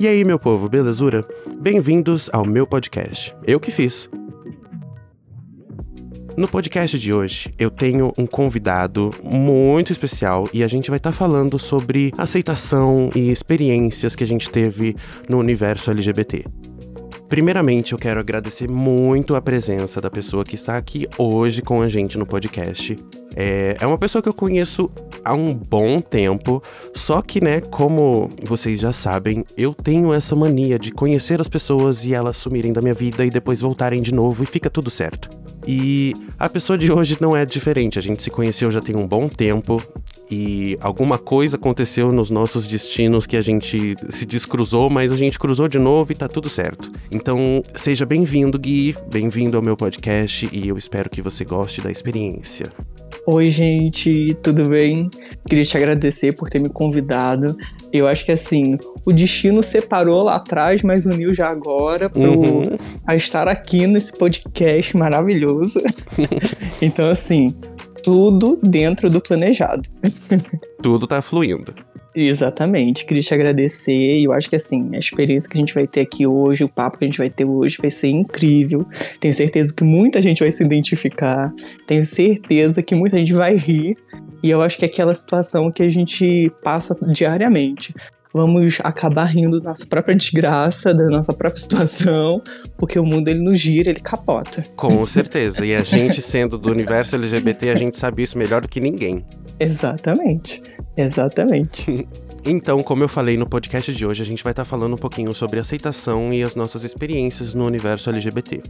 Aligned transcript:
E 0.00 0.06
aí, 0.06 0.24
meu 0.24 0.38
povo, 0.38 0.68
belezura? 0.68 1.26
Bem-vindos 1.60 2.30
ao 2.32 2.46
meu 2.46 2.64
podcast. 2.64 3.34
Eu 3.44 3.58
que 3.58 3.72
fiz. 3.72 4.08
No 6.36 6.46
podcast 6.46 6.96
de 6.96 7.12
hoje, 7.12 7.52
eu 7.58 7.68
tenho 7.68 8.12
um 8.16 8.24
convidado 8.24 9.10
muito 9.24 9.90
especial 9.90 10.48
e 10.52 10.62
a 10.62 10.68
gente 10.68 10.88
vai 10.88 10.98
estar 10.98 11.10
tá 11.10 11.16
falando 11.16 11.58
sobre 11.58 12.12
aceitação 12.16 13.10
e 13.12 13.28
experiências 13.28 14.14
que 14.14 14.22
a 14.22 14.26
gente 14.26 14.48
teve 14.48 14.94
no 15.28 15.36
universo 15.36 15.90
LGBT. 15.90 16.44
Primeiramente, 17.28 17.92
eu 17.92 17.98
quero 17.98 18.18
agradecer 18.18 18.68
muito 18.70 19.36
a 19.36 19.42
presença 19.42 20.00
da 20.00 20.10
pessoa 20.10 20.44
que 20.44 20.54
está 20.54 20.78
aqui 20.78 21.06
hoje 21.18 21.60
com 21.60 21.82
a 21.82 21.88
gente 21.88 22.16
no 22.16 22.24
podcast. 22.24 22.96
É, 23.36 23.76
é 23.78 23.86
uma 23.86 23.98
pessoa 23.98 24.22
que 24.22 24.28
eu 24.28 24.34
conheço 24.34 24.90
há 25.22 25.34
um 25.34 25.52
bom 25.52 26.00
tempo, 26.00 26.62
só 26.94 27.20
que, 27.20 27.38
né, 27.38 27.60
como 27.60 28.30
vocês 28.42 28.80
já 28.80 28.94
sabem, 28.94 29.44
eu 29.58 29.74
tenho 29.74 30.12
essa 30.14 30.34
mania 30.34 30.78
de 30.78 30.90
conhecer 30.90 31.38
as 31.38 31.48
pessoas 31.48 32.06
e 32.06 32.14
elas 32.14 32.38
sumirem 32.38 32.72
da 32.72 32.80
minha 32.80 32.94
vida 32.94 33.24
e 33.26 33.30
depois 33.30 33.60
voltarem 33.60 34.00
de 34.00 34.12
novo 34.12 34.42
e 34.42 34.46
fica 34.46 34.70
tudo 34.70 34.90
certo. 34.90 35.28
E 35.70 36.14
a 36.38 36.48
pessoa 36.48 36.78
de 36.78 36.90
hoje 36.90 37.18
não 37.20 37.36
é 37.36 37.44
diferente. 37.44 37.98
A 37.98 38.02
gente 38.02 38.22
se 38.22 38.30
conheceu 38.30 38.70
já 38.70 38.80
tem 38.80 38.96
um 38.96 39.06
bom 39.06 39.28
tempo 39.28 39.82
e 40.30 40.78
alguma 40.80 41.18
coisa 41.18 41.56
aconteceu 41.56 42.10
nos 42.10 42.30
nossos 42.30 42.66
destinos 42.66 43.26
que 43.26 43.36
a 43.36 43.42
gente 43.42 43.94
se 44.08 44.24
descruzou, 44.24 44.88
mas 44.88 45.12
a 45.12 45.16
gente 45.16 45.38
cruzou 45.38 45.68
de 45.68 45.78
novo 45.78 46.10
e 46.10 46.14
tá 46.14 46.26
tudo 46.26 46.48
certo. 46.48 46.90
Então, 47.10 47.62
seja 47.74 48.06
bem-vindo, 48.06 48.58
Gui, 48.58 48.96
bem-vindo 49.12 49.58
ao 49.58 49.62
meu 49.62 49.76
podcast 49.76 50.48
e 50.50 50.68
eu 50.68 50.78
espero 50.78 51.10
que 51.10 51.20
você 51.20 51.44
goste 51.44 51.82
da 51.82 51.90
experiência. 51.90 52.72
Oi, 53.26 53.50
gente, 53.50 54.34
tudo 54.42 54.70
bem? 54.70 55.10
Queria 55.46 55.64
te 55.64 55.76
agradecer 55.76 56.32
por 56.32 56.48
ter 56.48 56.60
me 56.60 56.70
convidado. 56.70 57.54
Eu 57.92 58.06
acho 58.06 58.24
que 58.24 58.32
assim, 58.32 58.76
o 59.04 59.12
destino 59.12 59.62
separou 59.62 60.24
lá 60.24 60.36
atrás, 60.36 60.82
mas 60.82 61.06
uniu 61.06 61.32
já 61.32 61.48
agora 61.48 62.10
pro, 62.10 62.38
uhum. 62.38 62.78
a 63.06 63.16
estar 63.16 63.48
aqui 63.48 63.86
nesse 63.86 64.12
podcast 64.12 64.96
maravilhoso. 64.96 65.82
então, 66.82 67.08
assim, 67.08 67.54
tudo 68.02 68.58
dentro 68.62 69.08
do 69.08 69.20
planejado. 69.20 69.88
tudo 70.82 71.06
tá 71.06 71.22
fluindo. 71.22 71.74
Exatamente, 72.14 73.06
queria 73.06 73.22
te 73.22 73.32
agradecer. 73.32 74.20
Eu 74.20 74.32
acho 74.32 74.50
que 74.50 74.56
assim, 74.56 74.90
a 74.92 74.98
experiência 74.98 75.48
que 75.48 75.56
a 75.56 75.60
gente 75.60 75.72
vai 75.72 75.86
ter 75.86 76.00
aqui 76.00 76.26
hoje, 76.26 76.64
o 76.64 76.68
papo 76.68 76.98
que 76.98 77.04
a 77.04 77.06
gente 77.06 77.18
vai 77.18 77.30
ter 77.30 77.44
hoje 77.44 77.78
vai 77.80 77.90
ser 77.90 78.08
incrível. 78.08 78.84
Tenho 79.20 79.32
certeza 79.32 79.72
que 79.72 79.84
muita 79.84 80.20
gente 80.20 80.40
vai 80.40 80.50
se 80.50 80.64
identificar. 80.64 81.52
Tenho 81.86 82.02
certeza 82.02 82.82
que 82.82 82.94
muita 82.94 83.16
gente 83.18 83.32
vai 83.32 83.54
rir. 83.54 83.96
E 84.42 84.50
eu 84.50 84.62
acho 84.62 84.78
que 84.78 84.84
é 84.84 84.88
aquela 84.88 85.14
situação 85.14 85.70
que 85.70 85.82
a 85.82 85.88
gente 85.88 86.50
passa 86.62 86.96
diariamente. 87.12 87.94
Vamos 88.32 88.78
acabar 88.84 89.24
rindo 89.24 89.58
da 89.58 89.70
nossa 89.70 89.86
própria 89.86 90.14
desgraça, 90.14 90.92
da 90.92 91.06
nossa 91.06 91.32
própria 91.32 91.60
situação, 91.60 92.42
porque 92.76 92.98
o 92.98 93.04
mundo 93.04 93.28
ele 93.28 93.40
nos 93.40 93.58
gira, 93.58 93.90
ele 93.90 94.00
capota. 94.00 94.64
Com 94.76 95.02
certeza. 95.04 95.64
E 95.64 95.74
a 95.74 95.82
gente 95.82 96.20
sendo 96.20 96.58
do 96.58 96.70
universo 96.70 97.16
LGBT, 97.16 97.70
a 97.70 97.76
gente 97.76 97.96
sabe 97.96 98.22
isso 98.22 98.36
melhor 98.36 98.60
do 98.60 98.68
que 98.68 98.80
ninguém. 98.80 99.24
Exatamente. 99.58 100.62
Exatamente. 100.96 102.06
Então, 102.50 102.82
como 102.82 103.04
eu 103.04 103.08
falei 103.08 103.36
no 103.36 103.46
podcast 103.46 103.92
de 103.92 104.06
hoje, 104.06 104.22
a 104.22 104.24
gente 104.24 104.42
vai 104.42 104.52
estar 104.52 104.64
tá 104.64 104.68
falando 104.68 104.94
um 104.94 104.98
pouquinho 104.98 105.34
sobre 105.34 105.60
aceitação 105.60 106.32
e 106.32 106.42
as 106.42 106.54
nossas 106.54 106.82
experiências 106.82 107.52
no 107.52 107.66
universo 107.66 108.08
LGBT. 108.08 108.62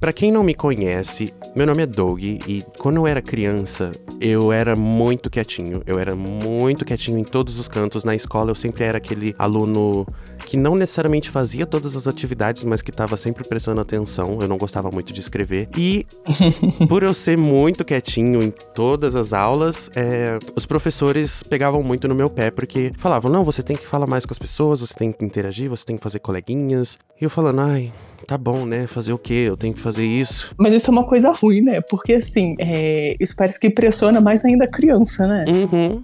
Para 0.00 0.14
quem 0.14 0.32
não 0.32 0.42
me 0.42 0.54
conhece, 0.54 1.30
meu 1.54 1.66
nome 1.66 1.82
é 1.82 1.86
Doug 1.86 2.22
e 2.22 2.64
quando 2.78 2.96
eu 2.96 3.06
era 3.06 3.20
criança, 3.20 3.92
eu 4.18 4.50
era 4.50 4.74
muito 4.74 5.28
quietinho. 5.28 5.82
Eu 5.86 5.98
era 5.98 6.16
muito 6.16 6.86
quietinho 6.86 7.18
em 7.18 7.22
todos 7.22 7.58
os 7.58 7.68
cantos. 7.68 8.02
Na 8.02 8.14
escola, 8.14 8.50
eu 8.50 8.54
sempre 8.54 8.82
era 8.84 8.96
aquele 8.96 9.34
aluno 9.38 10.06
que 10.46 10.56
não 10.56 10.74
necessariamente 10.74 11.28
fazia 11.28 11.66
todas 11.66 11.94
as 11.94 12.08
atividades, 12.08 12.64
mas 12.64 12.80
que 12.80 12.90
estava 12.90 13.14
sempre 13.18 13.46
prestando 13.46 13.78
atenção. 13.82 14.38
Eu 14.40 14.48
não 14.48 14.56
gostava 14.56 14.90
muito 14.90 15.12
de 15.12 15.20
escrever. 15.20 15.68
E 15.76 16.06
por 16.88 17.02
eu 17.02 17.12
ser 17.12 17.36
muito 17.36 17.84
quietinho 17.84 18.42
em 18.42 18.50
todas 18.50 19.14
as 19.14 19.34
aulas, 19.34 19.90
é, 19.94 20.38
os 20.56 20.64
professores 20.64 21.42
pegavam 21.42 21.82
muito 21.82 22.08
no 22.08 22.14
meu 22.14 22.30
pé, 22.30 22.50
porque 22.50 22.90
falavam: 22.96 23.30
não, 23.30 23.44
você 23.44 23.62
tem 23.62 23.76
que 23.76 23.86
falar 23.86 24.06
mais 24.06 24.24
com 24.24 24.32
as 24.32 24.38
pessoas, 24.38 24.80
você 24.80 24.94
tem 24.94 25.12
que 25.12 25.22
interagir, 25.22 25.68
você 25.68 25.84
tem 25.84 25.98
que 25.98 26.02
fazer 26.02 26.20
coleguinhas. 26.20 26.96
E 27.20 27.24
eu 27.24 27.28
falando, 27.28 27.60
ai, 27.60 27.92
tá 28.26 28.38
bom, 28.38 28.64
né? 28.64 28.86
Fazer 28.86 29.12
o 29.12 29.18
quê? 29.18 29.44
Eu 29.48 29.56
tenho 29.56 29.74
que 29.74 29.80
fazer 29.80 30.04
isso. 30.04 30.54
Mas 30.56 30.72
isso 30.72 30.90
é 30.90 30.92
uma 30.92 31.04
coisa 31.04 31.30
ruim, 31.30 31.60
né? 31.60 31.80
Porque 31.80 32.14
assim, 32.14 32.54
é... 32.58 33.16
isso 33.20 33.34
parece 33.36 33.58
que 33.58 33.70
pressiona 33.70 34.20
mais 34.20 34.44
ainda 34.44 34.64
a 34.64 34.68
criança, 34.68 35.26
né? 35.26 35.44
Uhum. 35.48 36.02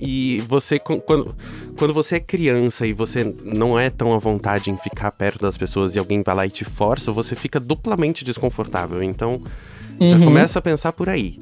E 0.00 0.42
você, 0.48 0.78
quando, 0.78 1.34
quando 1.76 1.94
você 1.94 2.16
é 2.16 2.20
criança 2.20 2.86
e 2.86 2.92
você 2.92 3.24
não 3.44 3.78
é 3.78 3.90
tão 3.90 4.14
à 4.14 4.18
vontade 4.18 4.70
em 4.70 4.76
ficar 4.76 5.10
perto 5.12 5.42
das 5.42 5.56
pessoas 5.56 5.94
e 5.94 5.98
alguém 5.98 6.22
vai 6.22 6.34
lá 6.34 6.46
e 6.46 6.50
te 6.50 6.64
força, 6.64 7.12
você 7.12 7.34
fica 7.34 7.60
duplamente 7.60 8.24
desconfortável. 8.24 9.02
Então, 9.02 9.42
uhum. 10.00 10.08
já 10.08 10.18
começa 10.18 10.58
a 10.58 10.62
pensar 10.62 10.92
por 10.92 11.08
aí. 11.08 11.38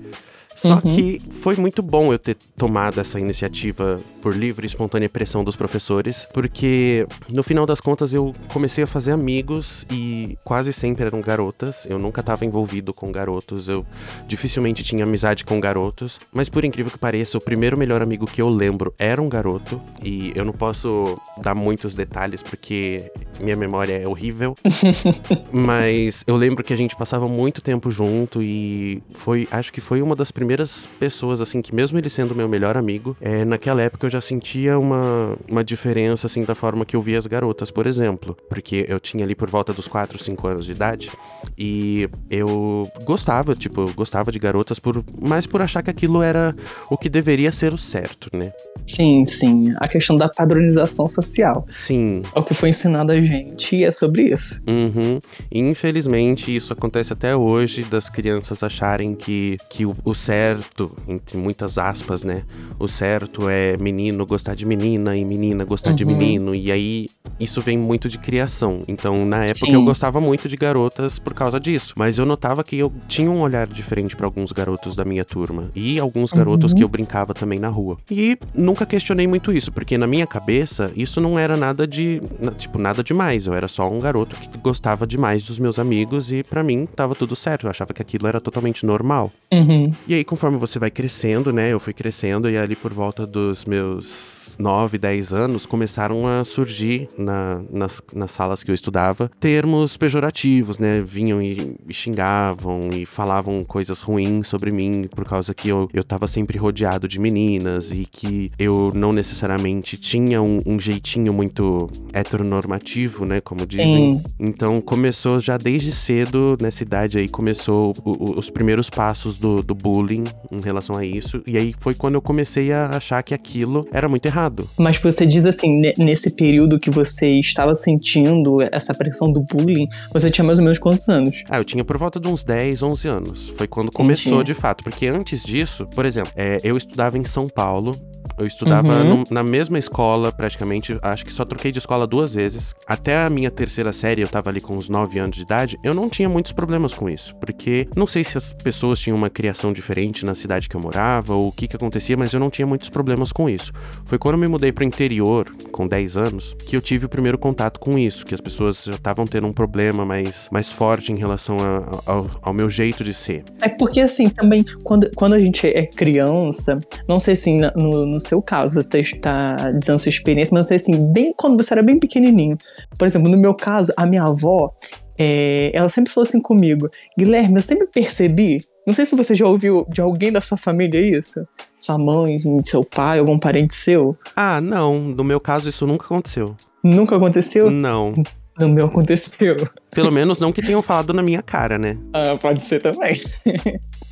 Só 0.56 0.74
uhum. 0.74 0.80
que 0.80 1.20
foi 1.40 1.56
muito 1.56 1.82
bom 1.82 2.12
eu 2.12 2.18
ter 2.18 2.36
tomado 2.56 3.00
essa 3.00 3.18
iniciativa 3.18 4.00
por 4.22 4.34
livre 4.34 4.64
e 4.64 4.68
espontânea 4.68 5.08
pressão 5.08 5.44
dos 5.44 5.56
professores, 5.56 6.26
porque 6.32 7.06
no 7.28 7.42
final 7.42 7.66
das 7.66 7.80
contas 7.80 8.14
eu 8.14 8.34
comecei 8.48 8.84
a 8.84 8.86
fazer 8.86 9.12
amigos 9.12 9.86
e 9.90 10.38
quase 10.42 10.72
sempre 10.72 11.04
eram 11.04 11.20
garotas. 11.20 11.86
Eu 11.88 11.98
nunca 11.98 12.20
estava 12.20 12.44
envolvido 12.44 12.94
com 12.94 13.12
garotos, 13.12 13.68
eu 13.68 13.84
dificilmente 14.26 14.82
tinha 14.82 15.04
amizade 15.04 15.44
com 15.44 15.60
garotos, 15.60 16.18
mas 16.32 16.48
por 16.48 16.64
incrível 16.64 16.90
que 16.90 16.98
pareça, 16.98 17.36
o 17.36 17.40
primeiro 17.40 17.76
melhor 17.76 18.00
amigo 18.00 18.26
que 18.26 18.40
eu 18.40 18.48
lembro 18.48 18.94
era 18.98 19.20
um 19.20 19.28
garoto 19.28 19.80
e 20.02 20.32
eu 20.34 20.44
não 20.44 20.52
posso 20.52 21.18
dar 21.42 21.54
muitos 21.54 21.94
detalhes 21.94 22.42
porque 22.42 23.10
minha 23.40 23.56
memória 23.56 23.94
é 23.94 24.06
horrível. 24.06 24.56
mas 25.52 26.24
eu 26.26 26.36
lembro 26.36 26.64
que 26.64 26.72
a 26.72 26.76
gente 26.76 26.96
passava 26.96 27.28
muito 27.28 27.60
tempo 27.60 27.90
junto 27.90 28.42
e 28.42 29.02
foi, 29.14 29.48
acho 29.50 29.72
que 29.72 29.80
foi 29.80 30.02
uma 30.02 30.16
das 30.16 30.30
primeiras 30.30 30.88
pessoas, 30.98 31.40
assim, 31.40 31.60
que 31.60 31.74
mesmo 31.74 31.98
ele 31.98 32.10
sendo 32.10 32.34
meu 32.34 32.48
melhor 32.48 32.76
amigo, 32.76 33.16
é, 33.20 33.44
naquela 33.44 33.82
época 33.82 34.06
eu 34.06 34.10
já 34.10 34.20
sentia 34.20 34.78
uma, 34.78 35.36
uma 35.48 35.64
diferença, 35.64 36.26
assim, 36.26 36.44
da 36.44 36.54
forma 36.54 36.84
que 36.84 36.96
eu 36.96 37.02
via 37.02 37.18
as 37.18 37.26
garotas, 37.26 37.70
por 37.70 37.86
exemplo. 37.86 38.36
Porque 38.48 38.86
eu 38.88 39.00
tinha 39.00 39.24
ali 39.24 39.34
por 39.34 39.50
volta 39.50 39.72
dos 39.72 39.88
4, 39.88 40.22
5 40.22 40.46
anos 40.46 40.66
de 40.66 40.72
idade 40.72 41.10
e 41.56 42.08
eu 42.30 42.90
gostava, 43.04 43.54
tipo, 43.54 43.90
gostava 43.94 44.30
de 44.30 44.38
garotas 44.38 44.78
por 44.78 45.04
mais 45.20 45.46
por 45.46 45.62
achar 45.62 45.82
que 45.82 45.90
aquilo 45.90 46.22
era 46.22 46.54
o 46.90 46.96
que 46.96 47.08
deveria 47.08 47.52
ser 47.52 47.72
o 47.72 47.78
certo, 47.78 48.30
né? 48.32 48.52
Sim, 48.86 49.24
sim. 49.24 49.74
A 49.78 49.88
questão 49.88 50.16
da 50.16 50.28
padronização 50.28 51.08
social. 51.08 51.66
Sim. 51.70 52.22
É 52.34 52.38
o 52.38 52.42
que 52.42 52.54
foi 52.54 52.68
ensinado 52.70 53.12
a 53.12 53.14
gente 53.26 53.76
e 53.76 53.84
é 53.84 53.90
sobre 53.90 54.22
isso. 54.22 54.62
Uhum. 54.68 55.20
Infelizmente, 55.52 56.54
isso 56.54 56.72
acontece 56.72 57.12
até 57.12 57.36
hoje 57.36 57.82
das 57.82 58.08
crianças 58.08 58.62
acharem 58.62 59.14
que, 59.14 59.56
que 59.68 59.84
o, 59.86 59.94
o 60.04 60.14
certo 60.14 60.90
entre 61.06 61.36
muitas 61.36 61.78
aspas, 61.78 62.22
né? 62.22 62.42
O 62.78 62.88
certo 62.88 63.48
é 63.48 63.76
menino 63.76 64.26
gostar 64.26 64.54
de 64.54 64.66
menina 64.66 65.16
e 65.16 65.24
menina 65.24 65.64
gostar 65.64 65.90
uhum. 65.90 65.96
de 65.96 66.04
menino. 66.04 66.54
E 66.54 66.70
aí 66.70 67.08
isso 67.38 67.60
vem 67.60 67.78
muito 67.78 68.08
de 68.08 68.18
criação. 68.18 68.82
Então, 68.86 69.24
na 69.24 69.44
época 69.44 69.66
Sim. 69.66 69.74
eu 69.74 69.84
gostava 69.84 70.20
muito 70.20 70.48
de 70.48 70.56
garotas 70.56 71.18
por 71.18 71.34
causa 71.34 71.58
disso. 71.58 71.94
Mas 71.96 72.18
eu 72.18 72.26
notava 72.26 72.62
que 72.62 72.78
eu 72.78 72.92
tinha 73.08 73.30
um 73.30 73.40
olhar 73.40 73.66
diferente 73.66 74.16
para 74.16 74.26
alguns 74.26 74.52
garotos 74.52 74.94
da 74.96 75.04
minha 75.04 75.24
turma. 75.24 75.70
E 75.74 75.98
alguns 75.98 76.32
garotos 76.32 76.72
uhum. 76.72 76.78
que 76.78 76.84
eu 76.84 76.88
brincava 76.88 77.34
também 77.34 77.58
na 77.58 77.68
rua. 77.68 77.98
E 78.10 78.38
nunca 78.54 78.86
questionei 78.86 79.26
muito 79.26 79.52
isso, 79.52 79.72
porque 79.72 79.98
na 79.98 80.06
minha 80.06 80.26
cabeça 80.26 80.92
isso 80.96 81.20
não 81.20 81.38
era 81.38 81.56
nada 81.56 81.86
de. 81.86 82.20
Tipo, 82.56 82.78
nada 82.78 83.02
demais. 83.14 83.46
Eu 83.46 83.54
era 83.54 83.68
só 83.68 83.88
um 83.88 84.00
garoto 84.00 84.36
que 84.36 84.58
gostava 84.58 85.06
demais 85.06 85.44
dos 85.44 85.58
meus 85.58 85.78
amigos 85.78 86.32
e 86.32 86.42
para 86.42 86.62
mim 86.62 86.84
tava 86.84 87.14
tudo 87.14 87.36
certo. 87.36 87.66
Eu 87.66 87.70
achava 87.70 87.94
que 87.94 88.02
aquilo 88.02 88.26
era 88.26 88.40
totalmente 88.40 88.84
normal. 88.84 89.32
Uhum. 89.52 89.94
E 90.06 90.14
aí, 90.14 90.24
conforme 90.24 90.58
você 90.58 90.78
vai 90.78 90.90
crescendo, 90.90 91.52
né? 91.52 91.72
Eu 91.72 91.78
fui 91.78 91.92
crescendo 91.92 92.50
e 92.50 92.58
ali 92.58 92.74
por 92.74 92.92
volta 92.92 93.26
dos 93.26 93.64
meus 93.64 94.43
9, 94.58 94.98
10 94.98 95.32
anos, 95.32 95.66
começaram 95.66 96.26
a 96.26 96.44
surgir 96.44 97.08
na, 97.18 97.62
nas, 97.70 98.02
nas 98.14 98.30
salas 98.30 98.62
que 98.62 98.70
eu 98.70 98.74
estudava 98.74 99.30
termos 99.40 99.96
pejorativos, 99.96 100.78
né? 100.78 101.02
Vinham 101.04 101.42
e, 101.42 101.76
e 101.88 101.92
xingavam 101.92 102.90
e 102.92 103.04
falavam 103.04 103.62
coisas 103.64 104.00
ruins 104.00 104.48
sobre 104.48 104.70
mim 104.70 105.06
por 105.14 105.24
causa 105.24 105.54
que 105.54 105.68
eu, 105.68 105.88
eu 105.92 106.04
tava 106.04 106.26
sempre 106.26 106.58
rodeado 106.58 107.08
de 107.08 107.18
meninas 107.18 107.90
e 107.90 108.06
que 108.10 108.50
eu 108.58 108.92
não 108.94 109.12
necessariamente 109.12 109.96
tinha 109.96 110.40
um, 110.40 110.60
um 110.66 110.78
jeitinho 110.78 111.32
muito 111.32 111.90
heteronormativo, 112.12 113.24
né? 113.24 113.40
Como 113.40 113.66
dizem. 113.66 114.18
Sim. 114.18 114.22
Então 114.38 114.80
começou 114.80 115.40
já 115.40 115.56
desde 115.56 115.92
cedo, 115.92 116.56
nessa 116.60 116.82
idade 116.82 117.18
aí, 117.18 117.28
começou 117.28 117.94
o, 118.04 118.10
o, 118.10 118.38
os 118.38 118.50
primeiros 118.50 118.90
passos 118.90 119.36
do, 119.36 119.60
do 119.60 119.74
bullying 119.74 120.24
em 120.50 120.60
relação 120.60 120.96
a 120.96 121.04
isso. 121.04 121.42
E 121.46 121.56
aí 121.56 121.74
foi 121.78 121.94
quando 121.94 122.14
eu 122.14 122.22
comecei 122.22 122.72
a 122.72 122.88
achar 122.96 123.22
que 123.22 123.34
aquilo 123.34 123.86
era 123.92 124.08
muito 124.08 124.26
errado 124.26 124.43
errado. 124.44 124.68
Mas 124.78 124.98
você 125.00 125.26
diz 125.26 125.44
assim, 125.46 125.82
nesse 125.98 126.30
período 126.30 126.78
que 126.78 126.90
você 126.90 127.38
estava 127.38 127.74
sentindo 127.74 128.58
essa 128.72 128.94
pressão 128.94 129.32
do 129.32 129.40
bullying, 129.40 129.88
você 130.12 130.30
tinha 130.30 130.44
mais 130.44 130.58
ou 130.58 130.64
menos 130.64 130.78
quantos 130.78 131.08
anos? 131.08 131.42
Ah, 131.48 131.58
eu 131.58 131.64
tinha 131.64 131.84
por 131.84 131.96
volta 131.96 132.20
de 132.20 132.28
uns 132.28 132.44
10, 132.44 132.82
11 132.82 133.08
anos. 133.08 133.52
Foi 133.56 133.66
quando 133.66 133.90
começou 133.90 134.34
Entendi. 134.34 134.52
de 134.52 134.54
fato. 134.54 134.84
Porque 134.84 135.06
antes 135.06 135.42
disso, 135.42 135.86
por 135.94 136.04
exemplo, 136.04 136.32
é, 136.36 136.58
eu 136.62 136.76
estudava 136.76 137.18
em 137.18 137.24
São 137.24 137.48
Paulo 137.48 137.94
Eu 138.38 138.46
estudava 138.46 138.88
Uhum. 138.88 139.04
num- 139.18 139.24
na 139.30 139.42
mesma 139.42 139.78
escola, 139.78 140.32
praticamente. 140.32 140.94
Acho 141.02 141.24
que 141.24 141.30
só 141.32 141.44
troquei 141.44 141.70
de 141.70 141.78
escola 141.78 142.06
duas 142.06 142.34
vezes. 142.34 142.74
Até 142.86 143.16
a 143.24 143.30
minha 143.30 143.50
terceira 143.50 143.92
série, 143.92 144.22
eu 144.22 144.28
tava 144.28 144.50
ali 144.50 144.60
com 144.60 144.76
uns 144.76 144.88
9 144.88 145.18
anos 145.18 145.36
de 145.36 145.42
idade. 145.42 145.78
Eu 145.84 145.94
não 145.94 146.08
tinha 146.08 146.28
muitos 146.28 146.52
problemas 146.52 146.92
com 146.94 147.08
isso. 147.08 147.34
Porque 147.36 147.86
não 147.96 148.06
sei 148.06 148.24
se 148.24 148.36
as 148.36 148.52
pessoas 148.52 148.98
tinham 148.98 149.16
uma 149.16 149.30
criação 149.30 149.72
diferente 149.72 150.24
na 150.24 150.34
cidade 150.34 150.68
que 150.68 150.74
eu 150.76 150.80
morava 150.80 151.34
ou 151.34 151.48
o 151.48 151.52
que 151.52 151.68
que 151.68 151.76
acontecia, 151.76 152.16
mas 152.16 152.32
eu 152.32 152.40
não 152.40 152.50
tinha 152.50 152.66
muitos 152.66 152.88
problemas 152.90 153.32
com 153.32 153.48
isso. 153.48 153.72
Foi 154.04 154.18
quando 154.18 154.34
eu 154.34 154.40
me 154.40 154.48
mudei 154.48 154.72
pro 154.72 154.84
interior, 154.84 155.46
com 155.70 155.86
10 155.86 156.16
anos, 156.16 156.54
que 156.66 156.76
eu 156.76 156.80
tive 156.80 157.06
o 157.06 157.08
primeiro 157.08 157.38
contato 157.38 157.78
com 157.78 157.98
isso. 157.98 158.24
Que 158.24 158.34
as 158.34 158.40
pessoas 158.40 158.84
já 158.84 158.94
estavam 158.94 159.26
tendo 159.26 159.46
um 159.46 159.52
problema 159.52 160.04
mais, 160.04 160.48
mais 160.50 160.70
forte 160.72 161.12
em 161.12 161.16
relação 161.16 161.58
a- 161.60 162.02
ao, 162.10 162.26
ao 162.42 162.52
meu 162.52 162.68
jeito 162.68 163.04
de 163.04 163.14
ser. 163.14 163.44
É 163.62 163.68
porque, 163.68 164.00
assim, 164.00 164.28
também, 164.28 164.64
quando, 164.82 165.10
quando 165.14 165.34
a 165.34 165.38
gente 165.40 165.66
é 165.66 165.86
criança, 165.86 166.80
não 167.08 167.18
sei 167.18 167.34
assim, 167.34 167.58
na- 167.60 167.72
no, 167.76 168.06
no 168.14 168.20
seu 168.20 168.40
caso, 168.40 168.80
você 168.80 169.00
está 169.00 169.70
dizendo 169.72 169.98
sua 169.98 170.08
experiência, 170.08 170.54
mas 170.54 170.64
não 170.64 170.68
sei 170.68 170.76
assim, 170.76 171.12
bem 171.12 171.34
quando 171.36 171.62
você 171.62 171.74
era 171.74 171.82
bem 171.82 171.98
pequenininho. 171.98 172.56
Por 172.98 173.06
exemplo, 173.06 173.30
no 173.30 173.36
meu 173.36 173.54
caso, 173.54 173.92
a 173.96 174.06
minha 174.06 174.22
avó, 174.22 174.70
é, 175.18 175.70
ela 175.74 175.88
sempre 175.88 176.12
falou 176.12 176.26
assim 176.26 176.40
comigo: 176.40 176.88
Guilherme, 177.18 177.56
eu 177.56 177.62
sempre 177.62 177.86
percebi. 177.86 178.60
Não 178.86 178.92
sei 178.92 179.06
se 179.06 179.16
você 179.16 179.34
já 179.34 179.46
ouviu 179.46 179.86
de 179.88 180.00
alguém 180.00 180.30
da 180.30 180.40
sua 180.40 180.58
família 180.58 181.00
isso. 181.00 181.46
Sua 181.80 181.96
mãe, 181.98 182.36
seu 182.64 182.84
pai, 182.84 183.18
algum 183.18 183.38
parente 183.38 183.74
seu. 183.74 184.16
Ah, 184.36 184.60
não. 184.60 184.94
No 184.94 185.24
meu 185.24 185.40
caso, 185.40 185.68
isso 185.68 185.86
nunca 185.86 186.04
aconteceu. 186.04 186.54
Nunca 186.82 187.16
aconteceu? 187.16 187.70
Não. 187.70 188.14
No 188.58 188.68
meu 188.68 188.86
aconteceu. 188.86 189.56
Pelo 189.90 190.12
menos 190.12 190.38
não 190.38 190.52
que 190.52 190.62
tenham 190.62 190.82
falado 190.82 191.12
na 191.12 191.22
minha 191.22 191.42
cara, 191.42 191.78
né? 191.78 191.98
Ah, 192.12 192.36
pode 192.36 192.62
ser 192.62 192.80
também. 192.80 193.14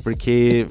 Porque 0.03 0.67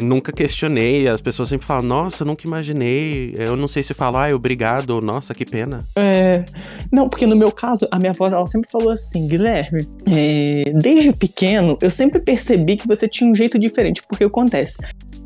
nunca 0.00 0.32
questionei. 0.32 1.08
As 1.08 1.20
pessoas 1.20 1.48
sempre 1.48 1.66
falam, 1.66 1.82
nossa, 1.82 2.24
nunca 2.24 2.46
imaginei. 2.46 3.34
Eu 3.36 3.56
não 3.56 3.68
sei 3.68 3.82
se 3.82 3.94
falar, 3.94 4.34
obrigado, 4.34 4.90
ou 4.90 5.00
nossa, 5.00 5.34
que 5.34 5.44
pena. 5.44 5.80
É, 5.96 6.44
não, 6.92 7.08
porque 7.08 7.26
no 7.26 7.36
meu 7.36 7.50
caso, 7.50 7.86
a 7.90 7.98
minha 7.98 8.10
avó 8.10 8.26
ela 8.26 8.46
sempre 8.46 8.70
falou 8.70 8.90
assim, 8.90 9.26
Guilherme, 9.26 9.86
é, 10.06 10.64
desde 10.72 11.12
pequeno 11.12 11.78
eu 11.80 11.90
sempre 11.90 12.20
percebi 12.20 12.76
que 12.76 12.86
você 12.86 13.08
tinha 13.08 13.30
um 13.30 13.34
jeito 13.34 13.58
diferente, 13.58 14.02
porque 14.08 14.24
acontece, 14.24 14.78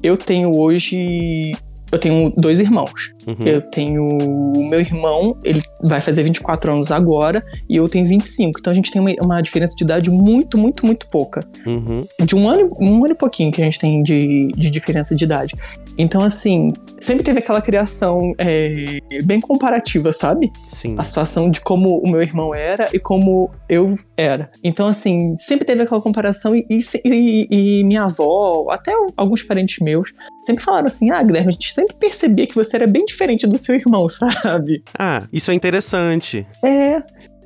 eu 0.02 0.16
tenho 0.16 0.50
hoje, 0.56 1.52
eu 1.92 1.98
tenho 1.98 2.32
dois 2.36 2.58
irmãos, 2.58 3.12
Uhum. 3.26 3.46
eu 3.46 3.60
tenho 3.60 4.02
o 4.08 4.68
meu 4.68 4.80
irmão, 4.80 5.36
ele 5.44 5.60
vai 5.80 6.00
fazer 6.00 6.22
24 6.24 6.72
anos 6.72 6.90
agora, 6.90 7.44
e 7.68 7.76
eu 7.76 7.88
tenho 7.88 8.04
25, 8.06 8.58
então 8.58 8.70
a 8.70 8.74
gente 8.74 8.90
tem 8.90 9.00
uma, 9.00 9.10
uma 9.20 9.40
diferença 9.40 9.74
de 9.76 9.84
idade 9.84 10.10
muito, 10.10 10.56
muito, 10.58 10.84
muito 10.86 11.06
pouca 11.08 11.46
Uhum. 11.66 12.04
de 12.24 12.34
um 12.34 12.48
ano, 12.48 12.74
um 12.80 13.04
ano 13.04 13.12
e 13.12 13.16
pouquinho 13.16 13.52
que 13.52 13.60
a 13.60 13.64
gente 13.64 13.78
tem 13.78 14.02
de, 14.02 14.48
de 14.56 14.70
diferença 14.70 15.14
de 15.14 15.24
idade. 15.24 15.54
Então, 15.98 16.22
assim, 16.22 16.72
sempre 16.98 17.22
teve 17.22 17.38
aquela 17.40 17.60
criação 17.60 18.32
é, 18.38 18.98
bem 19.24 19.40
comparativa, 19.40 20.10
sabe? 20.12 20.50
Sim. 20.70 20.94
A 20.96 21.02
situação 21.04 21.50
de 21.50 21.60
como 21.60 21.98
o 21.98 22.10
meu 22.10 22.22
irmão 22.22 22.54
era 22.54 22.88
e 22.94 22.98
como 22.98 23.50
eu 23.68 23.98
era. 24.16 24.50
Então, 24.64 24.86
assim, 24.88 25.34
sempre 25.36 25.66
teve 25.66 25.82
aquela 25.82 26.00
comparação 26.00 26.56
e, 26.56 26.64
e, 27.04 27.46
e- 27.80 27.84
minha 27.84 28.04
avó, 28.04 28.68
até 28.70 28.92
alguns 29.16 29.42
parentes 29.42 29.78
meus, 29.80 30.12
sempre 30.42 30.64
falaram 30.64 30.86
assim: 30.86 31.10
ah, 31.10 31.22
Guilherme, 31.22 31.48
a 31.48 31.52
gente 31.52 31.72
sempre 31.72 31.81
percebia 31.99 32.46
que 32.46 32.55
você 32.55 32.76
era 32.76 32.87
bem 32.87 33.05
diferente 33.05 33.46
do 33.46 33.56
seu 33.56 33.75
irmão, 33.75 34.08
sabe? 34.11 34.82
Ah, 34.99 35.20
isso 35.32 35.50
é 35.50 35.55
interessante. 35.55 36.46
É. 36.64 37.02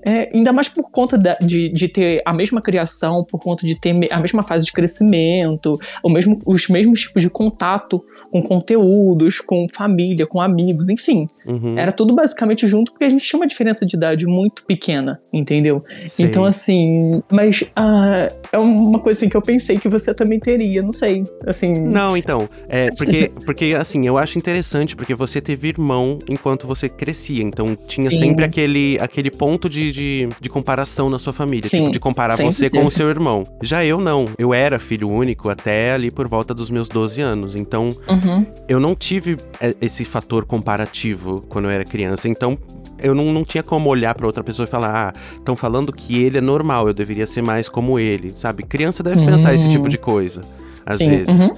É, 0.08 0.30
ainda 0.32 0.52
mais 0.52 0.68
por 0.68 0.88
conta 0.88 1.18
da- 1.18 1.34
de, 1.42 1.68
de 1.68 1.88
ter 1.88 2.22
a 2.24 2.32
mesma 2.32 2.62
criação, 2.62 3.24
por 3.24 3.40
conta 3.40 3.66
de 3.66 3.74
ter 3.74 3.90
a 4.12 4.20
mesma 4.20 4.40
fase 4.40 4.64
de 4.64 4.70
crescimento, 4.72 5.76
o 6.00 6.08
mesmo, 6.08 6.40
os 6.46 6.68
mesmos 6.68 7.00
tipos 7.00 7.24
de 7.24 7.28
contato 7.28 8.00
com 8.42 8.42
conteúdos, 8.42 9.40
com 9.40 9.66
família, 9.72 10.26
com 10.26 10.40
amigos, 10.40 10.88
enfim. 10.88 11.26
Uhum. 11.46 11.78
Era 11.78 11.92
tudo 11.92 12.14
basicamente 12.14 12.66
junto, 12.66 12.92
porque 12.92 13.04
a 13.04 13.08
gente 13.08 13.24
tinha 13.24 13.38
uma 13.38 13.46
diferença 13.46 13.86
de 13.86 13.96
idade 13.96 14.26
muito 14.26 14.64
pequena, 14.64 15.20
entendeu? 15.32 15.84
Sei. 16.08 16.26
Então, 16.26 16.44
assim, 16.44 17.22
mas 17.30 17.64
ah, 17.74 18.30
é 18.52 18.58
uma 18.58 18.98
coisa 18.98 19.18
assim 19.18 19.28
que 19.28 19.36
eu 19.36 19.42
pensei 19.42 19.78
que 19.78 19.88
você 19.88 20.12
também 20.12 20.38
teria, 20.38 20.82
não 20.82 20.92
sei. 20.92 21.24
Assim. 21.46 21.74
Não, 21.78 22.16
então, 22.16 22.48
é 22.68 22.90
porque, 22.90 23.30
porque 23.44 23.76
assim, 23.78 24.06
eu 24.06 24.18
acho 24.18 24.38
interessante 24.38 24.96
porque 24.96 25.14
você 25.14 25.40
teve 25.40 25.68
irmão 25.68 26.18
enquanto 26.28 26.66
você 26.66 26.88
crescia, 26.88 27.42
então 27.42 27.76
tinha 27.86 28.10
Sim. 28.10 28.18
sempre 28.18 28.44
aquele, 28.44 28.98
aquele 29.00 29.30
ponto 29.30 29.68
de, 29.68 29.92
de, 29.92 30.28
de 30.40 30.48
comparação 30.48 31.08
na 31.08 31.18
sua 31.18 31.32
família, 31.32 31.68
Sim, 31.68 31.78
tipo, 31.78 31.92
de 31.92 32.00
comparar 32.00 32.36
sempre 32.36 32.52
você 32.54 32.70
com 32.70 32.84
o 32.84 32.90
seu 32.90 33.08
irmão. 33.08 33.44
Já 33.62 33.84
eu 33.84 33.98
não, 33.98 34.28
eu 34.38 34.52
era 34.52 34.78
filho 34.78 35.08
único 35.08 35.48
até 35.48 35.92
ali 35.92 36.10
por 36.10 36.28
volta 36.28 36.54
dos 36.54 36.70
meus 36.70 36.88
12 36.88 37.20
anos, 37.20 37.54
então 37.54 37.96
Uhum. 38.08 38.25
Eu 38.68 38.78
não 38.80 38.94
tive 38.94 39.36
é, 39.60 39.74
esse 39.80 40.04
fator 40.04 40.44
comparativo 40.44 41.44
quando 41.48 41.66
eu 41.66 41.70
era 41.70 41.84
criança, 41.84 42.28
então 42.28 42.58
eu 42.98 43.14
não, 43.14 43.26
não 43.32 43.44
tinha 43.44 43.62
como 43.62 43.90
olhar 43.90 44.14
pra 44.14 44.26
outra 44.26 44.42
pessoa 44.42 44.66
e 44.66 44.70
falar, 44.70 45.12
ah, 45.14 45.20
estão 45.36 45.54
falando 45.54 45.92
que 45.92 46.22
ele 46.22 46.38
é 46.38 46.40
normal, 46.40 46.88
eu 46.88 46.94
deveria 46.94 47.26
ser 47.26 47.42
mais 47.42 47.68
como 47.68 47.98
ele, 47.98 48.32
sabe? 48.36 48.62
Criança 48.62 49.02
deve 49.02 49.24
pensar 49.24 49.54
esse 49.54 49.66
Hum. 49.66 49.70
tipo 49.70 49.88
de 49.88 49.98
coisa, 49.98 50.40
às 50.84 50.96
Sim, 50.98 51.10
vezes. 51.10 51.40
uhum. 51.40 51.54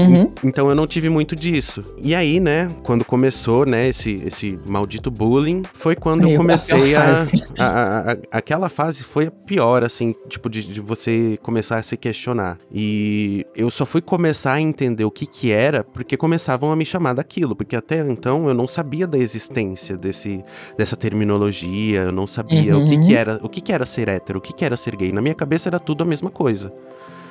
Uhum. 0.00 0.32
Então 0.44 0.68
eu 0.68 0.74
não 0.74 0.86
tive 0.86 1.08
muito 1.08 1.34
disso. 1.36 1.84
E 2.02 2.14
aí, 2.14 2.40
né, 2.40 2.68
quando 2.82 3.04
começou, 3.04 3.66
né, 3.66 3.88
esse, 3.88 4.22
esse 4.26 4.58
maldito 4.68 5.10
bullying, 5.10 5.62
foi 5.74 5.94
quando 5.96 6.22
Meu, 6.22 6.30
eu 6.30 6.36
comecei 6.36 6.94
a, 6.94 7.12
a- 7.58 7.64
a- 7.64 8.12
a- 8.12 8.16
Aquela 8.32 8.68
fase 8.68 9.02
foi 9.04 9.26
a 9.26 9.30
pior, 9.30 9.82
assim, 9.84 10.14
tipo, 10.28 10.48
de, 10.48 10.62
de 10.64 10.80
você 10.80 11.38
começar 11.42 11.78
a 11.78 11.82
se 11.82 11.96
questionar. 11.96 12.58
E 12.72 13.44
eu 13.56 13.70
só 13.70 13.84
fui 13.84 14.00
começar 14.00 14.52
a 14.54 14.60
entender 14.60 15.04
o 15.04 15.10
que 15.10 15.26
que 15.26 15.50
era 15.52 15.84
porque 15.84 16.16
começavam 16.16 16.70
a 16.72 16.76
me 16.76 16.84
chamar 16.84 17.14
daquilo. 17.14 17.54
Porque 17.56 17.76
até 17.76 17.98
então 18.08 18.48
eu 18.48 18.54
não 18.54 18.66
sabia 18.68 19.06
da 19.06 19.18
existência 19.18 19.96
desse, 19.96 20.42
dessa 20.76 20.96
terminologia, 20.96 22.02
eu 22.02 22.12
não 22.12 22.26
sabia 22.26 22.76
o 22.76 22.86
que 22.86 22.94
Uhum. 22.96 23.06
que 23.06 23.14
era, 23.14 23.40
o 23.42 23.48
que 23.48 23.60
que 23.60 23.72
era 23.72 23.86
ser 23.86 24.08
hétero, 24.08 24.38
o 24.38 24.42
que 24.42 24.52
que 24.52 24.64
era 24.64 24.76
ser 24.76 24.96
gay. 24.96 25.12
Na 25.12 25.20
minha 25.22 25.34
cabeça 25.34 25.68
era 25.68 25.78
tudo 25.78 26.02
a 26.02 26.06
mesma 26.06 26.30
coisa. 26.30 26.72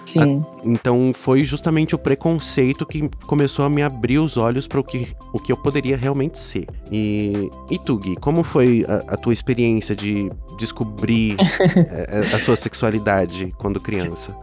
Sim. 0.06 0.44
Então 0.64 1.12
foi 1.14 1.44
justamente 1.44 1.94
o 1.94 1.98
preconceito 1.98 2.86
que 2.86 3.10
começou 3.28 3.66
a 3.66 3.70
me 3.70 3.84
abrir 3.84 4.18
os 4.18 4.38
olhos 4.38 4.68
para 4.68 4.80
o 4.80 4.84
que, 4.84 5.10
o 5.34 5.40
que 5.40 5.52
eu 5.52 5.58
poderia 5.58 5.96
realmente 5.96 6.40
ser. 6.40 6.68
E, 6.92 7.50
e 7.70 7.78
tu, 7.80 7.98
Gui, 7.98 8.16
como 8.16 8.44
foi 8.44 8.86
a, 8.88 9.14
a 9.14 9.18
tua 9.18 9.34
experiência 9.34 9.96
de 9.96 10.32
descobrir 10.58 11.36
eh, 11.40 12.20
a, 12.20 12.40
sua 12.40 12.56
sexualidade 12.56 13.54
quando 13.58 13.80
criança? 13.80 14.36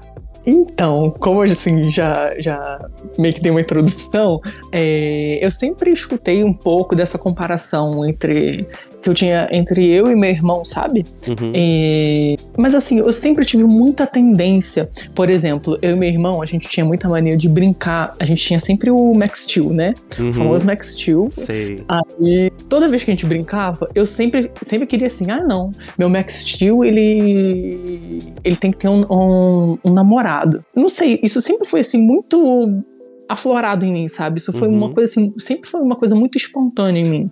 Então, 0.46 1.10
como 1.18 1.42
assim, 1.42 1.88
já, 1.88 2.32
já 2.38 2.88
meio 3.18 3.34
que 3.34 3.40
dei 3.40 3.50
uma 3.50 3.60
introdução, 3.60 4.40
é, 4.70 5.44
eu 5.44 5.50
sempre 5.50 5.90
escutei 5.90 6.44
um 6.44 6.52
pouco 6.52 6.94
dessa 6.94 7.18
comparação 7.18 8.06
entre 8.06 8.68
que 9.06 9.10
eu 9.10 9.14
tinha 9.14 9.48
entre 9.52 9.88
eu 9.92 10.10
e 10.10 10.16
meu 10.16 10.28
irmão, 10.30 10.64
sabe? 10.64 11.04
Uhum. 11.28 11.52
É, 11.54 12.34
mas 12.58 12.74
assim, 12.74 12.98
eu 12.98 13.12
sempre 13.12 13.44
tive 13.44 13.62
muita 13.64 14.04
tendência. 14.06 14.88
Por 15.14 15.30
exemplo, 15.30 15.78
eu 15.80 15.92
e 15.92 15.96
meu 15.96 16.08
irmão, 16.08 16.42
a 16.42 16.46
gente 16.46 16.68
tinha 16.68 16.84
muita 16.84 17.08
mania 17.08 17.36
de 17.36 17.48
brincar. 17.48 18.16
A 18.18 18.24
gente 18.24 18.42
tinha 18.42 18.58
sempre 18.58 18.90
o 18.90 19.14
Max 19.14 19.42
Steel, 19.44 19.70
né? 19.70 19.94
O 20.18 20.22
Uhum. 20.22 20.32
famoso 20.32 20.64
Max 20.66 20.92
Steel. 20.92 21.28
Sei. 21.32 21.84
Aí, 21.88 22.50
toda 22.68 22.88
vez 22.88 23.04
que 23.04 23.10
a 23.10 23.14
gente 23.14 23.26
brincava, 23.26 23.88
eu 23.94 24.04
sempre, 24.04 24.50
sempre 24.62 24.86
queria 24.86 25.06
assim: 25.06 25.30
ah, 25.30 25.40
não, 25.42 25.70
meu 25.96 26.08
Max 26.08 26.40
Steel, 26.44 26.84
ele. 26.84 28.34
ele 28.42 28.56
tem 28.56 28.70
que 28.72 28.78
ter 28.78 28.88
um, 28.88 29.02
um, 29.10 29.78
um 29.84 29.92
namorado. 29.92 30.64
Não 30.74 30.88
sei, 30.88 31.20
isso 31.22 31.40
sempre 31.40 31.66
foi 31.68 31.80
assim, 31.80 32.02
muito 32.02 32.82
aflorado 33.28 33.84
em 33.84 33.92
mim, 33.92 34.08
sabe? 34.08 34.38
Isso 34.38 34.52
foi 34.52 34.68
Uhum. 34.68 34.74
uma 34.76 34.90
coisa 34.92 35.10
assim, 35.10 35.32
sempre 35.38 35.68
foi 35.68 35.80
uma 35.80 35.96
coisa 35.96 36.14
muito 36.14 36.36
espontânea 36.36 37.00
em 37.00 37.08
mim. 37.08 37.30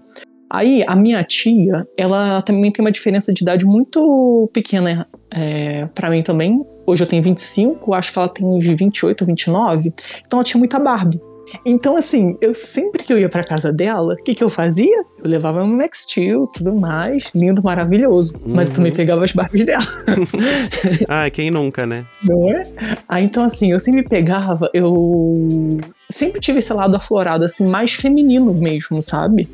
Aí, 0.55 0.85
a 0.87 0.95
minha 0.95 1.25
tia, 1.25 1.85
ela 1.99 2.41
também 2.43 2.71
tem 2.71 2.85
uma 2.85 2.93
diferença 2.93 3.33
de 3.33 3.43
idade 3.43 3.67
muito 3.67 4.49
pequena 4.53 5.05
é, 5.29 5.87
para 5.93 6.09
mim 6.09 6.23
também. 6.23 6.65
Hoje 6.87 7.03
eu 7.03 7.09
tenho 7.09 7.21
25, 7.23 7.93
acho 7.93 8.13
que 8.13 8.19
ela 8.21 8.29
tem 8.29 8.47
uns 8.47 8.65
28, 8.65 9.25
29. 9.27 9.93
Então 10.25 10.39
ela 10.39 10.45
tinha 10.45 10.59
muita 10.61 10.79
Barbie. 10.79 11.21
Então, 11.67 11.97
assim, 11.97 12.37
eu 12.41 12.55
sempre 12.55 13.03
que 13.03 13.13
eu 13.13 13.19
ia 13.19 13.29
pra 13.29 13.43
casa 13.43 13.73
dela, 13.73 14.15
o 14.15 14.23
que, 14.23 14.35
que 14.35 14.45
eu 14.45 14.49
fazia? 14.49 15.05
Eu 15.25 15.31
levava 15.31 15.65
meu 15.65 15.75
Max 15.75 16.03
Steel, 16.03 16.43
tudo 16.55 16.75
mais, 16.75 17.31
lindo, 17.35 17.63
maravilhoso. 17.63 18.35
Mas 18.47 18.69
eu 18.69 18.75
também 18.77 18.91
Uhum. 18.93 18.97
pegava 18.97 19.25
as 19.25 19.33
Barbies 19.33 19.65
dela, 19.67 19.83
Ah, 21.09 21.31
quem 21.31 21.51
nunca, 21.51 21.87
né? 21.87 22.05
não 22.23 22.51
é? 22.51 22.65
Aí, 23.09 23.25
então, 23.25 23.43
assim, 23.43 23.73
eu 23.73 23.79
sempre 23.81 24.03
pegava, 24.03 24.69
eu 24.75 25.79
sempre 26.11 26.41
tive 26.41 26.59
esse 26.59 26.73
lado 26.75 26.95
aflorado, 26.95 27.43
assim, 27.45 27.67
mais 27.67 27.93
feminino 27.95 28.53
mesmo, 28.53 29.01
sabe? 29.03 29.49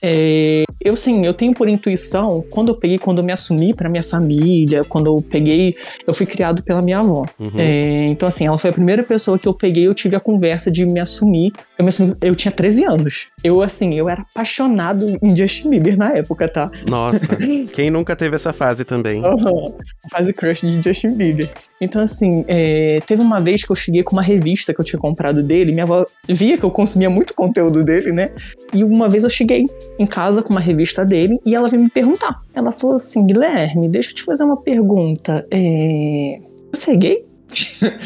É, 0.00 0.62
eu, 0.80 0.94
sim, 0.94 1.26
eu 1.26 1.34
tenho 1.34 1.52
por 1.52 1.68
intuição, 1.68 2.44
quando 2.50 2.68
eu 2.68 2.76
peguei, 2.76 2.98
quando 2.98 3.18
eu 3.18 3.24
me 3.24 3.32
assumi 3.32 3.74
pra 3.74 3.88
minha 3.88 4.02
família, 4.04 4.84
quando 4.84 5.06
eu 5.06 5.20
peguei, 5.20 5.74
eu 6.06 6.14
fui 6.14 6.26
criado 6.26 6.62
pela 6.62 6.80
minha 6.80 7.00
avó. 7.00 7.24
Uhum. 7.40 7.50
É, 7.58 8.04
então, 8.06 8.28
assim, 8.28 8.46
ela 8.46 8.58
foi 8.58 8.70
a 8.70 8.72
primeira 8.72 9.02
pessoa 9.02 9.38
que 9.38 9.48
eu 9.48 9.54
peguei, 9.54 9.88
eu 9.88 9.94
tive 9.94 10.14
a 10.14 10.20
conversa 10.20 10.70
de 10.70 10.86
me 10.86 11.00
assumir 11.00 11.52
Eu, 11.78 11.84
me 11.84 11.90
assumi, 11.90 12.16
eu 12.22 12.34
tinha 12.34 12.50
13 12.50 12.84
anos. 12.84 13.26
Eu, 13.44 13.62
assim, 13.62 13.94
eu 13.94 14.08
era 14.08 14.22
apaixonado 14.22 15.18
em 15.22 15.36
Justin 15.36 15.68
Bieber 15.70 15.96
na 15.98 16.12
época, 16.16 16.48
tá? 16.48 16.70
Nossa, 16.88 17.36
quem 17.72 17.90
nunca 17.90 18.16
teve 18.16 18.34
essa 18.34 18.52
fase 18.52 18.84
também? 18.84 19.22
Uhum. 19.22 19.74
Fase 20.10 20.32
crush 20.32 20.62
de 20.62 20.80
Justin 20.80 21.14
Bieber. 21.14 21.50
Então, 21.80 22.00
assim, 22.00 22.44
é, 22.48 22.98
teve 23.06 23.20
uma 23.20 23.40
vez 23.40 23.62
que 23.62 23.70
eu 23.70 23.76
cheguei 23.76 24.02
com 24.02 24.16
uma 24.16 24.22
revista 24.22 24.72
que 24.72 24.80
eu 24.80 24.84
tinha 24.84 24.98
comprado 24.98 25.42
dele. 25.42 25.70
Minha 25.70 25.84
avó 25.84 26.06
via 26.26 26.56
que 26.56 26.64
eu 26.64 26.70
consumia 26.70 27.10
muito 27.10 27.34
conteúdo 27.34 27.84
dele, 27.84 28.10
né? 28.10 28.30
E 28.72 28.82
uma 28.82 29.08
vez 29.08 29.24
eu 29.24 29.30
cheguei 29.30 29.66
em 29.98 30.06
casa 30.06 30.42
com 30.42 30.50
uma 30.50 30.60
revista 30.60 31.04
dele 31.04 31.38
e 31.44 31.54
ela 31.54 31.68
veio 31.68 31.82
me 31.82 31.90
perguntar. 31.90 32.40
Ela 32.54 32.72
falou 32.72 32.94
assim: 32.94 33.26
Guilherme, 33.26 33.88
deixa 33.88 34.10
eu 34.10 34.14
te 34.14 34.22
fazer 34.22 34.44
uma 34.44 34.56
pergunta. 34.56 35.46
É... 35.50 36.40
Você 36.72 36.92
é 36.92 36.96
gay? 36.96 37.26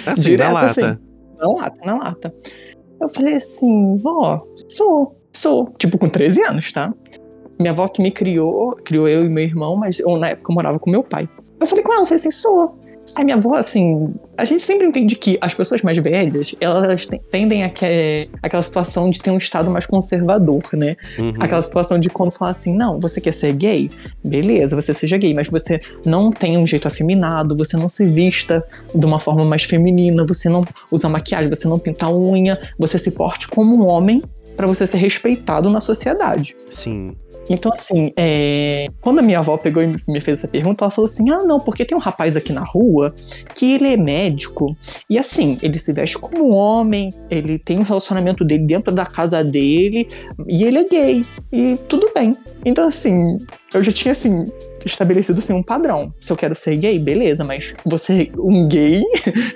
Assim, 0.07 0.23
Direto, 0.23 0.49
na 0.49 0.53
lata. 0.53 0.67
Assim, 0.67 0.99
na 1.39 1.49
lata, 1.49 1.81
na 1.85 1.95
lata. 1.95 2.35
Eu 3.00 3.09
falei 3.09 3.35
assim, 3.35 3.97
vó, 3.97 4.45
sou, 4.69 5.16
sou. 5.33 5.73
Tipo, 5.78 5.99
com 5.99 6.09
13 6.09 6.42
anos, 6.42 6.73
tá? 6.73 6.92
Minha 7.59 7.73
avó 7.73 7.88
que 7.88 8.02
me 8.02 8.11
criou, 8.11 8.76
criou 8.85 9.09
eu 9.09 9.25
e 9.25 9.28
meu 9.28 9.45
irmão, 9.45 9.76
mas 9.76 10.00
eu 10.00 10.16
na 10.16 10.28
época 10.28 10.50
eu 10.50 10.54
morava 10.54 10.78
com 10.78 10.90
meu 10.90 11.02
pai. 11.02 11.28
Eu 11.59 11.66
falei 11.66 11.85
com 11.85 11.92
ela, 11.92 12.02
eu 12.02 12.07
falei 12.07 12.16
assim, 12.16 12.30
sou. 12.30 12.78
Aí 13.16 13.25
minha 13.25 13.37
avó, 13.37 13.54
assim, 13.54 14.14
a 14.37 14.45
gente 14.45 14.62
sempre 14.62 14.87
entende 14.87 15.16
que 15.16 15.37
as 15.40 15.52
pessoas 15.52 15.83
mais 15.83 15.99
velhas, 15.99 16.54
elas 16.61 17.09
tendem 17.30 17.64
a 17.64 17.69
que, 17.69 18.28
aquela 18.42 18.62
situação 18.62 19.11
de 19.11 19.21
ter 19.21 19.30
um 19.30 19.37
estado 19.37 19.71
mais 19.71 19.85
conservador, 19.85 20.62
né? 20.75 20.97
Uhum. 21.19 21.35
Aquela 21.40 21.62
situação 21.62 21.99
de 21.99 22.09
quando 22.09 22.30
fala 22.33 22.52
assim, 22.52 22.75
não, 22.75 23.00
você 23.00 23.21
quer 23.21 23.33
ser 23.33 23.52
gay? 23.52 23.90
Beleza, 24.23 24.80
você 24.80 24.95
seja 24.95 25.16
gay, 25.16 25.35
mas 25.35 25.49
você 25.49 25.80
não 26.04 26.30
tem 26.30 26.57
um 26.57 26.66
jeito 26.66 26.87
afeminado, 26.87 27.57
você 27.57 27.76
não 27.76 27.88
se 27.88 28.07
vista 28.07 28.64
de 28.95 29.04
uma 29.04 29.19
forma 29.19 29.45
mais 29.45 29.64
feminina, 29.64 30.25
você 30.26 30.49
não 30.49 30.64
usa 30.90 31.09
maquiagem, 31.09 31.50
você 31.50 31.66
não 31.66 31.78
pinta 31.78 32.09
unha, 32.09 32.59
você 32.78 32.99
se 32.99 33.11
porte 33.11 33.49
como 33.49 33.75
um 33.75 33.87
homem 33.87 34.23
para 34.57 34.66
você 34.66 34.87
ser 34.87 34.99
respeitado 34.99 35.71
na 35.71 35.80
sociedade. 35.80 36.54
Sim. 36.71 37.16
Então, 37.50 37.73
assim, 37.73 38.12
é... 38.16 38.87
quando 39.00 39.19
a 39.19 39.23
minha 39.23 39.40
avó 39.40 39.57
pegou 39.57 39.83
e 39.83 39.87
me 39.87 40.21
fez 40.21 40.38
essa 40.38 40.49
pergunta, 40.49 40.85
ela 40.85 40.90
falou 40.90 41.07
assim: 41.07 41.28
ah, 41.30 41.42
não, 41.42 41.59
porque 41.59 41.85
tem 41.85 41.97
um 41.99 42.00
rapaz 42.00 42.37
aqui 42.37 42.52
na 42.52 42.64
rua 42.64 43.14
que 43.54 43.75
ele 43.75 43.88
é 43.88 43.97
médico 43.97 44.76
e, 45.09 45.19
assim, 45.19 45.59
ele 45.61 45.78
se 45.78 45.92
veste 45.92 46.16
como 46.16 46.49
um 46.49 46.54
homem, 46.54 47.12
ele 47.28 47.59
tem 47.59 47.78
um 47.78 47.83
relacionamento 47.83 48.45
dele 48.45 48.64
dentro 48.64 48.95
da 48.95 49.04
casa 49.04 49.42
dele 49.42 50.09
e 50.47 50.64
ele 50.64 50.78
é 50.78 50.85
gay. 50.85 51.25
E 51.52 51.76
tudo 51.88 52.11
bem. 52.14 52.37
Então, 52.64 52.87
assim, 52.87 53.38
eu 53.73 53.83
já 53.83 53.93
tinha, 53.93 54.12
assim, 54.12 54.47
estabelecido 54.87 55.39
assim, 55.39 55.53
um 55.53 55.62
padrão. 55.62 56.12
Se 56.21 56.33
eu 56.33 56.37
quero 56.37 56.55
ser 56.55 56.77
gay, 56.77 56.99
beleza, 56.99 57.45
mas 57.45 57.75
você 57.85 58.31
um 58.39 58.67
gay 58.67 59.03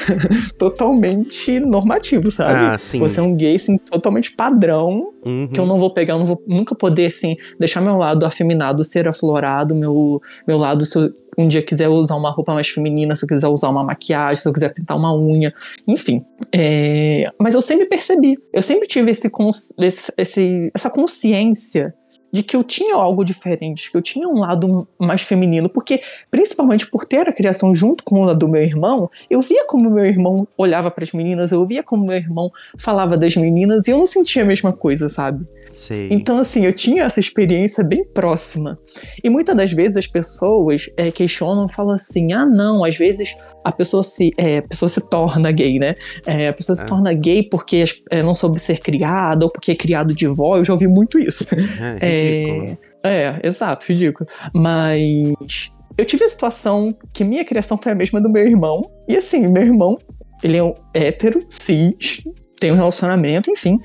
totalmente 0.59 1.61
normativo, 1.61 2.31
sabe? 2.31 2.75
Ah, 2.75 2.79
sim. 2.79 2.99
Você 2.99 3.21
é 3.21 3.23
um 3.23 3.35
gay 3.35 3.57
assim, 3.57 3.79
totalmente 3.79 4.33
padrão, 4.33 5.13
uhum. 5.25 5.49
que 5.49 5.59
eu 5.59 5.67
não 5.67 5.79
vou 5.79 5.91
pegar, 5.91 6.15
eu 6.15 6.19
não 6.19 6.25
vou 6.25 6.43
nunca 6.47 6.75
poder 6.75 7.07
assim 7.07 7.37
deixar 7.59 7.81
meu 7.81 7.97
lado 7.97 8.25
afeminado 8.25 8.85
ser 8.85 9.09
aflorado, 9.09 9.75
meu 9.75 10.21
meu 10.47 10.59
lado 10.59 10.85
se 10.85 10.99
eu 10.99 11.13
um 11.39 11.49
dia 11.49 11.63
quiser 11.63 11.89
usar 11.89 12.17
uma 12.17 12.31
roupa 12.31 12.55
mais 12.55 12.69
feminina, 12.69 13.15
se 13.15 13.25
eu 13.25 13.29
quiser 13.29 13.49
usar 13.49 13.69
uma 13.69 13.83
maquiagem, 13.83 14.43
se 14.43 14.49
eu 14.49 14.53
quiser 14.53 14.73
pintar 14.73 14.97
uma 14.97 15.15
unha, 15.17 15.53
enfim. 15.87 16.25
É... 16.53 17.31
mas 17.41 17.55
eu 17.55 17.63
sempre 17.63 17.87
percebi, 17.87 18.37
eu 18.53 18.63
sempre 18.63 18.87
tive 18.87 19.11
esse, 19.11 19.31
esse, 19.79 20.13
esse 20.17 20.71
essa 20.75 20.91
consciência 20.91 21.95
de 22.35 22.43
que 22.43 22.57
eu 22.57 22.65
tinha 22.65 22.97
algo 22.97 23.25
diferente, 23.25 23.93
que 23.93 23.97
eu 23.97 24.03
tinha 24.03 24.29
um 24.29 24.41
lado 24.41 24.89
mais 24.99 25.23
feminino, 25.23 25.69
porque 25.69 26.03
principalmente 26.33 26.85
por 26.85 27.05
ter 27.05 27.29
a 27.29 27.33
criação 27.33 27.73
junto 27.73 28.03
com 28.03 28.29
a 28.29 28.33
do 28.33 28.49
meu 28.49 28.61
irmão, 28.61 29.09
eu 29.31 29.41
via 29.41 29.65
como 29.65 29.89
meu 29.89 30.05
irmão 30.05 30.45
olhava 30.59 30.91
para 30.91 31.05
as 31.05 31.13
meninas, 31.13 31.53
eu 31.53 31.65
via 31.65 31.81
como 31.81 32.05
meu 32.05 32.17
irmão 32.17 32.51
falava 32.77 33.17
das 33.17 33.37
meninas 33.37 33.87
e 33.87 33.93
eu 33.93 33.99
não 33.99 34.05
sentia 34.05 34.43
a 34.43 34.47
mesma 34.47 34.73
coisa, 34.73 35.09
sabe? 35.09 35.47
Sei. 35.75 36.09
Então, 36.11 36.39
assim, 36.39 36.65
eu 36.65 36.73
tinha 36.73 37.03
essa 37.03 37.19
experiência 37.19 37.83
bem 37.83 38.05
próxima. 38.05 38.79
E 39.23 39.29
muitas 39.29 39.57
das 39.57 39.73
vezes 39.73 39.97
as 39.97 40.07
pessoas 40.07 40.89
é, 40.97 41.11
questionam, 41.11 41.69
falam 41.69 41.95
assim: 41.95 42.33
ah, 42.33 42.47
não, 42.47 42.85
às 42.85 42.97
vezes 42.97 43.35
a 43.65 43.73
pessoa 43.73 44.03
se, 44.03 44.31
é, 44.39 44.59
a 44.59 44.63
pessoa 44.63 44.89
se 44.89 45.01
torna 45.09 45.51
gay, 45.51 45.79
né? 45.79 45.95
É, 46.25 46.49
a 46.49 46.53
pessoa 46.53 46.77
se 46.77 46.85
é. 46.85 46.87
torna 46.87 47.13
gay 47.13 47.43
porque 47.43 47.85
não 48.23 48.35
soube 48.35 48.61
ser 48.61 48.79
criada 48.81 49.45
ou 49.45 49.51
porque 49.51 49.73
é 49.73 49.75
criado 49.75 50.15
de 50.15 50.27
vó. 50.29 50.57
Eu 50.57 50.65
já 50.65 50.73
ouvi 50.73 50.87
muito 50.87 51.19
isso. 51.19 51.45
É, 52.01 52.77
é, 53.03 53.23
é, 53.23 53.41
exato, 53.43 53.87
ridículo. 53.89 54.29
Mas 54.55 55.71
eu 55.97 56.05
tive 56.05 56.25
a 56.25 56.29
situação 56.29 56.95
que 57.13 57.25
minha 57.25 57.45
criação 57.45 57.77
foi 57.77 57.93
a 57.93 57.95
mesma 57.95 58.21
do 58.21 58.31
meu 58.31 58.47
irmão. 58.47 58.81
E 59.09 59.17
assim, 59.17 59.47
meu 59.47 59.63
irmão, 59.63 59.99
ele 60.43 60.57
é 60.57 60.63
um 60.63 60.75
hétero, 60.93 61.45
cis, 61.49 62.23
tem 62.59 62.73
um 62.73 62.77
relacionamento, 62.77 63.51
enfim, 63.51 63.79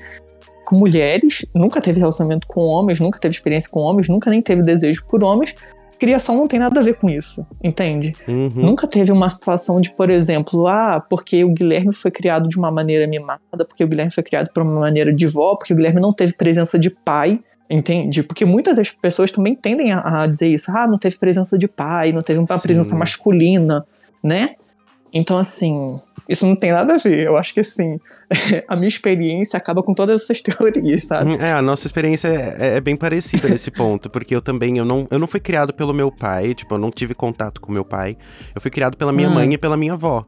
com 0.70 0.76
mulheres, 0.76 1.44
nunca 1.52 1.80
teve 1.80 1.98
relacionamento 1.98 2.46
com 2.46 2.60
homens, 2.60 3.00
nunca 3.00 3.18
teve 3.18 3.34
experiência 3.34 3.68
com 3.68 3.80
homens, 3.80 4.08
nunca 4.08 4.30
nem 4.30 4.40
teve 4.40 4.62
desejo 4.62 5.04
por 5.04 5.24
homens, 5.24 5.56
criação 5.98 6.36
não 6.36 6.46
tem 6.46 6.60
nada 6.60 6.78
a 6.78 6.82
ver 6.82 6.94
com 6.94 7.10
isso, 7.10 7.44
entende? 7.62 8.14
Uhum. 8.28 8.52
Nunca 8.54 8.86
teve 8.86 9.10
uma 9.10 9.28
situação 9.28 9.80
de, 9.80 9.90
por 9.90 10.08
exemplo, 10.08 10.68
ah, 10.68 11.04
porque 11.10 11.42
o 11.44 11.48
Guilherme 11.48 11.92
foi 11.92 12.12
criado 12.12 12.48
de 12.48 12.56
uma 12.56 12.70
maneira 12.70 13.04
mimada, 13.08 13.64
porque 13.68 13.82
o 13.82 13.88
Guilherme 13.88 14.12
foi 14.12 14.22
criado 14.22 14.48
por 14.54 14.62
uma 14.62 14.78
maneira 14.78 15.12
de 15.12 15.26
vó, 15.26 15.56
porque 15.56 15.72
o 15.72 15.76
Guilherme 15.76 16.00
não 16.00 16.12
teve 16.12 16.32
presença 16.34 16.78
de 16.78 16.88
pai, 16.88 17.40
entende? 17.68 18.22
Porque 18.22 18.44
muitas 18.44 18.76
das 18.76 18.92
pessoas 18.92 19.32
também 19.32 19.56
tendem 19.56 19.90
a, 19.90 20.22
a 20.22 20.26
dizer 20.28 20.48
isso, 20.48 20.70
ah, 20.70 20.86
não 20.86 20.98
teve 20.98 21.18
presença 21.18 21.58
de 21.58 21.66
pai, 21.66 22.12
não 22.12 22.22
teve 22.22 22.38
uma 22.38 22.56
Sim. 22.56 22.62
presença 22.62 22.96
masculina, 22.96 23.84
né? 24.22 24.50
Então, 25.12 25.38
assim, 25.38 25.86
isso 26.30 26.46
não 26.46 26.54
tem 26.54 26.70
nada 26.70 26.94
a 26.94 26.96
ver. 26.96 27.26
Eu 27.26 27.36
acho 27.36 27.52
que, 27.52 27.58
assim, 27.58 27.98
a 28.68 28.76
minha 28.76 28.86
experiência 28.86 29.56
acaba 29.56 29.82
com 29.82 29.92
todas 29.92 30.22
essas 30.22 30.40
teorias, 30.42 31.04
sabe? 31.06 31.34
É, 31.34 31.52
a 31.52 31.60
nossa 31.60 31.86
experiência 31.86 32.28
é, 32.28 32.76
é 32.76 32.80
bem 32.80 32.96
parecida 32.96 33.48
nesse 33.48 33.70
ponto, 33.72 34.08
porque 34.08 34.34
eu 34.34 34.40
também, 34.40 34.78
eu 34.78 34.84
não, 34.84 35.08
eu 35.10 35.18
não 35.18 35.26
fui 35.26 35.40
criado 35.40 35.74
pelo 35.74 35.92
meu 35.92 36.12
pai, 36.12 36.54
tipo, 36.54 36.74
eu 36.74 36.78
não 36.78 36.90
tive 36.90 37.14
contato 37.14 37.60
com 37.60 37.72
meu 37.72 37.84
pai. 37.84 38.16
Eu 38.54 38.60
fui 38.60 38.70
criado 38.70 38.96
pela 38.96 39.12
minha 39.12 39.28
hum. 39.28 39.34
mãe 39.34 39.52
e 39.52 39.58
pela 39.58 39.76
minha 39.76 39.94
avó. 39.94 40.24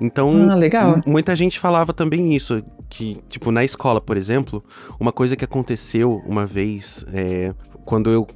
Então, 0.00 0.50
ah, 0.50 0.56
legal. 0.56 1.00
muita 1.06 1.36
gente 1.36 1.60
falava 1.60 1.92
também 1.92 2.34
isso, 2.34 2.60
que, 2.90 3.22
tipo, 3.28 3.52
na 3.52 3.62
escola, 3.62 4.00
por 4.00 4.16
exemplo, 4.16 4.62
uma 4.98 5.12
coisa 5.12 5.36
que 5.36 5.44
aconteceu 5.44 6.20
uma 6.26 6.44
vez, 6.44 7.04
é, 7.12 7.54
quando 7.84 8.10
eu 8.10 8.26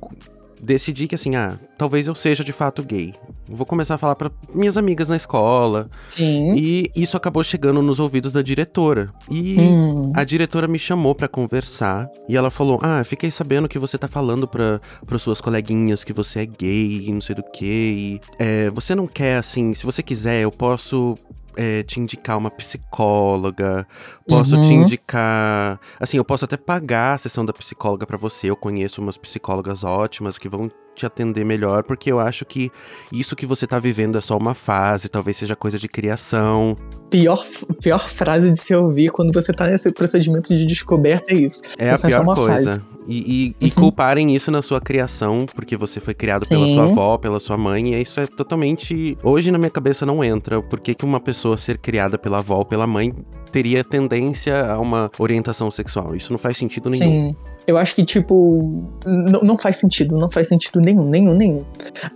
decidi 0.61 1.09
que 1.09 1.15
assim, 1.15 1.37
ah, 1.37 1.59
talvez 1.77 2.07
eu 2.07 2.15
seja 2.15 2.43
de 2.45 2.53
fato 2.53 2.83
gay. 2.83 3.15
Vou 3.49 3.65
começar 3.65 3.95
a 3.95 3.99
falar 3.99 4.15
para 4.15 4.31
minhas 4.55 4.77
amigas 4.77 5.09
na 5.09 5.17
escola. 5.17 5.91
Sim. 6.11 6.55
E 6.57 6.91
isso 6.95 7.17
acabou 7.17 7.43
chegando 7.43 7.81
nos 7.83 7.99
ouvidos 7.99 8.33
da 8.33 8.43
diretora. 8.43 9.11
E 9.31 9.59
hum. 9.59 10.13
a 10.15 10.23
diretora 10.25 10.69
me 10.69 10.79
chamou 10.79 11.15
para 11.15 11.29
conversar 11.29 12.09
e 12.29 12.37
ela 12.37 12.51
falou: 12.51 12.79
"Ah, 12.83 13.03
fiquei 13.05 13.31
sabendo 13.31 13.69
que 13.69 13.79
você 13.79 13.97
tá 13.97 14.09
falando 14.09 14.47
para 14.47 15.19
suas 15.19 15.41
coleguinhas 15.41 16.05
que 16.05 16.13
você 16.13 16.41
é 16.41 16.47
gay 16.47 17.09
não 17.19 17.21
sei 17.21 17.35
do 17.35 17.43
que. 17.43 17.65
E, 17.65 18.21
é, 18.39 18.71
você 18.71 18.95
não 18.95 19.07
quer 19.07 19.39
assim, 19.39 19.75
se 19.75 19.85
você 19.85 20.03
quiser, 20.03 20.43
eu 20.43 20.51
posso 20.51 21.17
é, 21.59 21.83
te 21.83 21.99
indicar 21.99 22.39
uma 22.39 22.53
psicóloga, 22.53 23.85
posso 24.29 24.55
uhum. 24.55 24.63
te 24.63 24.73
indicar. 24.73 25.81
Assim, 25.99 26.17
eu 26.17 26.25
posso 26.25 26.45
até 26.45 26.57
pagar 26.57 27.15
a 27.15 27.19
sessão 27.19 27.45
da 27.45 27.53
psicóloga 27.53 28.07
para 28.07 28.17
você. 28.17 28.49
Eu 28.49 28.55
conheço 28.55 29.03
umas 29.03 29.19
psicólogas 29.19 29.83
ótimas 29.83 30.39
que 30.39 30.49
vão 30.49 30.71
te 30.95 31.05
atender 31.05 31.45
melhor, 31.45 31.83
porque 31.83 32.13
eu 32.13 32.21
acho 32.21 32.45
que 32.45 32.71
isso 33.13 33.35
que 33.35 33.45
você 33.45 33.67
tá 33.67 33.79
vivendo 33.79 34.17
é 34.17 34.21
só 34.21 34.37
uma 34.37 34.55
fase, 34.55 35.09
talvez 35.09 35.37
seja 35.37 35.57
coisa 35.57 35.79
de 35.79 35.89
criação. 35.89 36.77
Pior, 37.11 37.45
pior 37.83 38.09
frase 38.09 38.51
de 38.51 38.61
se 38.61 38.75
ouvir 38.75 39.11
quando 39.11 39.33
você 39.33 39.53
tá 39.53 39.67
nesse 39.67 39.91
procedimento 39.91 40.57
de 40.57 40.65
descoberta 40.65 41.33
é 41.33 41.39
isso. 41.39 41.63
É 41.77 41.93
isso 41.93 42.07
a 42.07 42.09
pior 42.09 42.23
é 42.23 42.35
coisa. 42.35 42.71
Fase. 42.71 42.98
E, 43.09 43.17
e, 43.17 43.47
uhum. 43.49 43.69
e, 43.69 43.71
culparem 43.71 44.37
isso 44.37 44.51
na 44.51 44.61
sua 44.61 44.83
criação, 44.83 45.47
porque 45.55 45.79
você 45.79 45.99
foi 45.99 46.13
criado 46.13 46.45
Sim. 46.45 46.57
pela 46.57 46.69
sua 46.69 46.83
avó, 46.85 47.17
pela 47.17 47.41
sua 47.41 47.57
mãe, 47.57 47.95
e 47.95 48.03
isso 48.03 48.21
é 48.21 48.27
totalmente. 48.27 49.17
Hoje 49.23 49.51
na 49.51 49.57
minha 49.57 49.71
cabeça 49.71 50.05
não 50.05 50.23
entra. 50.23 50.61
Por 50.61 50.79
que, 50.79 50.95
que 50.95 51.07
uma 51.07 51.19
pessoa 51.19 51.57
ser 51.57 51.79
criada 51.79 52.19
pela 52.19 52.39
avó 52.39 52.59
ou 52.59 52.65
pela 52.67 52.87
mãe 52.87 53.15
teria 53.51 53.83
tendência 53.83 54.71
a 54.71 54.79
uma 54.79 55.11
orientação 55.19 55.71
sexual? 55.71 56.15
Isso 56.15 56.31
não 56.31 56.39
faz 56.39 56.59
sentido 56.59 56.91
nenhum. 56.91 57.31
Sim. 57.31 57.37
Eu 57.67 57.77
acho 57.77 57.95
que, 57.95 58.05
tipo, 58.05 58.83
não 59.07 59.59
faz 59.59 59.77
sentido, 59.77 60.17
não 60.17 60.31
faz 60.31 60.49
sentido 60.49 60.81
nenhum, 60.81 61.07
nenhum, 61.07 61.35
nenhum. 61.35 61.65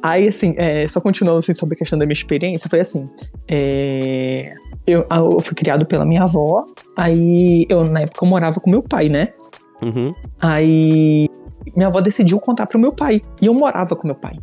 Aí, 0.03 0.29
assim, 0.29 0.53
é, 0.57 0.87
só 0.89 0.99
continuando 0.99 1.39
assim, 1.39 1.53
sobre 1.53 1.75
a 1.75 1.79
questão 1.79 1.99
da 1.99 2.07
minha 2.07 2.15
experiência, 2.15 2.71
foi 2.71 2.81
assim. 2.81 3.07
É, 3.51 4.55
eu, 4.87 5.07
eu 5.11 5.41
fui 5.41 5.55
criado 5.55 5.85
pela 5.85 6.07
minha 6.07 6.23
avó, 6.23 6.67
aí 6.97 7.67
eu, 7.69 7.85
na 7.85 8.01
época, 8.01 8.25
eu 8.25 8.29
morava 8.31 8.61
com 8.61 8.71
meu 8.71 8.83
pai, 8.83 9.11
né? 9.11 9.29
Uhum. 9.85 10.15
Aí 10.41 11.29
minha 11.77 11.89
avó 11.89 12.01
decidiu 12.01 12.39
contar 12.41 12.67
pro 12.67 12.79
meu 12.79 12.93
pai. 12.93 13.23
E 13.41 13.47
eu 13.47 13.55
morava 13.55 13.95
com 13.97 14.07
meu 14.07 14.17
pai. 14.17 14.37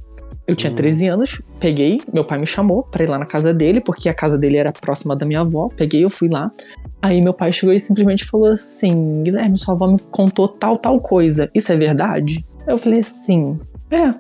Eu 0.48 0.56
tinha 0.56 0.74
13 0.74 1.06
uhum. 1.06 1.14
anos, 1.14 1.42
peguei, 1.60 2.02
meu 2.12 2.26
pai 2.26 2.40
me 2.40 2.46
chamou 2.48 2.82
pra 2.82 3.04
ir 3.04 3.08
lá 3.08 3.20
na 3.20 3.26
casa 3.26 3.54
dele, 3.54 3.80
porque 3.80 4.10
a 4.10 4.14
casa 4.16 4.36
dele 4.36 4.58
era 4.58 4.72
próxima 4.72 5.16
da 5.16 5.24
minha 5.24 5.42
avó. 5.42 5.70
Peguei, 5.76 6.04
eu 6.04 6.10
fui 6.10 6.28
lá. 6.28 6.52
Aí 7.00 7.22
meu 7.22 7.34
pai 7.34 7.52
chegou 7.52 7.74
e 7.74 7.80
simplesmente 7.80 8.26
falou 8.26 8.48
assim: 8.48 9.22
Guilherme, 9.22 9.60
sua 9.60 9.76
avó 9.76 9.88
me 9.88 10.00
contou 10.10 10.48
tal, 10.48 10.78
tal 10.78 11.00
coisa. 11.00 11.52
Isso 11.54 11.72
é 11.72 11.76
verdade? 11.76 12.44
Eu 12.66 12.80
falei 12.80 12.98
assim: 12.98 13.60
é, 13.92 14.12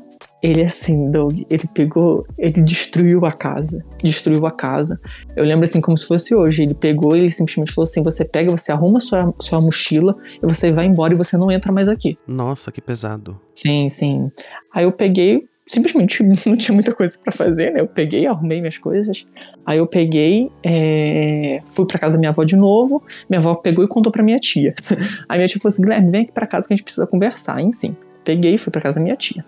Ele 0.41 0.63
assim, 0.63 1.11
Doug, 1.11 1.41
ele 1.49 1.67
pegou, 1.73 2.25
ele 2.37 2.63
destruiu 2.63 3.25
a 3.25 3.31
casa. 3.31 3.83
Destruiu 4.01 4.45
a 4.45 4.51
casa. 4.51 4.99
Eu 5.35 5.43
lembro 5.43 5.65
assim 5.65 5.81
como 5.81 5.97
se 5.97 6.07
fosse 6.07 6.33
hoje. 6.33 6.63
Ele 6.63 6.73
pegou 6.73 7.15
e 7.15 7.19
ele 7.19 7.29
simplesmente 7.29 7.73
falou 7.73 7.83
assim: 7.83 8.01
você 8.01 8.23
pega, 8.23 8.49
você 8.49 8.71
arruma 8.71 8.99
sua, 9.01 9.33
sua 9.39 9.59
mochila 9.59 10.15
e 10.41 10.47
você 10.47 10.71
vai 10.71 10.85
embora 10.85 11.13
e 11.13 11.17
você 11.17 11.37
não 11.37 11.51
entra 11.51 11.73
mais 11.73 11.89
aqui. 11.89 12.17
Nossa, 12.25 12.71
que 12.71 12.79
pesado. 12.79 13.39
Sim, 13.53 13.89
sim. 13.89 14.31
Aí 14.73 14.85
eu 14.85 14.93
peguei, 14.93 15.45
simplesmente 15.67 16.23
não 16.47 16.55
tinha 16.55 16.73
muita 16.73 16.93
coisa 16.93 17.19
para 17.21 17.33
fazer, 17.33 17.73
né? 17.73 17.81
Eu 17.81 17.87
peguei, 17.87 18.25
arrumei 18.25 18.61
minhas 18.61 18.77
coisas. 18.77 19.27
Aí 19.65 19.77
eu 19.77 19.87
peguei, 19.87 20.49
é... 20.63 21.61
fui 21.67 21.85
para 21.85 21.99
casa 21.99 22.15
da 22.15 22.19
minha 22.19 22.29
avó 22.29 22.45
de 22.45 22.55
novo. 22.55 23.03
Minha 23.29 23.39
avó 23.39 23.55
pegou 23.55 23.83
e 23.83 23.89
contou 23.89 24.09
para 24.09 24.23
minha 24.23 24.37
tia. 24.37 24.73
Aí 25.27 25.37
minha 25.37 25.47
tia 25.49 25.59
falou 25.59 25.73
assim: 25.73 25.81
Guilherme, 25.81 26.09
vem 26.09 26.21
aqui 26.21 26.31
para 26.31 26.47
casa 26.47 26.65
que 26.65 26.73
a 26.73 26.77
gente 26.77 26.85
precisa 26.85 27.05
conversar. 27.05 27.61
Enfim, 27.61 27.93
peguei 28.23 28.55
e 28.55 28.57
fui 28.57 28.71
para 28.71 28.81
casa 28.81 28.99
da 28.99 29.03
minha 29.03 29.17
tia. 29.17 29.43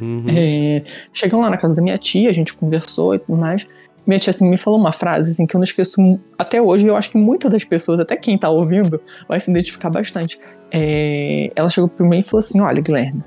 Uhum. 0.00 0.24
É... 0.28 0.82
Chegamos 1.12 1.44
lá 1.44 1.50
na 1.50 1.56
casa 1.56 1.76
da 1.76 1.82
minha 1.82 1.98
tia, 1.98 2.30
a 2.30 2.32
gente 2.32 2.54
conversou 2.54 3.14
e 3.14 3.18
tudo 3.18 3.36
mais. 3.38 3.66
Minha 4.06 4.18
tia 4.18 4.30
assim, 4.30 4.48
me 4.48 4.56
falou 4.56 4.78
uma 4.78 4.92
frase 4.92 5.30
assim, 5.30 5.46
que 5.46 5.54
eu 5.54 5.58
não 5.58 5.64
esqueço 5.64 6.18
até 6.38 6.60
hoje. 6.60 6.86
Eu 6.86 6.96
acho 6.96 7.10
que 7.10 7.18
muitas 7.18 7.50
das 7.50 7.64
pessoas, 7.64 8.00
até 8.00 8.16
quem 8.16 8.36
tá 8.38 8.48
ouvindo, 8.48 9.00
vai 9.28 9.38
se 9.38 9.50
identificar 9.50 9.90
bastante. 9.90 10.38
É... 10.72 11.50
Ela 11.54 11.68
chegou 11.68 11.88
pra 11.88 12.06
mim 12.06 12.20
e 12.20 12.22
falou 12.22 12.38
assim: 12.38 12.60
Olha, 12.60 12.80
Guilherme, 12.80 13.22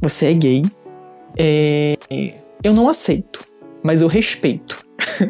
você 0.00 0.26
é 0.26 0.34
gay. 0.34 0.64
É... 1.36 1.94
Eu 2.62 2.72
não 2.72 2.88
aceito, 2.88 3.44
mas 3.82 4.02
eu 4.02 4.08
respeito. 4.08 4.84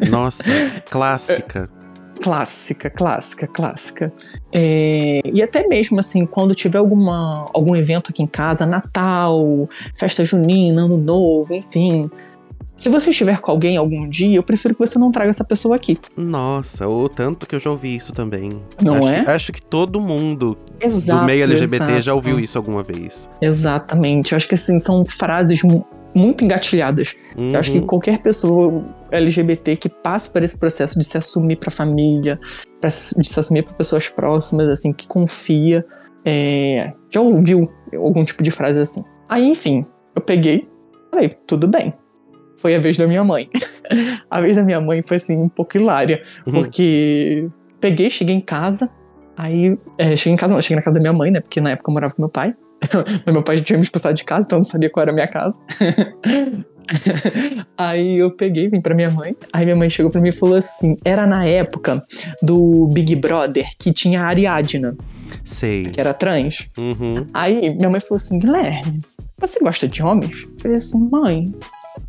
Nossa, 0.09 0.43
clássica. 0.89 1.69
Clássica, 2.21 2.89
clássica, 2.89 3.47
clássica. 3.47 4.13
É, 4.51 5.21
e 5.25 5.41
até 5.41 5.67
mesmo 5.67 5.99
assim, 5.99 6.25
quando 6.25 6.53
tiver 6.53 6.77
alguma, 6.79 7.45
algum 7.53 7.75
evento 7.75 8.11
aqui 8.11 8.21
em 8.21 8.27
casa, 8.27 8.65
Natal, 8.65 9.69
festa 9.95 10.23
junina, 10.23 10.83
Ano 10.83 10.97
Novo, 10.97 11.53
enfim. 11.53 12.09
Se 12.79 12.87
você 12.87 13.09
estiver 13.09 13.41
com 13.41 13.51
alguém 13.51 13.75
algum 13.75 14.07
dia, 14.07 14.37
eu 14.37 14.43
prefiro 14.43 14.73
que 14.73 14.79
você 14.79 14.97
não 14.97 15.11
traga 15.11 15.29
essa 15.29 15.43
pessoa 15.43 15.75
aqui. 15.75 15.97
Nossa, 16.15 16.87
o 16.87 17.09
tanto 17.09 17.45
que 17.45 17.53
eu 17.53 17.59
já 17.59 17.69
ouvi 17.69 17.93
isso 17.93 18.13
também. 18.13 18.61
Não 18.81 18.95
acho 18.95 19.09
é? 19.09 19.23
Que, 19.25 19.31
acho 19.31 19.51
que 19.51 19.61
todo 19.61 19.99
mundo 19.99 20.57
Exato, 20.81 21.19
do 21.19 21.25
meio 21.25 21.43
LGBT 21.43 21.75
exato. 21.75 22.01
já 22.01 22.13
ouviu 22.13 22.39
isso 22.39 22.57
alguma 22.57 22.81
vez. 22.81 23.29
Exatamente. 23.41 24.31
Eu 24.31 24.37
acho 24.37 24.47
que 24.47 24.55
assim, 24.55 24.79
são 24.79 25.05
frases 25.05 25.61
muito 26.19 26.43
engatilhadas. 26.43 27.15
Uhum. 27.37 27.51
Eu 27.53 27.59
acho 27.59 27.71
que 27.71 27.81
qualquer 27.81 28.19
pessoa 28.19 28.83
LGBT 29.11 29.75
que 29.75 29.89
passe 29.89 30.31
por 30.31 30.43
esse 30.43 30.57
processo 30.57 30.99
de 30.99 31.05
se 31.05 31.17
assumir 31.17 31.55
pra 31.55 31.71
família, 31.71 32.39
pra 32.79 32.89
de 32.89 33.27
se 33.27 33.39
assumir 33.39 33.63
para 33.63 33.73
pessoas 33.73 34.09
próximas, 34.09 34.67
assim, 34.67 34.93
que 34.93 35.07
confia, 35.07 35.85
é, 36.25 36.91
já 37.09 37.21
ouviu 37.21 37.69
algum 37.93 38.23
tipo 38.23 38.43
de 38.43 38.51
frase 38.51 38.79
assim. 38.79 39.01
Aí, 39.27 39.47
enfim, 39.49 39.85
eu 40.15 40.21
peguei, 40.21 40.67
falei, 41.11 41.29
tudo 41.47 41.67
bem. 41.67 41.93
Foi 42.57 42.75
a 42.75 42.79
vez 42.79 42.97
da 42.97 43.07
minha 43.07 43.23
mãe. 43.23 43.49
a 44.29 44.41
vez 44.41 44.57
da 44.57 44.63
minha 44.63 44.81
mãe 44.81 45.01
foi, 45.01 45.17
assim, 45.17 45.37
um 45.37 45.47
pouco 45.49 45.77
hilária, 45.77 46.21
Uhum. 46.45 46.53
porque 46.53 47.47
peguei, 47.79 48.09
cheguei 48.09 48.35
em 48.35 48.41
casa, 48.41 48.89
aí, 49.37 49.77
é, 49.97 50.15
cheguei 50.15 50.33
em 50.33 50.37
casa 50.37 50.53
não, 50.53 50.61
cheguei 50.61 50.75
na 50.75 50.81
casa 50.81 50.95
da 50.95 50.99
minha 50.99 51.13
mãe, 51.13 51.31
né, 51.31 51.39
porque 51.39 51.61
na 51.61 51.71
época 51.71 51.89
eu 51.89 51.93
morava 51.93 52.13
com 52.13 52.21
meu 52.21 52.29
pai. 52.29 52.53
Mas 53.25 53.25
meu 53.33 53.43
pai 53.43 53.57
já 53.57 53.63
tinha 53.63 53.77
me 53.77 53.83
expulsado 53.83 54.15
de 54.15 54.23
casa, 54.23 54.45
então 54.45 54.57
eu 54.57 54.59
não 54.59 54.63
sabia 54.63 54.89
qual 54.89 55.01
era 55.03 55.11
a 55.11 55.13
minha 55.13 55.27
casa. 55.27 55.59
aí 57.77 58.17
eu 58.17 58.31
peguei, 58.31 58.69
vim 58.69 58.81
pra 58.81 58.95
minha 58.95 59.11
mãe. 59.11 59.35
Aí 59.51 59.65
minha 59.65 59.75
mãe 59.75 59.89
chegou 59.89 60.11
pra 60.11 60.21
mim 60.21 60.29
e 60.29 60.33
falou 60.33 60.55
assim: 60.55 60.97
era 61.03 61.27
na 61.27 61.45
época 61.45 62.01
do 62.41 62.87
Big 62.87 63.15
Brother 63.15 63.69
que 63.77 63.91
tinha 63.91 64.23
a 64.23 64.27
Ariadna, 64.27 64.95
Sei. 65.43 65.85
que 65.85 65.99
era 65.99 66.13
trans. 66.13 66.69
Uhum. 66.77 67.27
Aí 67.33 67.75
minha 67.75 67.89
mãe 67.89 67.99
falou 67.99 68.15
assim: 68.15 68.39
Guilherme, 68.39 69.01
você 69.37 69.59
gosta 69.59 69.87
de 69.87 70.01
homens? 70.01 70.43
Eu 70.43 70.59
falei 70.61 70.75
assim: 70.77 71.09
mãe, 71.09 71.53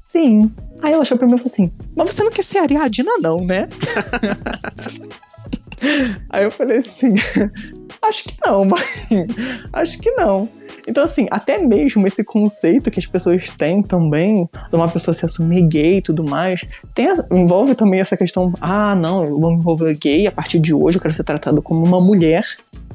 sim. 0.09 0.51
Aí 0.83 0.95
ela 0.95 1.05
chegou 1.05 1.19
pra 1.19 1.29
mim 1.29 1.35
e 1.35 1.39
falou 1.39 1.53
assim: 1.53 1.71
Mas 1.95 2.15
você 2.15 2.23
não 2.23 2.31
quer 2.31 2.45
ser 2.45 2.59
Ariadna, 2.59 3.19
não, 3.21 3.45
né? 3.45 3.69
Aí 6.29 6.45
eu 6.45 6.51
falei 6.51 6.79
assim: 6.79 7.15
Acho 8.03 8.25
que 8.25 8.37
não, 8.45 8.65
mãe. 8.65 8.81
Acho 9.73 9.99
que 9.99 10.11
não. 10.13 10.49
Então, 10.87 11.05
assim, 11.05 11.27
até 11.31 11.59
mesmo 11.59 12.07
esse 12.07 12.25
conceito 12.25 12.91
que 12.91 12.99
as 12.99 13.07
pessoas 13.07 13.51
têm 13.51 13.83
também, 13.83 14.49
de 14.71 14.77
uma 14.77 14.89
pessoa 14.89 15.15
se 15.15 15.25
assumir 15.25 15.63
gay 15.63 15.99
e 15.99 16.03
tudo 16.03 16.25
mais, 16.25 16.67
tem, 16.95 17.09
envolve 17.31 17.75
também 17.75 18.01
essa 18.01 18.17
questão: 18.17 18.53
ah, 18.61 18.95
não, 18.95 19.25
eu 19.25 19.39
vou 19.39 19.51
me 19.51 19.57
envolver 19.57 19.95
gay, 19.95 20.27
a 20.27 20.33
partir 20.33 20.59
de 20.59 20.75
hoje 20.75 20.99
eu 20.99 21.03
quero 21.03 21.15
ser 21.15 21.25
tratado 21.25 21.63
como 21.63 21.85
uma 21.85 22.01
mulher, 22.01 22.43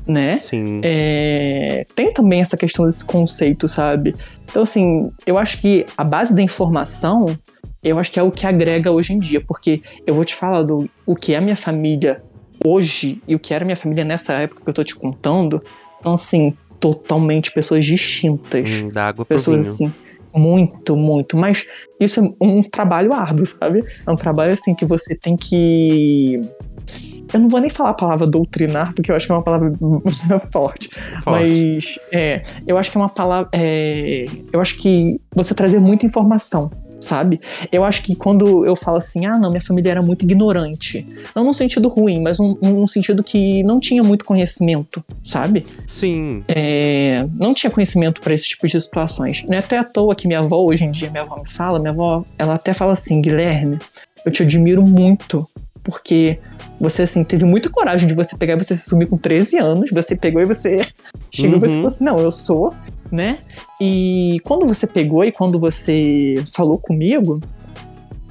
né? 0.08 0.38
Sim. 0.38 0.82
É, 0.84 1.86
tem 1.96 2.12
também 2.12 2.42
essa 2.42 2.58
questão 2.58 2.86
desse 2.86 3.06
conceito, 3.06 3.68
sabe? 3.68 4.16
Então, 4.44 4.64
assim, 4.64 5.12
eu 5.26 5.38
acho 5.38 5.62
que 5.62 5.86
a 5.98 6.04
base 6.04 6.34
da 6.36 6.42
informação, 6.42 7.26
eu 7.84 8.00
acho 8.00 8.12
que 8.12 8.20
é 8.20 8.24
o 8.24 8.32
que 8.32 8.48
agrega 8.48 8.92
hoje 8.92 9.14
em 9.14 9.20
dia, 9.20 9.40
porque 9.40 9.82
eu 10.06 10.14
vou 10.14 10.26
te 10.26 10.34
falar 10.34 10.64
do 10.64 10.90
o 11.06 11.16
que 11.16 11.34
é 11.34 11.38
a 11.38 11.42
minha 11.42 11.56
família 11.56 12.24
hoje 12.66 13.22
e 13.28 13.36
o 13.36 13.40
que 13.40 13.54
era 13.54 13.64
minha 13.64 13.76
família 13.76 14.04
nessa 14.04 14.34
época 14.34 14.64
que 14.64 14.70
eu 14.70 14.74
tô 14.74 14.84
te 14.84 14.96
contando. 14.96 15.62
Então, 16.00 16.14
assim, 16.14 16.56
totalmente 16.80 17.52
pessoas 17.52 17.86
distintas. 17.86 18.82
Hum, 18.82 18.90
dá 18.90 19.08
água 19.08 19.26
pessoas 19.26 19.68
assim. 19.68 19.94
Muito, 20.36 20.98
muito. 20.98 21.38
Mas 21.38 21.66
isso 22.00 22.20
é 22.20 22.46
um 22.46 22.62
trabalho 22.62 23.14
árduo, 23.14 23.46
sabe? 23.46 23.84
É 24.06 24.12
um 24.12 24.16
trabalho 24.16 24.54
assim 24.54 24.76
que 24.76 24.86
você 24.86 25.16
tem 25.16 25.38
que. 25.38 26.42
Eu 27.34 27.40
não 27.40 27.50
vou 27.50 27.60
nem 27.60 27.70
falar 27.70 27.92
a 27.92 27.94
palavra 27.94 28.28
doutrinar, 28.28 28.94
porque 28.94 29.12
eu 29.12 29.16
acho 29.16 29.26
que 29.26 29.32
é 29.32 29.36
uma 29.36 29.42
palavra 29.42 29.72
forte. 30.52 30.90
Forte. 31.24 31.26
Mas 31.26 32.00
é, 32.12 32.42
eu 32.68 32.78
acho 32.78 32.92
que 32.92 32.98
é 32.98 33.02
uma 33.02 33.10
palavra. 33.10 33.50
é, 33.54 34.26
eu 34.52 34.60
acho 34.60 34.78
que 34.78 35.20
você 35.34 35.54
trazer 35.54 35.80
muita 35.80 36.06
informação, 36.06 36.70
sabe? 37.00 37.40
Eu 37.72 37.84
acho 37.84 38.02
que 38.04 38.16
quando 38.16 38.66
eu 38.66 38.76
falo 38.76 38.98
assim, 38.98 39.26
ah, 39.26 39.38
não, 39.38 39.50
minha 39.50 39.62
família 39.62 39.92
era 39.92 40.02
muito 40.02 40.24
ignorante. 40.24 41.06
Não 41.36 41.44
num 41.44 41.54
sentido 41.54 41.88
ruim, 41.88 42.22
mas 42.22 42.40
num, 42.40 42.58
num 42.62 42.88
sentido 42.88 43.24
que 43.24 43.62
não 43.64 43.80
tinha 43.80 44.04
muito 44.04 44.26
conhecimento, 44.26 45.04
sabe? 45.24 45.66
Sim. 45.88 46.44
É, 46.48 47.26
não 47.38 47.54
tinha 47.54 47.70
conhecimento 47.70 48.22
para 48.22 48.34
esse 48.34 48.48
tipo 48.48 48.68
de 48.68 48.80
situações. 48.80 49.44
Não 49.48 49.56
é 49.56 49.60
até 49.60 49.78
à 49.78 49.84
toa 49.84 50.16
que 50.16 50.28
minha 50.28 50.40
avó, 50.40 50.64
hoje 50.66 50.84
em 50.86 50.92
dia, 50.92 51.10
minha 51.10 51.24
avó 51.24 51.36
me 51.38 51.50
fala, 51.50 51.80
minha 51.80 51.92
avó, 51.92 52.24
ela 52.38 52.54
até 52.56 52.74
fala 52.74 52.94
assim, 52.94 53.22
Guilherme, 53.22 53.78
eu 54.26 54.32
te 54.32 54.42
admiro 54.44 54.82
muito, 54.82 55.48
porque 55.84 56.40
você, 56.80 57.04
assim, 57.04 57.24
teve 57.24 57.46
muita 57.46 57.70
coragem 57.70 58.08
de 58.08 58.14
você 58.16 58.36
pegar 58.36 58.56
e 58.56 58.58
você 58.64 58.76
se 58.76 58.82
assumir 58.88 59.06
com 59.06 59.18
13 59.18 59.58
anos, 59.58 59.92
você 59.92 60.16
pegou 60.16 60.42
e 60.42 60.46
você 60.46 60.82
chegou 61.32 61.58
e 61.58 61.60
você 61.62 61.68
Uhum. 61.68 61.76
falou 61.76 61.88
assim, 61.88 62.04
não, 62.04 62.20
eu 62.20 62.32
sou, 62.32 62.74
né? 63.16 63.40
E 63.82 64.40
quando 64.44 64.68
você 64.68 64.86
pegou 64.86 65.24
e 65.24 65.32
quando 65.32 65.60
você 65.60 66.44
falou 66.54 66.78
comigo, 66.78 67.40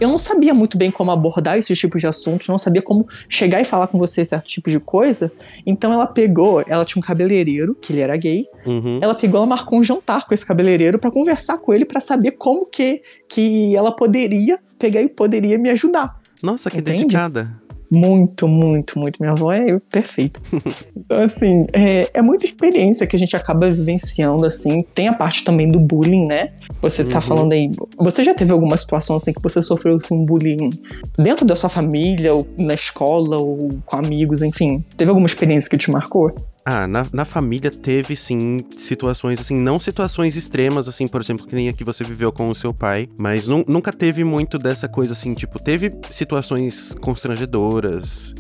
eu 0.01 0.09
não 0.09 0.19
sabia 0.19 0.53
muito 0.53 0.77
bem 0.77 0.91
como 0.91 1.11
abordar 1.11 1.57
esses 1.57 1.79
tipos 1.79 2.01
de 2.01 2.07
assuntos, 2.07 2.49
não 2.49 2.59
sabia 2.59 2.83
como 2.83 3.07
chegar 3.29 3.61
e 3.61 3.65
falar 3.65 3.87
com 3.87 3.99
você 3.99 4.25
certo 4.25 4.47
tipo 4.47 4.69
de 4.69 4.81
coisa. 4.81 5.33
Então 5.65 5.93
ela 5.93 6.07
pegou, 6.07 6.63
ela 6.67 6.85
tinha 6.85 7.01
um 7.01 7.05
cabeleireiro, 7.05 7.75
que 7.75 7.93
ele 7.93 8.01
era 8.01 8.17
gay. 8.17 8.47
Uhum. 8.67 8.99
Ela 9.01 9.15
pegou, 9.15 9.39
ela 9.39 9.47
marcou 9.47 9.79
um 9.79 9.83
jantar 9.83 10.27
com 10.27 10.35
esse 10.35 10.45
cabeleireiro 10.45 10.99
pra 10.99 11.11
conversar 11.11 11.59
com 11.59 11.73
ele 11.73 11.85
pra 11.85 12.01
saber 12.01 12.33
como 12.33 12.67
que 12.67 13.03
que 13.29 13.75
ela 13.77 13.95
poderia 13.95 14.59
pegar 14.79 15.01
e 15.01 15.09
poderia 15.09 15.59
me 15.59 15.71
ajudar. 15.71 16.21
Nossa, 16.43 16.71
que 16.71 16.79
Entende? 16.79 17.05
dedicada. 17.05 17.64
Muito, 17.95 18.49
muito, 18.49 18.99
muito. 18.99 19.19
Minha 19.21 19.33
avó 19.33 19.53
é 19.53 19.79
perfeita. 19.91 20.41
Então, 20.97 21.23
assim, 21.23 21.67
é, 21.75 22.09
é 22.15 22.23
muita 22.23 22.47
experiência 22.47 23.07
que 23.07 23.15
a 23.15 23.19
gente 23.19 23.37
acaba 23.37 23.71
vivenciando, 23.71 24.47
assim. 24.47 24.83
Tem 24.95 25.07
a 25.09 25.13
parte 25.13 25.45
também 25.45 25.71
do 25.71 25.79
bullying, 25.79 26.25
né? 26.27 26.51
Você 26.81 27.05
tá 27.05 27.17
Uhum. 27.17 27.21
falando 27.21 27.53
aí. 27.53 27.71
Você 27.99 28.23
já 28.23 28.33
teve 28.35 28.53
alguma 28.53 28.77
situação, 28.77 29.17
assim, 29.17 29.33
que 29.33 29.43
você 29.43 29.61
sofreu, 29.61 29.97
assim, 29.97 30.17
um 30.17 30.25
bullying 30.25 30.71
dentro 31.19 31.45
da 31.45 31.55
sua 31.55 31.69
família, 31.69 32.33
ou 32.33 32.47
na 32.57 32.73
escola, 32.73 33.37
ou 33.37 33.71
com 33.85 33.97
amigos, 33.97 34.41
enfim? 34.43 34.83
Teve 34.97 35.11
alguma 35.11 35.27
experiência 35.27 35.69
que 35.69 35.77
te 35.77 35.91
marcou? 35.91 36.35
Ah, 36.67 36.87
na, 36.87 37.05
na 37.13 37.25
família 37.27 37.71
teve 37.71 38.17
sim 38.17 38.65
situações 38.71 39.39
assim, 39.39 39.55
não 39.55 39.79
situações 39.79 40.35
extremas, 40.35 40.89
assim, 40.89 41.07
por 41.07 41.21
exemplo, 41.21 41.47
que 41.47 41.55
nem 41.55 41.69
a 41.69 41.75
que 41.75 41.85
você 41.85 42.03
viveu 42.03 42.33
com 42.33 42.49
o 42.49 42.55
seu 42.55 42.73
pai, 42.73 43.07
mas 43.19 43.47
nu- 43.47 43.67
nunca 43.69 43.93
teve 43.93 44.25
muito 44.25 44.57
dessa 44.59 44.89
coisa 44.89 45.13
assim, 45.13 45.35
tipo, 45.35 45.59
teve 45.63 45.93
situações 46.11 46.95
constrangedoras, 47.03 48.33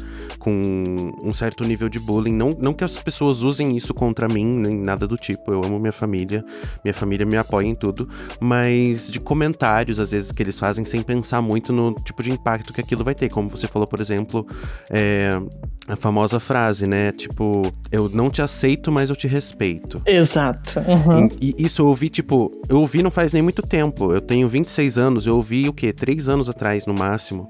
com 0.44 1.14
um 1.22 1.32
certo 1.32 1.64
nível 1.64 1.88
de 1.88 1.98
bullying. 1.98 2.34
Não, 2.34 2.54
não 2.60 2.74
que 2.74 2.84
as 2.84 2.98
pessoas 2.98 3.40
usem 3.40 3.78
isso 3.78 3.94
contra 3.94 4.28
mim, 4.28 4.44
nem 4.44 4.76
nada 4.76 5.08
do 5.08 5.16
tipo. 5.16 5.50
Eu 5.50 5.64
amo 5.64 5.80
minha 5.80 5.92
família, 5.92 6.44
minha 6.84 6.92
família 6.92 7.24
me 7.24 7.38
apoia 7.38 7.66
em 7.66 7.74
tudo, 7.74 8.06
mas 8.38 9.10
de 9.10 9.18
comentários, 9.18 9.98
às 9.98 10.10
vezes, 10.12 10.30
que 10.30 10.42
eles 10.42 10.58
fazem 10.58 10.84
sem 10.84 11.02
pensar 11.02 11.40
muito 11.40 11.72
no 11.72 11.94
tipo 11.94 12.22
de 12.22 12.30
impacto 12.30 12.74
que 12.74 12.80
aquilo 12.82 13.02
vai 13.02 13.14
ter. 13.14 13.30
Como 13.30 13.48
você 13.48 13.66
falou, 13.66 13.88
por 13.88 14.02
exemplo, 14.02 14.46
é, 14.90 15.40
a 15.88 15.96
famosa 15.96 16.38
frase, 16.38 16.86
né? 16.86 17.10
Tipo, 17.10 17.72
eu 17.90 18.10
não 18.10 18.28
te 18.28 18.42
aceito, 18.42 18.92
mas 18.92 19.08
eu 19.08 19.16
te 19.16 19.26
respeito. 19.26 19.98
Exato. 20.04 20.78
Uhum. 20.80 21.26
E, 21.40 21.54
e 21.56 21.64
isso 21.64 21.80
eu 21.80 21.86
ouvi, 21.86 22.10
tipo, 22.10 22.52
eu 22.68 22.80
ouvi 22.80 23.02
não 23.02 23.10
faz 23.10 23.32
nem 23.32 23.40
muito 23.40 23.62
tempo. 23.62 24.12
Eu 24.12 24.20
tenho 24.20 24.46
26 24.46 24.98
anos, 24.98 25.26
eu 25.26 25.36
ouvi 25.36 25.70
o 25.70 25.72
quê? 25.72 25.90
Três 25.90 26.28
anos 26.28 26.50
atrás, 26.50 26.84
no 26.84 26.92
máximo. 26.92 27.48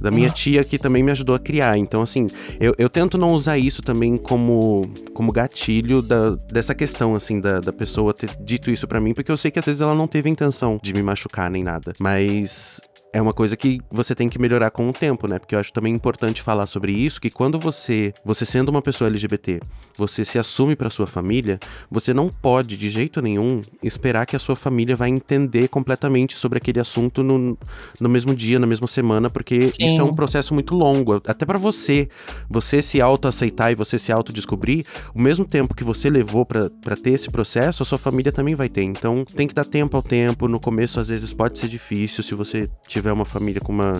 Da 0.00 0.10
minha 0.10 0.28
Nossa. 0.28 0.42
tia 0.42 0.64
que 0.64 0.78
também 0.78 1.02
me 1.02 1.10
ajudou 1.10 1.34
a 1.34 1.38
criar. 1.38 1.76
Então, 1.78 2.02
assim, 2.02 2.26
eu, 2.60 2.74
eu 2.78 2.88
tento 2.88 3.18
não 3.18 3.30
usar 3.30 3.58
isso 3.58 3.82
também 3.82 4.16
como, 4.16 4.90
como 5.14 5.32
gatilho 5.32 6.02
da, 6.02 6.30
dessa 6.50 6.74
questão, 6.74 7.14
assim, 7.14 7.40
da, 7.40 7.60
da 7.60 7.72
pessoa 7.72 8.12
ter 8.12 8.30
dito 8.40 8.70
isso 8.70 8.86
para 8.86 9.00
mim, 9.00 9.14
porque 9.14 9.30
eu 9.30 9.36
sei 9.36 9.50
que 9.50 9.58
às 9.58 9.64
vezes 9.64 9.80
ela 9.80 9.94
não 9.94 10.06
teve 10.06 10.28
intenção 10.28 10.78
de 10.82 10.92
me 10.92 11.02
machucar 11.02 11.50
nem 11.50 11.62
nada. 11.62 11.92
Mas 12.00 12.80
é 13.12 13.20
uma 13.20 13.34
coisa 13.34 13.56
que 13.56 13.80
você 13.90 14.14
tem 14.14 14.28
que 14.28 14.38
melhorar 14.38 14.70
com 14.70 14.88
o 14.88 14.92
tempo, 14.92 15.28
né? 15.28 15.38
Porque 15.38 15.54
eu 15.54 15.58
acho 15.58 15.72
também 15.72 15.94
importante 15.94 16.40
falar 16.40 16.66
sobre 16.66 16.92
isso, 16.92 17.20
que 17.20 17.30
quando 17.30 17.58
você, 17.58 18.14
você 18.24 18.46
sendo 18.46 18.70
uma 18.70 18.80
pessoa 18.80 19.08
LGBT, 19.08 19.60
você 19.96 20.24
se 20.24 20.38
assume 20.38 20.74
para 20.74 20.88
sua 20.88 21.06
família, 21.06 21.60
você 21.90 22.14
não 22.14 22.30
pode 22.30 22.74
de 22.76 22.88
jeito 22.88 23.20
nenhum 23.20 23.60
esperar 23.82 24.24
que 24.24 24.34
a 24.34 24.38
sua 24.38 24.56
família 24.56 24.96
vai 24.96 25.10
entender 25.10 25.68
completamente 25.68 26.36
sobre 26.36 26.56
aquele 26.56 26.80
assunto 26.80 27.22
no, 27.22 27.58
no 28.00 28.08
mesmo 28.08 28.34
dia, 28.34 28.58
na 28.58 28.66
mesma 28.66 28.86
semana, 28.86 29.28
porque 29.28 29.70
Sim. 29.74 29.86
isso 29.86 30.00
é 30.00 30.04
um 30.04 30.14
processo 30.14 30.54
muito 30.54 30.74
longo, 30.74 31.20
até 31.26 31.44
para 31.44 31.58
você, 31.58 32.08
você 32.48 32.80
se 32.80 33.00
autoaceitar 33.00 33.70
e 33.72 33.74
você 33.74 33.98
se 33.98 34.10
autodescobrir, 34.10 34.86
o 35.14 35.20
mesmo 35.20 35.44
tempo 35.44 35.74
que 35.74 35.84
você 35.84 36.08
levou 36.08 36.46
para 36.46 36.96
ter 36.96 37.10
esse 37.10 37.30
processo, 37.30 37.82
a 37.82 37.86
sua 37.86 37.98
família 37.98 38.32
também 38.32 38.54
vai 38.54 38.70
ter. 38.70 38.82
Então, 38.82 39.22
tem 39.24 39.46
que 39.46 39.54
dar 39.54 39.66
tempo 39.66 39.96
ao 39.96 40.02
tempo, 40.02 40.48
no 40.48 40.58
começo 40.58 40.98
às 40.98 41.08
vezes 41.08 41.34
pode 41.34 41.58
ser 41.58 41.68
difícil 41.68 42.24
se 42.24 42.34
você 42.34 42.68
tiver 42.86 43.01
tiver 43.02 43.12
uma 43.12 43.24
família 43.24 43.60
com 43.60 43.72
uma, 43.72 43.96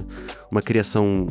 uma 0.50 0.62
criação 0.62 1.26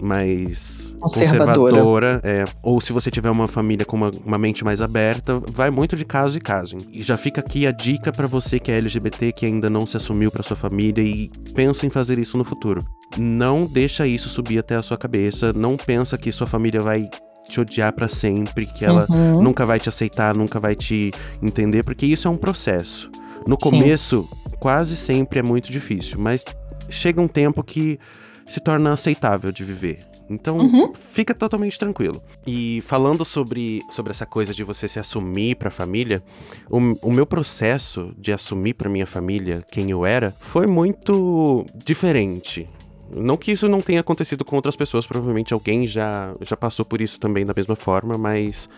mais 0.00 0.94
conservadora, 0.98 1.74
conservadora 1.74 2.20
é, 2.24 2.44
ou 2.62 2.80
se 2.80 2.92
você 2.92 3.10
tiver 3.10 3.30
uma 3.30 3.46
família 3.46 3.84
com 3.84 3.96
uma, 3.96 4.10
uma, 4.24 4.38
mente 4.38 4.64
mais 4.64 4.80
aberta, 4.80 5.38
vai 5.52 5.70
muito 5.70 5.96
de 5.96 6.04
caso 6.04 6.38
em 6.38 6.40
caso. 6.40 6.76
E 6.90 7.02
já 7.02 7.16
fica 7.16 7.40
aqui 7.40 7.66
a 7.66 7.72
dica 7.72 8.10
para 8.10 8.26
você 8.26 8.58
que 8.58 8.72
é 8.72 8.78
LGBT, 8.78 9.32
que 9.32 9.44
ainda 9.44 9.68
não 9.68 9.86
se 9.86 9.96
assumiu 9.96 10.30
para 10.30 10.42
sua 10.42 10.56
família 10.56 11.02
e 11.02 11.30
pensa 11.54 11.84
em 11.86 11.90
fazer 11.90 12.18
isso 12.18 12.38
no 12.38 12.44
futuro. 12.44 12.82
Não 13.18 13.66
deixa 13.66 14.06
isso 14.06 14.28
subir 14.30 14.58
até 14.58 14.76
a 14.76 14.80
sua 14.80 14.96
cabeça, 14.96 15.52
não 15.52 15.76
pensa 15.76 16.16
que 16.16 16.32
sua 16.32 16.46
família 16.46 16.80
vai 16.80 17.08
te 17.48 17.60
odiar 17.60 17.92
para 17.92 18.08
sempre, 18.08 18.66
que 18.66 18.84
ela 18.84 19.06
uhum. 19.10 19.42
nunca 19.42 19.66
vai 19.66 19.78
te 19.78 19.88
aceitar, 19.88 20.34
nunca 20.34 20.60
vai 20.60 20.74
te 20.76 21.10
entender, 21.42 21.84
porque 21.84 22.06
isso 22.06 22.28
é 22.28 22.30
um 22.30 22.36
processo. 22.36 23.10
No 23.46 23.56
Sim. 23.60 23.70
começo, 23.70 24.28
quase 24.58 24.94
sempre 24.94 25.40
é 25.40 25.42
muito 25.42 25.72
difícil, 25.72 26.18
mas 26.18 26.44
chega 26.90 27.20
um 27.20 27.28
tempo 27.28 27.62
que 27.62 27.98
se 28.46 28.60
torna 28.60 28.92
aceitável 28.92 29.52
de 29.52 29.64
viver. 29.64 30.10
Então, 30.28 30.58
uhum. 30.58 30.94
fica 30.94 31.34
totalmente 31.34 31.76
tranquilo. 31.76 32.22
E 32.46 32.80
falando 32.82 33.24
sobre, 33.24 33.80
sobre 33.90 34.12
essa 34.12 34.24
coisa 34.24 34.54
de 34.54 34.62
você 34.62 34.86
se 34.86 35.00
assumir 35.00 35.56
para 35.56 35.68
a 35.68 35.72
família, 35.72 36.22
o, 36.68 36.78
o 37.02 37.12
meu 37.12 37.26
processo 37.26 38.14
de 38.16 38.32
assumir 38.32 38.74
para 38.74 38.88
minha 38.88 39.06
família 39.06 39.64
quem 39.72 39.90
eu 39.90 40.06
era 40.06 40.34
foi 40.38 40.68
muito 40.68 41.66
diferente. 41.74 42.68
Não 43.12 43.36
que 43.36 43.50
isso 43.50 43.68
não 43.68 43.80
tenha 43.80 44.00
acontecido 44.00 44.44
com 44.44 44.54
outras 44.54 44.76
pessoas, 44.76 45.04
provavelmente 45.04 45.52
alguém 45.52 45.84
já, 45.84 46.34
já 46.40 46.56
passou 46.56 46.84
por 46.84 47.00
isso 47.00 47.18
também 47.18 47.44
da 47.44 47.52
mesma 47.54 47.74
forma, 47.74 48.16
mas 48.16 48.68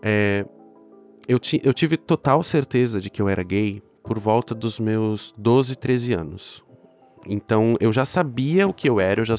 é, 0.00 0.46
eu, 1.26 1.40
ti, 1.40 1.60
eu 1.64 1.74
tive 1.74 1.96
total 1.96 2.44
certeza 2.44 3.00
de 3.00 3.10
que 3.10 3.20
eu 3.20 3.28
era 3.28 3.42
gay 3.42 3.82
por 4.04 4.16
volta 4.18 4.54
dos 4.54 4.78
meus 4.78 5.34
12, 5.36 5.74
13 5.74 6.12
anos. 6.12 6.67
Então 7.26 7.76
eu 7.80 7.92
já 7.92 8.04
sabia 8.04 8.66
o 8.66 8.72
que 8.72 8.88
eu 8.88 9.00
era, 9.00 9.20
eu 9.20 9.24
já 9.24 9.34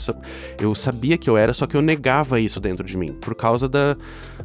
eu 0.60 0.76
sabia 0.76 1.18
que 1.18 1.30
eu 1.30 1.38
era, 1.38 1.54
só 1.54 1.66
que 1.66 1.76
eu 1.76 1.82
negava 1.82 2.40
isso 2.40 2.60
dentro 2.60 2.84
de 2.84 2.98
mim, 2.98 3.14
por 3.14 3.36
causa 3.36 3.68
da, 3.68 3.96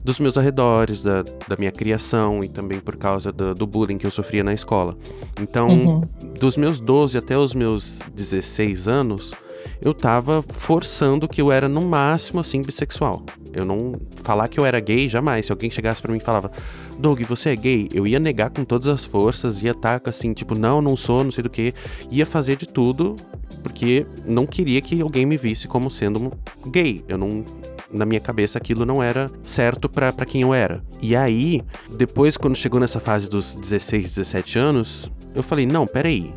dos 0.02 0.18
meus 0.18 0.36
arredores, 0.38 1.02
da, 1.02 1.22
da 1.22 1.56
minha 1.58 1.72
criação 1.72 2.42
e 2.42 2.48
também 2.48 2.80
por 2.80 2.96
causa 2.96 3.32
do, 3.32 3.54
do 3.54 3.66
bullying 3.66 3.98
que 3.98 4.06
eu 4.06 4.10
sofria 4.10 4.42
na 4.42 4.52
escola. 4.52 4.96
Então, 5.40 5.68
uhum. 5.68 6.02
dos 6.38 6.56
meus 6.56 6.80
12 6.80 7.18
até 7.18 7.36
os 7.36 7.54
meus 7.54 8.00
16 8.14 8.88
anos, 8.88 9.32
eu 9.84 9.92
tava 9.92 10.42
forçando 10.48 11.28
que 11.28 11.42
eu 11.42 11.52
era 11.52 11.68
no 11.68 11.82
máximo 11.82 12.40
assim 12.40 12.62
bissexual. 12.62 13.22
Eu 13.52 13.66
não 13.66 13.92
falar 14.22 14.48
que 14.48 14.58
eu 14.58 14.64
era 14.64 14.80
gay 14.80 15.08
jamais. 15.10 15.46
Se 15.46 15.52
alguém 15.52 15.70
chegasse 15.70 16.00
para 16.00 16.10
mim 16.10 16.18
e 16.18 16.24
falava: 16.24 16.50
"Doug, 16.98 17.20
você 17.22 17.50
é 17.50 17.56
gay?", 17.56 17.88
eu 17.92 18.06
ia 18.06 18.18
negar 18.18 18.50
com 18.50 18.64
todas 18.64 18.88
as 18.88 19.04
forças, 19.04 19.62
ia 19.62 19.72
estar 19.72 20.00
tá, 20.00 20.10
assim, 20.10 20.32
tipo, 20.32 20.58
não, 20.58 20.80
não 20.80 20.96
sou, 20.96 21.22
não 21.22 21.30
sei 21.30 21.42
do 21.42 21.50
que, 21.50 21.74
ia 22.10 22.24
fazer 22.24 22.56
de 22.56 22.66
tudo 22.66 23.14
porque 23.62 24.06
não 24.26 24.46
queria 24.46 24.80
que 24.80 25.00
alguém 25.00 25.24
me 25.24 25.36
visse 25.36 25.68
como 25.68 25.90
sendo 25.90 26.32
gay. 26.66 27.02
Eu 27.06 27.18
não 27.18 27.44
na 27.92 28.04
minha 28.04 28.20
cabeça 28.20 28.58
aquilo 28.58 28.84
não 28.84 29.02
era 29.02 29.30
certo 29.42 29.88
para 29.88 30.12
quem 30.26 30.42
eu 30.42 30.52
era. 30.52 30.82
E 31.00 31.14
aí, 31.14 31.62
depois 31.90 32.36
quando 32.36 32.56
chegou 32.56 32.80
nessa 32.80 32.98
fase 32.98 33.30
dos 33.30 33.54
16, 33.54 34.14
17 34.14 34.58
anos, 34.58 35.10
eu 35.34 35.42
falei: 35.42 35.66
"Não, 35.66 35.86
peraí 35.86 36.32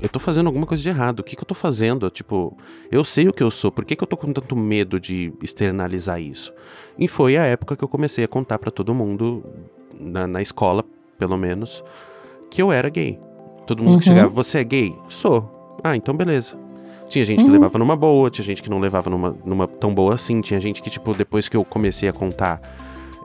eu 0.00 0.08
tô 0.08 0.18
fazendo 0.18 0.46
alguma 0.46 0.66
coisa 0.66 0.82
de 0.82 0.88
errado. 0.88 1.20
O 1.20 1.24
que, 1.24 1.36
que 1.36 1.42
eu 1.42 1.46
tô 1.46 1.54
fazendo? 1.54 2.08
Tipo, 2.10 2.56
eu 2.90 3.04
sei 3.04 3.28
o 3.28 3.32
que 3.32 3.42
eu 3.42 3.50
sou, 3.50 3.70
por 3.70 3.84
que, 3.84 3.96
que 3.96 4.02
eu 4.02 4.06
tô 4.08 4.16
com 4.16 4.32
tanto 4.32 4.54
medo 4.54 5.00
de 5.00 5.32
externalizar 5.42 6.20
isso? 6.20 6.52
E 6.98 7.08
foi 7.08 7.36
a 7.36 7.44
época 7.44 7.76
que 7.76 7.84
eu 7.84 7.88
comecei 7.88 8.24
a 8.24 8.28
contar 8.28 8.58
para 8.58 8.70
todo 8.70 8.94
mundo, 8.94 9.42
na, 9.98 10.26
na, 10.26 10.42
escola, 10.42 10.84
pelo 11.18 11.36
menos, 11.36 11.82
que 12.50 12.60
eu 12.60 12.70
era 12.70 12.88
gay. 12.88 13.18
Todo 13.66 13.82
mundo 13.82 13.94
uhum. 13.94 13.98
que 13.98 14.04
chegava, 14.04 14.28
você 14.28 14.58
é 14.58 14.64
gay? 14.64 14.96
Sou. 15.08 15.78
Ah, 15.82 15.96
então 15.96 16.16
beleza. 16.16 16.56
Tinha 17.08 17.24
gente 17.24 17.40
uhum. 17.40 17.46
que 17.46 17.52
levava 17.52 17.78
numa 17.78 17.96
boa, 17.96 18.30
tinha 18.30 18.44
gente 18.44 18.62
que 18.62 18.70
não 18.70 18.78
levava 18.78 19.08
numa, 19.08 19.36
numa 19.44 19.66
tão 19.66 19.94
boa 19.94 20.14
assim, 20.14 20.40
tinha 20.40 20.60
gente 20.60 20.82
que, 20.82 20.90
tipo, 20.90 21.14
depois 21.14 21.48
que 21.48 21.56
eu 21.56 21.64
comecei 21.64 22.08
a 22.08 22.12
contar 22.12 22.60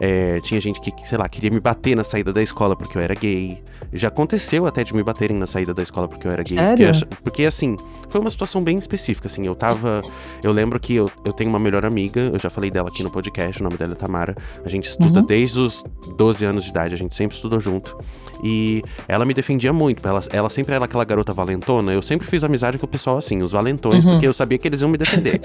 é, 0.03 0.39
tinha 0.39 0.59
gente 0.59 0.81
que, 0.81 0.91
sei 1.07 1.15
lá, 1.15 1.29
queria 1.29 1.51
me 1.51 1.59
bater 1.59 1.95
na 1.95 2.03
saída 2.03 2.33
da 2.33 2.41
escola 2.41 2.75
porque 2.75 2.97
eu 2.97 3.01
era 3.03 3.13
gay. 3.13 3.61
Já 3.93 4.07
aconteceu 4.07 4.65
até 4.65 4.83
de 4.83 4.95
me 4.95 5.03
baterem 5.03 5.37
na 5.37 5.45
saída 5.45 5.75
da 5.75 5.83
escola 5.83 6.07
porque 6.07 6.27
eu 6.27 6.31
era 6.31 6.41
gay. 6.41 6.57
Sério? 6.57 6.87
Porque, 6.87 7.15
porque, 7.23 7.45
assim, 7.45 7.77
foi 8.09 8.19
uma 8.19 8.31
situação 8.31 8.63
bem 8.63 8.79
específica, 8.79 9.27
assim. 9.27 9.45
Eu 9.45 9.53
tava. 9.53 9.99
Eu 10.41 10.51
lembro 10.51 10.79
que 10.79 10.95
eu, 10.95 11.07
eu 11.23 11.31
tenho 11.31 11.51
uma 11.51 11.59
melhor 11.59 11.85
amiga, 11.85 12.19
eu 12.33 12.39
já 12.39 12.49
falei 12.49 12.71
dela 12.71 12.89
aqui 12.89 13.03
no 13.03 13.11
podcast, 13.11 13.61
o 13.61 13.63
nome 13.63 13.77
dela 13.77 13.91
é 13.91 13.95
Tamara. 13.95 14.35
A 14.65 14.69
gente 14.69 14.89
estuda 14.89 15.19
uhum. 15.19 15.25
desde 15.25 15.59
os 15.59 15.83
12 16.17 16.45
anos 16.45 16.63
de 16.63 16.71
idade, 16.71 16.95
a 16.95 16.97
gente 16.97 17.13
sempre 17.13 17.35
estudou 17.35 17.59
junto. 17.59 17.95
E 18.43 18.83
ela 19.07 19.23
me 19.23 19.33
defendia 19.33 19.71
muito. 19.71 20.07
Ela, 20.07 20.21
ela 20.31 20.49
sempre 20.49 20.73
era 20.73 20.85
aquela 20.85 21.05
garota 21.05 21.31
valentona. 21.31 21.93
Eu 21.93 22.01
sempre 22.01 22.27
fiz 22.27 22.43
amizade 22.43 22.77
com 22.79 22.85
o 22.85 22.89
pessoal 22.89 23.17
assim, 23.17 23.43
os 23.43 23.51
valentões, 23.51 24.03
uhum. 24.03 24.13
porque 24.13 24.27
eu 24.27 24.33
sabia 24.33 24.57
que 24.57 24.67
eles 24.67 24.81
iam 24.81 24.89
me 24.89 24.97
defender. 24.97 25.41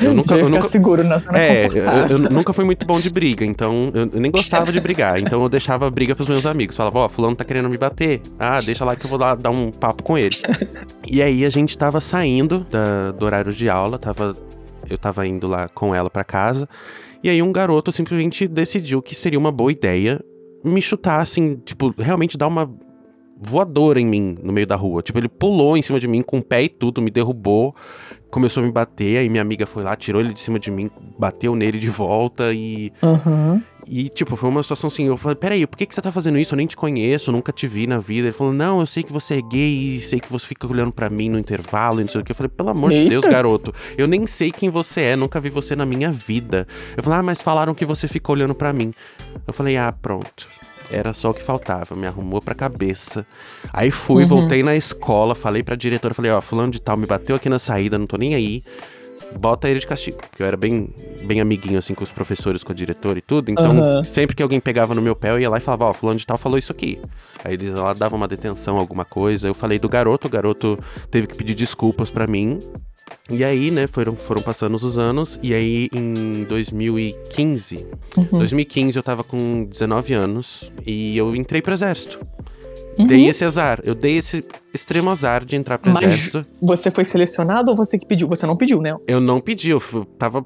Eu 0.00 0.12
nunca. 0.14 0.34
eu 0.34 0.48
nunca 0.48 0.62
seguro 0.62 1.04
na 1.04 1.16
É, 1.34 1.66
eu, 1.66 2.18
eu, 2.18 2.18
nunca 2.30 2.52
fui 2.52 2.64
muito 2.64 2.84
bom 2.84 2.98
de 2.98 3.08
briga, 3.08 3.44
então 3.44 3.92
eu, 4.00 4.20
nem 4.20 4.30
gostava 4.30 4.72
de 4.72 4.78
brigar. 4.80 5.20
Então 5.20 5.42
eu 5.42 5.48
deixava 5.48 5.86
a 5.86 5.90
briga 5.90 6.14
pros 6.14 6.28
meus 6.28 6.46
amigos. 6.46 6.76
Falava, 6.76 7.00
ó, 7.00 7.06
oh, 7.06 7.08
fulano 7.08 7.36
tá 7.36 7.44
querendo 7.44 7.68
me 7.68 7.78
bater. 7.78 8.20
Ah, 8.38 8.60
deixa 8.60 8.84
lá 8.84 8.96
que 8.96 9.04
eu 9.04 9.10
vou 9.10 9.18
lá 9.18 9.34
dar 9.34 9.50
um 9.50 9.70
papo 9.70 10.02
com 10.02 10.16
ele. 10.16 10.36
e 11.06 11.22
aí 11.22 11.44
a 11.44 11.50
gente 11.50 11.76
tava 11.76 12.00
saindo 12.00 12.66
da, 12.70 13.12
do 13.12 13.24
horário 13.24 13.52
de 13.52 13.68
aula, 13.68 13.98
tava. 13.98 14.36
Eu 14.88 14.98
tava 14.98 15.26
indo 15.26 15.46
lá 15.46 15.68
com 15.68 15.94
ela 15.94 16.10
para 16.10 16.24
casa. 16.24 16.68
E 17.22 17.28
aí 17.28 17.42
um 17.42 17.52
garoto 17.52 17.92
simplesmente 17.92 18.48
decidiu 18.48 19.00
que 19.02 19.14
seria 19.14 19.38
uma 19.38 19.52
boa 19.52 19.70
ideia 19.70 20.20
me 20.64 20.82
chutar, 20.82 21.20
assim, 21.20 21.56
tipo, 21.64 21.94
realmente 21.98 22.36
dar 22.36 22.46
uma 22.46 22.70
voadora 23.40 23.98
em 23.98 24.06
mim 24.06 24.36
no 24.42 24.52
meio 24.52 24.66
da 24.66 24.76
rua. 24.76 25.02
Tipo, 25.02 25.18
ele 25.18 25.28
pulou 25.28 25.76
em 25.76 25.82
cima 25.82 25.98
de 25.98 26.06
mim 26.06 26.22
com 26.22 26.38
o 26.38 26.42
pé 26.42 26.64
e 26.64 26.68
tudo, 26.68 27.00
me 27.00 27.10
derrubou, 27.10 27.74
começou 28.30 28.62
a 28.62 28.66
me 28.66 28.72
bater, 28.72 29.18
aí 29.18 29.28
minha 29.28 29.42
amiga 29.42 29.66
foi 29.66 29.82
lá, 29.82 29.96
tirou 29.96 30.20
ele 30.20 30.34
de 30.34 30.40
cima 30.40 30.58
de 30.58 30.70
mim, 30.70 30.90
bateu 31.18 31.54
nele 31.54 31.78
de 31.78 31.88
volta 31.88 32.52
e. 32.52 32.92
Uhum. 33.02 33.62
E, 33.92 34.08
tipo, 34.08 34.36
foi 34.36 34.48
uma 34.48 34.62
situação 34.62 34.86
assim, 34.86 35.08
eu 35.08 35.16
falei, 35.16 35.34
peraí, 35.34 35.66
por 35.66 35.76
que, 35.76 35.84
que 35.84 35.92
você 35.92 36.00
tá 36.00 36.12
fazendo 36.12 36.38
isso? 36.38 36.54
Eu 36.54 36.56
nem 36.58 36.66
te 36.68 36.76
conheço, 36.76 37.32
nunca 37.32 37.52
te 37.52 37.66
vi 37.66 37.88
na 37.88 37.98
vida. 37.98 38.28
Ele 38.28 38.32
falou, 38.32 38.52
não, 38.52 38.78
eu 38.78 38.86
sei 38.86 39.02
que 39.02 39.12
você 39.12 39.38
é 39.38 39.42
gay 39.42 40.00
sei 40.00 40.20
que 40.20 40.30
você 40.30 40.46
fica 40.46 40.64
olhando 40.64 40.92
para 40.92 41.10
mim 41.10 41.28
no 41.28 41.36
intervalo 41.36 42.00
e 42.00 42.04
não 42.04 42.08
sei 42.08 42.20
o 42.20 42.24
que. 42.24 42.30
Eu 42.30 42.36
falei, 42.36 42.48
pelo 42.48 42.68
amor 42.68 42.92
Eita. 42.92 43.02
de 43.02 43.08
Deus, 43.08 43.24
garoto, 43.24 43.74
eu 43.98 44.06
nem 44.06 44.28
sei 44.28 44.52
quem 44.52 44.70
você 44.70 45.00
é, 45.00 45.16
nunca 45.16 45.40
vi 45.40 45.50
você 45.50 45.74
na 45.74 45.84
minha 45.84 46.12
vida. 46.12 46.68
Eu 46.96 47.02
falei, 47.02 47.18
ah, 47.18 47.22
mas 47.24 47.42
falaram 47.42 47.74
que 47.74 47.84
você 47.84 48.06
fica 48.06 48.30
olhando 48.30 48.54
para 48.54 48.72
mim. 48.72 48.94
Eu 49.44 49.52
falei, 49.52 49.76
ah, 49.76 49.90
pronto. 49.90 50.46
Era 50.88 51.12
só 51.12 51.30
o 51.30 51.34
que 51.34 51.42
faltava, 51.42 51.96
me 51.96 52.06
arrumou 52.06 52.40
pra 52.40 52.54
cabeça. 52.54 53.26
Aí 53.72 53.90
fui, 53.90 54.22
uhum. 54.22 54.28
voltei 54.28 54.62
na 54.62 54.76
escola, 54.76 55.34
falei 55.34 55.64
pra 55.64 55.74
diretora, 55.74 56.14
falei, 56.14 56.30
ó, 56.30 56.40
fulano 56.40 56.70
de 56.70 56.80
tal 56.80 56.96
me 56.96 57.06
bateu 57.06 57.34
aqui 57.34 57.48
na 57.48 57.58
saída, 57.58 57.98
não 57.98 58.06
tô 58.06 58.16
nem 58.16 58.36
aí. 58.36 58.62
Bota 59.38 59.68
ele 59.68 59.80
de 59.80 59.86
castigo. 59.86 60.18
Porque 60.18 60.42
eu 60.42 60.46
era 60.46 60.56
bem, 60.56 60.88
bem 61.24 61.40
amiguinho, 61.40 61.78
assim, 61.78 61.94
com 61.94 62.04
os 62.04 62.12
professores, 62.12 62.62
com 62.62 62.72
a 62.72 62.74
diretora 62.74 63.18
e 63.18 63.22
tudo. 63.22 63.50
Então, 63.50 63.78
uhum. 63.78 64.04
sempre 64.04 64.34
que 64.36 64.42
alguém 64.42 64.60
pegava 64.60 64.94
no 64.94 65.02
meu 65.02 65.14
pé, 65.14 65.30
eu 65.30 65.40
ia 65.40 65.50
lá 65.50 65.58
e 65.58 65.60
falava, 65.60 65.86
ó, 65.86 65.90
oh, 65.90 65.94
fulano 65.94 66.18
de 66.18 66.26
tal 66.26 66.38
falou 66.38 66.58
isso 66.58 66.72
aqui. 66.72 67.00
Aí 67.44 67.54
eles 67.54 67.72
lá 67.72 67.92
davam 67.92 68.16
uma 68.16 68.28
detenção, 68.28 68.76
alguma 68.76 69.04
coisa. 69.04 69.48
Eu 69.48 69.54
falei 69.54 69.78
do 69.78 69.88
garoto, 69.88 70.26
o 70.26 70.30
garoto 70.30 70.78
teve 71.10 71.26
que 71.26 71.34
pedir 71.34 71.54
desculpas 71.54 72.10
para 72.10 72.26
mim. 72.26 72.58
E 73.28 73.44
aí, 73.44 73.70
né, 73.70 73.86
foram, 73.86 74.16
foram 74.16 74.42
passando 74.42 74.74
os 74.74 74.98
anos, 74.98 75.38
e 75.42 75.54
aí 75.54 75.88
em 75.92 76.44
2015, 76.44 77.86
uhum. 78.16 78.38
2015 78.38 78.96
eu 78.96 79.02
tava 79.02 79.22
com 79.22 79.64
19 79.64 80.14
anos 80.14 80.70
e 80.84 81.16
eu 81.16 81.34
entrei 81.36 81.62
pro 81.62 81.72
exército. 81.72 82.18
Uhum. 83.00 83.06
Dei 83.06 83.28
esse 83.28 83.44
azar, 83.44 83.80
eu 83.84 83.94
dei 83.94 84.18
esse 84.18 84.44
extremo 84.74 85.10
azar 85.10 85.44
de 85.44 85.56
entrar 85.56 85.78
pro 85.78 85.92
Mas 85.92 86.02
exército. 86.02 86.44
Você 86.60 86.90
foi 86.90 87.04
selecionado 87.04 87.70
ou 87.70 87.76
você 87.76 87.98
que 87.98 88.06
pediu? 88.06 88.28
Você 88.28 88.46
não 88.46 88.56
pediu, 88.56 88.80
né? 88.80 88.94
Eu 89.06 89.20
não 89.20 89.40
pedi, 89.40 89.70
eu 89.70 89.80
tava 90.18 90.44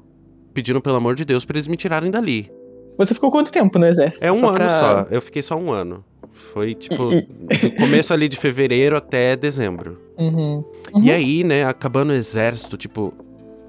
pedindo 0.53 0.81
pelo 0.81 0.95
amor 0.95 1.15
de 1.15 1.25
Deus 1.25 1.43
para 1.43 1.57
eles 1.57 1.67
me 1.67 1.75
tirarem 1.75 2.09
dali. 2.09 2.49
Você 2.97 3.13
ficou 3.13 3.29
quanto 3.29 3.51
tempo 3.51 3.77
no 3.77 3.85
exército? 3.85 4.25
É 4.25 4.31
um 4.31 4.35
só 4.35 4.47
ano 4.47 4.55
pra... 4.55 4.69
só, 4.69 5.07
eu 5.11 5.21
fiquei 5.21 5.41
só 5.41 5.55
um 5.55 5.71
ano. 5.71 6.03
Foi 6.31 6.73
tipo 6.75 7.09
do 7.09 7.71
começo 7.77 8.13
ali 8.13 8.27
de 8.27 8.37
fevereiro 8.37 8.95
até 8.95 9.35
dezembro. 9.35 9.99
Uhum. 10.17 10.63
Uhum. 10.93 11.03
E 11.03 11.11
aí, 11.11 11.43
né, 11.43 11.65
acabando 11.65 12.11
o 12.11 12.13
exército, 12.13 12.77
tipo, 12.77 13.13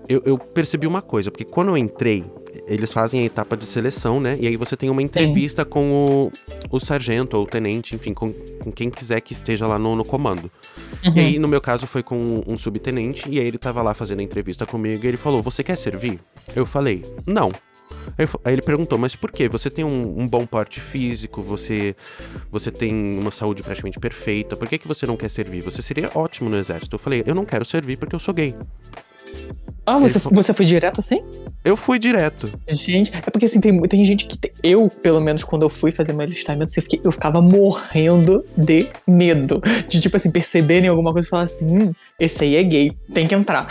eu, 0.09 0.23
eu 0.25 0.39
percebi 0.39 0.87
uma 0.87 1.03
coisa, 1.03 1.31
porque 1.31 1.45
quando 1.45 1.69
eu 1.69 1.77
entrei, 1.77 2.25
eles 2.67 2.93
fazem 2.93 3.21
a 3.21 3.25
etapa 3.25 3.57
de 3.57 3.67
seleção, 3.67 4.21
né? 4.21 4.37
E 4.41 4.47
aí 4.47 4.57
você 4.57 4.77
tem 4.77 4.91
uma 4.91 5.03
entrevista 5.03 5.63
Sim. 5.63 5.69
com 5.69 5.93
o, 5.93 6.77
o 6.77 6.81
sargento 6.81 7.37
ou 7.37 7.45
o 7.45 7.47
tenente, 7.47 7.95
enfim, 7.95 8.13
com, 8.15 8.33
com 8.33 8.73
quem 8.73 8.91
quiser 8.91 9.21
que 9.21 9.33
esteja 9.33 9.67
lá 9.67 9.79
no, 9.79 9.97
no 9.97 10.05
comando. 10.05 10.51
Uhum. 11.05 11.13
E 11.15 11.21
aí, 11.21 11.39
no 11.39 11.49
meu 11.49 11.61
caso, 11.61 11.87
foi 11.87 12.03
com 12.03 12.43
um 12.47 12.59
subtenente, 12.59 13.29
e 13.29 13.39
aí 13.39 13.47
ele 13.47 13.59
tava 13.59 13.83
lá 13.83 13.95
fazendo 13.95 14.21
a 14.21 14.23
entrevista 14.23 14.67
comigo 14.67 15.05
e 15.05 15.09
ele 15.09 15.17
falou: 15.17 15.43
Você 15.43 15.63
quer 15.63 15.77
servir? 15.77 16.21
Eu 16.55 16.67
falei, 16.67 17.05
não. 17.27 17.51
Aí 18.45 18.53
ele 18.53 18.63
perguntou, 18.63 18.99
mas 18.99 19.17
por 19.17 19.31
quê? 19.31 19.49
Você 19.49 19.69
tem 19.69 19.85
um, 19.85 20.21
um, 20.21 20.29
bom 20.29 20.47
porte 20.47 20.81
físico, 20.81 21.43
você 21.43 21.95
você 22.51 22.71
tem 22.71 22.93
uma 23.19 23.31
saúde 23.31 23.63
praticamente 23.63 23.99
perfeita, 23.99 24.57
por 24.57 24.69
que, 24.69 24.79
que 24.79 24.89
você 24.89 25.07
não 25.07 25.17
quer 25.17 25.29
servir? 25.29 25.61
Você 25.63 25.83
seria 25.83 26.11
ótimo 26.15 26.49
no 26.49 26.57
exército. 26.57 26.95
Eu 26.95 26.99
falei, 26.99 27.23
eu 27.27 27.35
não 27.35 27.45
quero 27.45 27.65
servir 27.65 27.97
porque 27.97 28.15
eu 28.15 28.21
sou 28.21 28.33
gay. 28.33 28.55
Ah, 29.87 29.99
você, 29.99 30.19
foi... 30.19 30.33
você 30.33 30.53
foi 30.53 30.67
direto 30.67 30.99
assim? 30.99 31.23
Eu 31.65 31.77
fui 31.77 31.99
direto. 31.99 32.51
Gente, 32.69 33.13
é 33.15 33.31
porque 33.31 33.47
assim, 33.47 33.61
tem, 33.61 33.81
tem 33.83 34.05
gente 34.05 34.27
que. 34.27 34.37
Tem, 34.37 34.51
eu, 34.63 34.89
pelo 34.89 35.21
menos, 35.21 35.45
quando 35.45 35.63
eu 35.63 35.69
fui 35.69 35.93
fazer 35.93 36.13
meu 36.13 36.23
alistamento, 36.27 36.73
eu, 36.77 36.83
fiquei, 36.83 37.01
eu 37.05 37.13
ficava 37.13 37.41
morrendo 37.41 38.45
de 38.57 38.89
medo. 39.07 39.61
De, 39.89 40.01
tipo 40.01 40.17
assim, 40.17 40.31
perceberem 40.31 40.89
alguma 40.89 41.13
coisa 41.13 41.27
e 41.27 41.31
falar 41.31 41.43
assim: 41.43 41.77
hum, 41.77 41.93
esse 42.19 42.43
aí 42.43 42.57
é 42.57 42.63
gay, 42.65 42.93
tem 43.13 43.29
que 43.29 43.35
entrar. 43.35 43.69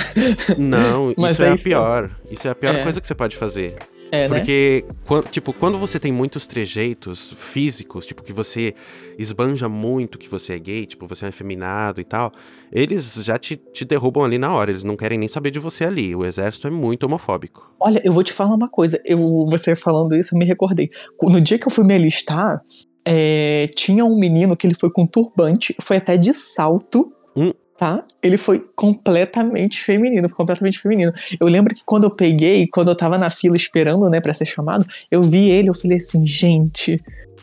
Não, 0.58 1.10
isso 1.30 1.44
é 1.44 1.52
a 1.52 1.58
pior. 1.58 2.10
Isso 2.32 2.48
é 2.48 2.52
a 2.52 2.56
pior 2.56 2.76
é. 2.76 2.84
coisa 2.84 3.02
que 3.02 3.08
você 3.08 3.16
pode 3.16 3.36
fazer. 3.36 3.76
É, 4.12 4.28
né? 4.28 4.38
Porque, 4.38 4.86
né? 4.88 4.96
quando, 5.06 5.28
tipo, 5.30 5.54
quando 5.54 5.78
você 5.78 6.00
tem 6.00 6.12
muitos 6.12 6.46
trejeitos 6.46 7.34
físicos, 7.38 8.06
tipo, 8.06 8.24
que 8.24 8.34
você 8.34 8.74
esbanja 9.18 9.68
muito 9.68 10.18
que 10.18 10.30
você 10.30 10.54
é 10.54 10.60
gay, 10.60 10.86
tipo, 10.86 11.08
você 11.08 11.26
é 11.26 11.30
efeminado 11.30 12.00
e 12.00 12.04
tal, 12.04 12.32
eles 12.72 13.14
já 13.16 13.38
te, 13.38 13.56
te 13.56 13.86
derrubam 13.86 14.24
ali 14.24 14.38
na 14.38 14.54
hora, 14.54 14.72
eles 14.72 14.84
não 14.84 14.96
querem 14.96 15.18
nem 15.18 15.28
saber 15.28 15.52
de 15.52 15.60
você 15.60 15.86
ali. 15.86 16.16
O 16.16 16.26
exército 16.26 16.68
é 16.68 16.72
muito 16.72 17.04
homofóbico. 17.06 17.74
Olha, 17.80 18.02
eu 18.04 18.14
vou 18.14 18.24
te 18.24 18.34
falar 18.34 18.56
uma 18.56 18.70
coisa, 18.70 19.02
eu, 19.06 19.20
você 19.50 19.76
falando 19.76 20.16
isso, 20.16 20.36
eu 20.36 20.40
me 20.40 20.46
recordei. 20.46 20.90
No 21.22 21.42
dia 21.42 21.58
que 21.58 21.68
eu 21.68 21.72
fui 21.72 21.86
me 21.86 21.94
alistar, 21.94 22.62
é, 23.04 23.68
tinha 23.76 24.06
um 24.06 24.18
menino 24.18 24.56
que 24.56 24.66
ele 24.66 24.76
foi 24.76 24.92
com 24.92 25.06
turbante, 25.06 25.76
foi 25.82 25.98
até 25.98 26.18
de 26.18 26.34
salto. 26.34 27.12
Hum 27.36 27.52
tá? 27.78 28.04
Ele 28.22 28.38
foi 28.38 28.64
completamente 28.76 29.82
feminino, 29.82 30.30
completamente 30.30 30.80
feminino. 30.80 31.14
Eu 31.40 31.48
lembro 31.48 31.74
que 31.74 31.82
quando 31.86 32.06
eu 32.06 32.12
peguei, 32.12 32.68
quando 32.68 32.90
eu 32.90 32.96
tava 32.96 33.18
na 33.18 33.30
fila 33.30 33.56
esperando, 33.56 34.10
né, 34.10 34.22
para 34.22 34.34
ser 34.34 34.46
chamado, 34.46 34.86
eu 35.12 35.22
vi 35.22 35.50
ele, 35.50 35.70
eu 35.70 35.74
falei 35.74 35.98
assim, 35.98 36.26
gente, 36.26 37.02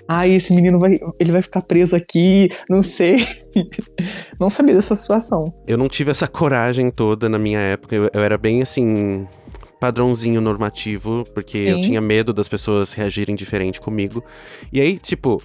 ai, 0.09 0.33
esse 0.33 0.55
menino 0.55 0.79
vai, 0.79 0.99
ele 1.19 1.33
vai 1.33 1.43
ficar 1.43 1.63
preso 1.63 1.95
aqui, 1.95 2.49
não 2.69 2.83
sei. 2.83 3.17
não 4.41 4.49
sabia 4.49 4.75
dessa 4.75 4.95
situação. 4.95 5.53
Eu 5.67 5.77
não 5.77 5.89
tive 5.89 6.11
essa 6.11 6.27
coragem 6.27 6.91
toda 6.91 7.29
na 7.29 7.39
minha 7.39 7.61
época, 7.61 7.95
eu, 7.95 8.11
eu 8.13 8.23
era 8.23 8.39
bem 8.39 8.63
assim, 8.63 9.27
padrãozinho 9.79 10.41
normativo, 10.41 11.25
porque 11.35 11.59
Sim. 11.59 11.65
eu 11.65 11.81
tinha 11.81 12.01
medo 12.01 12.33
das 12.33 12.49
pessoas 12.49 12.93
reagirem 12.93 13.35
diferente 13.35 13.81
comigo. 13.81 14.25
E 14.73 14.81
aí, 14.81 14.99
tipo, 14.99 15.43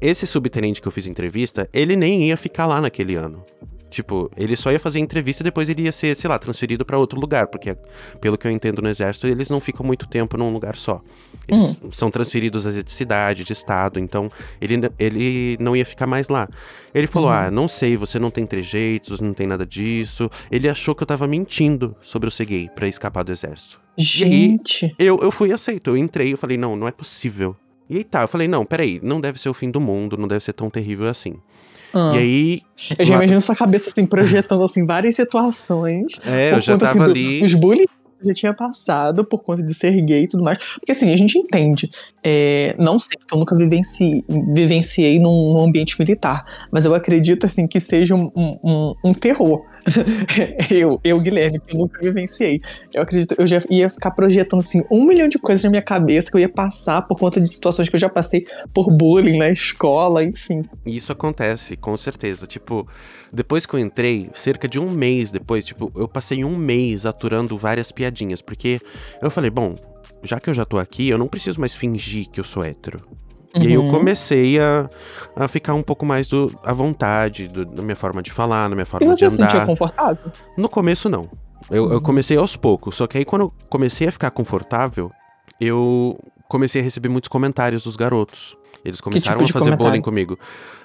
esse 0.00 0.26
subtenente 0.26 0.80
que 0.80 0.88
eu 0.88 0.92
fiz 0.92 1.06
entrevista, 1.06 1.68
ele 1.72 1.96
nem 1.96 2.24
ia 2.24 2.36
ficar 2.36 2.66
lá 2.66 2.80
naquele 2.80 3.14
ano. 3.14 3.44
Tipo, 3.90 4.30
ele 4.36 4.54
só 4.54 4.70
ia 4.70 4.78
fazer 4.78 4.98
entrevista 4.98 5.42
e 5.42 5.44
depois 5.44 5.68
ele 5.68 5.82
ia 5.82 5.92
ser, 5.92 6.14
sei 6.14 6.28
lá, 6.28 6.38
transferido 6.38 6.84
para 6.84 6.98
outro 6.98 7.18
lugar, 7.18 7.46
porque 7.46 7.76
pelo 8.20 8.36
que 8.36 8.46
eu 8.46 8.50
entendo 8.50 8.82
no 8.82 8.88
exército, 8.88 9.26
eles 9.26 9.48
não 9.48 9.60
ficam 9.60 9.84
muito 9.84 10.06
tempo 10.06 10.36
num 10.36 10.52
lugar 10.52 10.76
só. 10.76 11.00
Eles 11.46 11.76
hum. 11.82 11.90
são 11.90 12.10
transferidos 12.10 12.66
às 12.66 12.82
de 12.82 12.92
cidade, 12.92 13.44
de 13.44 13.52
estado, 13.52 13.98
então 13.98 14.30
ele, 14.60 14.74
ele 14.98 15.56
não 15.58 15.74
ia 15.74 15.86
ficar 15.86 16.06
mais 16.06 16.28
lá. 16.28 16.48
Ele 16.94 17.06
falou: 17.06 17.30
uhum. 17.30 17.34
"Ah, 17.34 17.50
não 17.50 17.66
sei, 17.66 17.96
você 17.96 18.18
não 18.18 18.30
tem 18.30 18.46
trejeitos, 18.46 19.20
não 19.20 19.32
tem 19.32 19.46
nada 19.46 19.64
disso". 19.64 20.30
Ele 20.50 20.68
achou 20.68 20.94
que 20.94 21.02
eu 21.02 21.06
tava 21.06 21.26
mentindo 21.26 21.96
sobre 22.02 22.28
o 22.28 22.32
ser 22.32 22.44
gay 22.44 22.68
para 22.74 22.86
escapar 22.86 23.24
do 23.24 23.32
exército. 23.32 23.80
Gente, 23.96 24.94
eu 24.98 25.18
eu 25.20 25.30
fui 25.30 25.52
aceito, 25.52 25.90
eu 25.90 25.96
entrei, 25.96 26.32
eu 26.34 26.38
falei: 26.38 26.56
"Não, 26.56 26.76
não 26.76 26.86
é 26.86 26.92
possível". 26.92 27.56
E 27.88 27.96
aí 27.96 28.04
tá, 28.04 28.22
eu 28.22 28.28
falei: 28.28 28.46
"Não, 28.46 28.64
peraí, 28.64 29.00
não 29.02 29.20
deve 29.20 29.40
ser 29.40 29.48
o 29.48 29.54
fim 29.54 29.70
do 29.70 29.80
mundo, 29.80 30.16
não 30.16 30.28
deve 30.28 30.44
ser 30.44 30.52
tão 30.52 30.68
terrível 30.68 31.08
assim". 31.08 31.40
Ah. 31.92 32.12
E 32.14 32.18
aí. 32.18 32.62
Eu 32.98 33.04
já 33.04 33.14
lá... 33.14 33.22
imagino 33.22 33.40
sua 33.40 33.56
cabeça 33.56 33.90
assim, 33.90 34.06
projetando 34.06 34.62
assim, 34.62 34.86
várias 34.86 35.14
situações. 35.14 36.12
É, 36.28 36.52
eu 36.52 36.60
já 36.60 36.72
conta, 36.74 36.86
tava 36.86 37.04
assim, 37.04 37.10
ali. 37.10 37.38
Do, 37.38 37.44
dos 37.44 37.54
bullying 37.54 37.86
já 38.22 38.34
tinha 38.34 38.52
passado 38.52 39.24
por 39.24 39.42
conta 39.42 39.62
de 39.62 39.72
ser 39.74 40.00
gay 40.02 40.24
e 40.24 40.28
tudo 40.28 40.42
mais. 40.42 40.58
Porque 40.58 40.92
assim, 40.92 41.12
a 41.12 41.16
gente 41.16 41.38
entende. 41.38 41.88
É, 42.22 42.74
não 42.78 42.98
sei, 42.98 43.18
porque 43.18 43.34
eu 43.34 43.38
nunca 43.38 43.56
vivenci, 43.56 44.24
vivenciei 44.54 45.18
num, 45.18 45.54
num, 45.54 45.60
ambiente 45.62 45.96
militar. 45.98 46.44
Mas 46.70 46.84
eu 46.84 46.94
acredito 46.94 47.46
assim 47.46 47.66
que 47.66 47.80
seja 47.80 48.14
um, 48.14 48.30
um, 48.34 48.94
um 49.04 49.12
terror 49.12 49.62
eu, 50.70 51.00
eu, 51.02 51.20
Guilherme, 51.20 51.60
que 51.60 51.74
eu 51.74 51.80
nunca 51.80 52.00
vivenciei. 52.00 52.60
Eu 52.92 53.02
acredito, 53.02 53.34
eu 53.38 53.46
já 53.46 53.58
ia 53.70 53.88
ficar 53.88 54.10
projetando 54.10 54.60
assim 54.60 54.82
um 54.90 55.06
milhão 55.06 55.28
de 55.28 55.38
coisas 55.38 55.64
na 55.64 55.70
minha 55.70 55.82
cabeça 55.82 56.30
que 56.30 56.36
eu 56.36 56.40
ia 56.40 56.48
passar 56.48 57.02
por 57.02 57.18
conta 57.18 57.40
de 57.40 57.50
situações 57.50 57.88
que 57.88 57.96
eu 57.96 58.00
já 58.00 58.08
passei 58.08 58.46
por 58.72 58.90
bullying 58.90 59.38
na 59.38 59.50
escola, 59.50 60.22
enfim. 60.22 60.62
Isso 60.84 61.12
acontece, 61.12 61.76
com 61.76 61.96
certeza. 61.96 62.46
Tipo, 62.46 62.86
depois 63.32 63.66
que 63.66 63.74
eu 63.74 63.78
entrei, 63.80 64.30
cerca 64.34 64.68
de 64.68 64.78
um 64.78 64.90
mês 64.90 65.30
depois, 65.30 65.64
tipo, 65.64 65.92
eu 65.94 66.08
passei 66.08 66.44
um 66.44 66.56
mês 66.56 67.06
aturando 67.06 67.56
várias 67.56 67.92
piadinhas, 67.92 68.40
porque 68.42 68.80
eu 69.22 69.30
falei, 69.30 69.50
bom, 69.50 69.74
já 70.22 70.40
que 70.40 70.50
eu 70.50 70.54
já 70.54 70.64
tô 70.64 70.78
aqui, 70.78 71.08
eu 71.08 71.18
não 71.18 71.28
preciso 71.28 71.60
mais 71.60 71.74
fingir 71.74 72.28
que 72.30 72.40
eu 72.40 72.44
sou 72.44 72.64
hétero. 72.64 73.02
Uhum. 73.58 73.64
E 73.64 73.66
aí 73.66 73.74
eu 73.74 73.82
uhum. 73.82 73.90
comecei 73.90 74.58
a, 74.58 74.88
a 75.36 75.48
ficar 75.48 75.74
um 75.74 75.82
pouco 75.82 76.06
mais 76.06 76.28
do, 76.28 76.56
à 76.62 76.72
vontade 76.72 77.48
do, 77.48 77.66
na 77.66 77.82
minha 77.82 77.96
forma 77.96 78.22
de 78.22 78.32
falar, 78.32 78.68
na 78.68 78.74
minha 78.74 78.86
forma 78.86 79.04
de 79.04 79.10
andar. 79.10 79.14
E 79.14 79.18
você 79.18 79.30
se 79.30 79.36
sentia 79.36 79.66
confortável? 79.66 80.32
No 80.56 80.68
começo, 80.68 81.08
não. 81.08 81.28
Eu, 81.70 81.84
uhum. 81.84 81.92
eu 81.92 82.00
comecei 82.00 82.36
aos 82.36 82.56
poucos. 82.56 82.96
Só 82.96 83.06
que 83.06 83.18
aí 83.18 83.24
quando 83.24 83.42
eu 83.42 83.52
comecei 83.68 84.08
a 84.08 84.12
ficar 84.12 84.30
confortável, 84.30 85.10
eu 85.60 86.18
comecei 86.48 86.80
a 86.80 86.84
receber 86.84 87.08
muitos 87.08 87.28
comentários 87.28 87.84
dos 87.84 87.96
garotos. 87.96 88.56
Eles 88.84 89.00
começaram 89.00 89.44
tipo 89.44 89.58
a 89.58 89.60
fazer 89.60 89.76
bullying 89.76 90.00
comigo. 90.00 90.38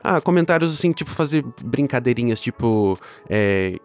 Ah, 0.03 0.19
comentários 0.19 0.73
assim, 0.73 0.91
tipo, 0.91 1.11
fazer 1.11 1.45
brincadeirinhas, 1.63 2.39
tipo, 2.39 2.99
é, 3.29 3.77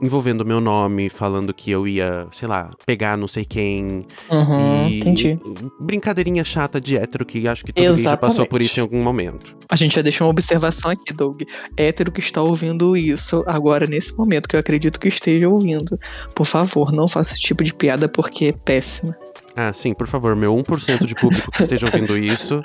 envolvendo 0.00 0.44
meu 0.44 0.60
nome, 0.60 1.08
falando 1.08 1.52
que 1.54 1.70
eu 1.70 1.86
ia, 1.86 2.26
sei 2.32 2.48
lá, 2.48 2.70
pegar 2.84 3.16
não 3.16 3.28
sei 3.28 3.44
quem. 3.44 4.06
Uhum, 4.30 4.88
e, 4.88 4.98
entendi. 4.98 5.38
brincadeirinha 5.80 6.44
chata 6.44 6.80
de 6.80 6.96
hétero 6.96 7.24
que 7.24 7.46
acho 7.46 7.64
que 7.64 7.72
todo 7.72 7.84
mundo 7.84 8.02
já 8.02 8.16
passou 8.16 8.46
por 8.46 8.60
isso 8.60 8.78
em 8.78 8.82
algum 8.82 9.02
momento. 9.02 9.56
A 9.68 9.76
gente 9.76 9.94
já 9.94 10.02
deixou 10.02 10.26
uma 10.26 10.30
observação 10.30 10.90
aqui, 10.90 11.12
Doug. 11.12 11.42
Hétero 11.76 12.12
que 12.12 12.20
está 12.20 12.42
ouvindo 12.42 12.96
isso 12.96 13.44
agora, 13.46 13.86
nesse 13.86 14.16
momento, 14.16 14.48
que 14.48 14.56
eu 14.56 14.60
acredito 14.60 14.98
que 14.98 15.08
esteja 15.08 15.48
ouvindo. 15.48 15.98
Por 16.34 16.44
favor, 16.44 16.92
não 16.92 17.08
faça 17.08 17.32
esse 17.32 17.40
tipo 17.40 17.62
de 17.62 17.74
piada 17.74 18.08
porque 18.08 18.46
é 18.46 18.52
péssima. 18.52 19.16
Ah, 19.56 19.72
sim, 19.72 19.94
por 19.94 20.08
favor, 20.08 20.34
meu 20.34 20.52
1% 20.54 21.06
de 21.06 21.14
público 21.14 21.50
que 21.52 21.62
esteja 21.62 21.86
ouvindo 21.86 22.18
isso. 22.18 22.60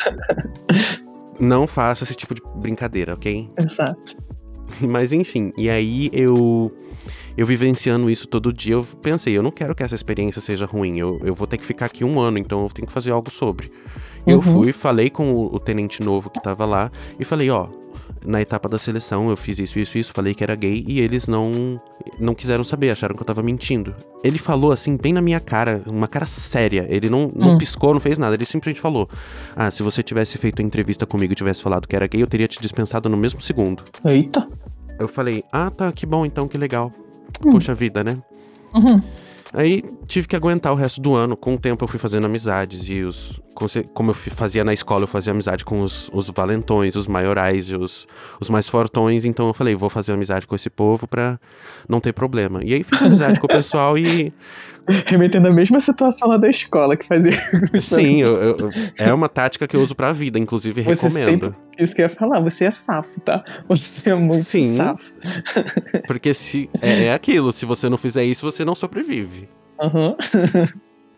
Não 1.40 1.68
faça 1.68 2.04
esse 2.04 2.16
tipo 2.16 2.34
de 2.34 2.42
brincadeira, 2.56 3.14
ok? 3.14 3.48
Exato. 3.58 4.18
Mas 4.82 5.14
enfim, 5.14 5.54
e 5.58 5.70
aí 5.70 6.10
eu 6.12 6.72
eu 7.38 7.46
vivenciando 7.46 8.10
isso 8.10 8.28
todo 8.28 8.52
dia, 8.52 8.74
eu 8.74 8.84
pensei, 9.02 9.38
eu 9.38 9.44
não 9.44 9.52
quero 9.52 9.74
que 9.76 9.84
essa 9.84 9.96
experiência 9.96 10.42
seja 10.42 10.66
ruim, 10.66 10.98
eu, 10.98 11.20
eu 11.24 11.34
vou 11.34 11.48
ter 11.48 11.58
que 11.58 11.66
ficar 11.66 11.86
aqui 11.86 12.04
um 12.04 12.20
ano, 12.20 12.38
então 12.38 12.64
eu 12.64 12.70
tenho 12.70 12.88
que 12.88 12.94
fazer 12.94 13.12
algo 13.12 13.32
sobre. 13.32 13.72
Uhum. 14.26 14.34
Eu 14.34 14.42
fui, 14.42 14.74
falei 14.74 15.10
com 15.10 15.32
o, 15.32 15.56
o, 15.56 15.60
tenente 15.60 16.04
novo 16.04 16.30
que 16.30 16.42
tava 16.42 16.66
lá 16.66 16.92
e 17.20 17.26
falei, 17.26 17.50
ó, 17.50 17.68
na 18.26 18.42
etapa 18.42 18.68
da 18.68 18.78
seleção 18.78 19.30
eu 19.30 19.38
fiz 19.38 19.60
isso, 19.60 19.80
isso, 19.80 19.98
isso, 19.98 20.12
falei 20.14 20.34
que 20.34 20.44
era 20.44 20.56
gay 20.56 20.84
e 20.88 21.00
eles 21.00 21.28
não 21.28 21.82
não 22.20 22.34
quiseram 22.34 22.64
saber, 22.64 22.90
acharam 22.90 23.16
que 23.16 23.22
eu 23.22 23.26
tava 23.26 23.42
mentindo. 23.42 23.96
Ele 24.24 24.38
falou 24.38 24.72
assim, 24.72 24.98
bem 24.98 25.14
na 25.14 25.22
minha 25.22 25.40
cara, 25.40 25.82
uma 25.86 26.08
cara 26.08 26.26
séria. 26.26 26.86
Ele 26.90 27.10
não, 27.10 27.32
não 27.34 27.54
hum. 27.54 27.58
piscou, 27.58 27.94
não 27.94 28.02
fez 28.02 28.18
nada. 28.18 28.36
Ele 28.36 28.46
simplesmente 28.46 28.82
falou: 28.82 29.08
Ah, 29.56 29.72
se 29.72 29.82
você 29.82 30.04
tivesse 30.04 30.38
feito 30.38 30.62
a 30.62 30.66
entrevista 30.66 31.06
comigo 31.06 31.32
e 31.32 31.36
tivesse 31.36 31.62
falado 31.62 31.88
que 31.88 31.96
era 31.96 32.08
gay, 32.08 32.22
eu 32.22 32.28
teria 32.28 32.48
te 32.48 32.60
dispensado 32.60 33.08
no 33.08 33.16
mesmo 33.16 33.40
segundo. 33.40 33.84
Eita. 34.04 34.48
Eu 35.00 35.08
falei: 35.08 35.44
Ah, 35.52 35.70
tá, 35.70 35.92
que 35.92 36.06
bom 36.06 36.26
então, 36.26 36.48
que 36.48 36.58
legal. 36.58 36.92
Hum. 37.46 37.52
Poxa 37.52 37.74
vida, 37.74 38.04
né? 38.04 38.18
Uhum. 38.74 39.02
Aí 39.52 39.84
tive 40.06 40.28
que 40.28 40.36
aguentar 40.36 40.72
o 40.72 40.76
resto 40.76 41.02
do 41.02 41.16
ano. 41.16 41.36
Com 41.36 41.56
o 41.56 41.60
tempo 41.60 41.84
eu 41.84 41.88
fui 41.88 42.00
fazendo 42.00 42.26
amizades 42.26 42.88
e 42.88 43.02
os. 43.02 43.40
Como 43.94 44.12
eu 44.12 44.14
fazia 44.14 44.64
na 44.64 44.74
escola, 44.74 45.04
eu 45.04 45.08
fazia 45.08 45.34
amizade 45.34 45.66
com 45.66 45.82
os, 45.82 46.10
os 46.14 46.30
valentões, 46.30 46.96
os 46.96 47.08
maiorais 47.08 47.70
e 47.70 47.76
os, 47.76 48.08
os 48.40 48.50
mais 48.50 48.70
fortões. 48.70 49.26
Então 49.26 49.48
eu 49.48 49.54
falei, 49.54 49.76
vou 49.76 49.90
fazer 49.90 50.14
amizade 50.14 50.48
com 50.48 50.56
esse 50.56 50.70
povo 50.70 51.08
pra 51.08 51.38
não 51.90 52.00
ter 52.00 52.14
problema. 52.14 52.62
E 52.64 52.74
aí 52.74 52.84
fiz 52.84 53.02
amizade 53.02 53.40
com 53.40 53.48
o 53.48 53.50
pessoal 53.50 53.98
e 53.98 54.32
remetendo 55.06 55.48
à 55.48 55.52
mesma 55.52 55.80
situação 55.80 56.28
lá 56.28 56.38
da 56.38 56.50
escola 56.50 56.96
que 56.96 57.06
fazia. 57.06 57.34
Sim, 57.80 58.22
eu, 58.22 58.42
eu, 58.42 58.58
é 58.98 59.14
uma 59.14 59.30
tática 59.30 59.68
que 59.68 59.76
eu 59.76 59.82
uso 59.82 59.96
pra 59.96 60.12
vida, 60.12 60.40
inclusive 60.40 60.82
você 60.82 61.08
recomendo. 61.08 61.46
Sempre, 61.46 61.54
isso 61.78 61.96
que 61.96 62.02
eu 62.02 62.08
ia 62.08 62.16
falar, 62.16 62.40
você 62.40 62.66
é 62.66 62.72
safo, 62.72 63.20
tá? 63.22 63.44
Você 63.68 64.10
é 64.10 64.16
muito 64.16 64.44
Sim, 64.44 64.76
safo. 64.76 65.14
Porque 66.08 66.34
se 66.34 66.70
é, 66.82 67.06
é, 67.06 67.14
aquilo, 67.14 67.52
se 67.52 67.66
você 67.66 67.88
não 67.90 67.98
fizer 67.98 68.24
isso, 68.24 68.46
você 68.46 68.66
não 68.66 68.76
sobrevive. 68.76 69.50
Uhum. 69.80 70.16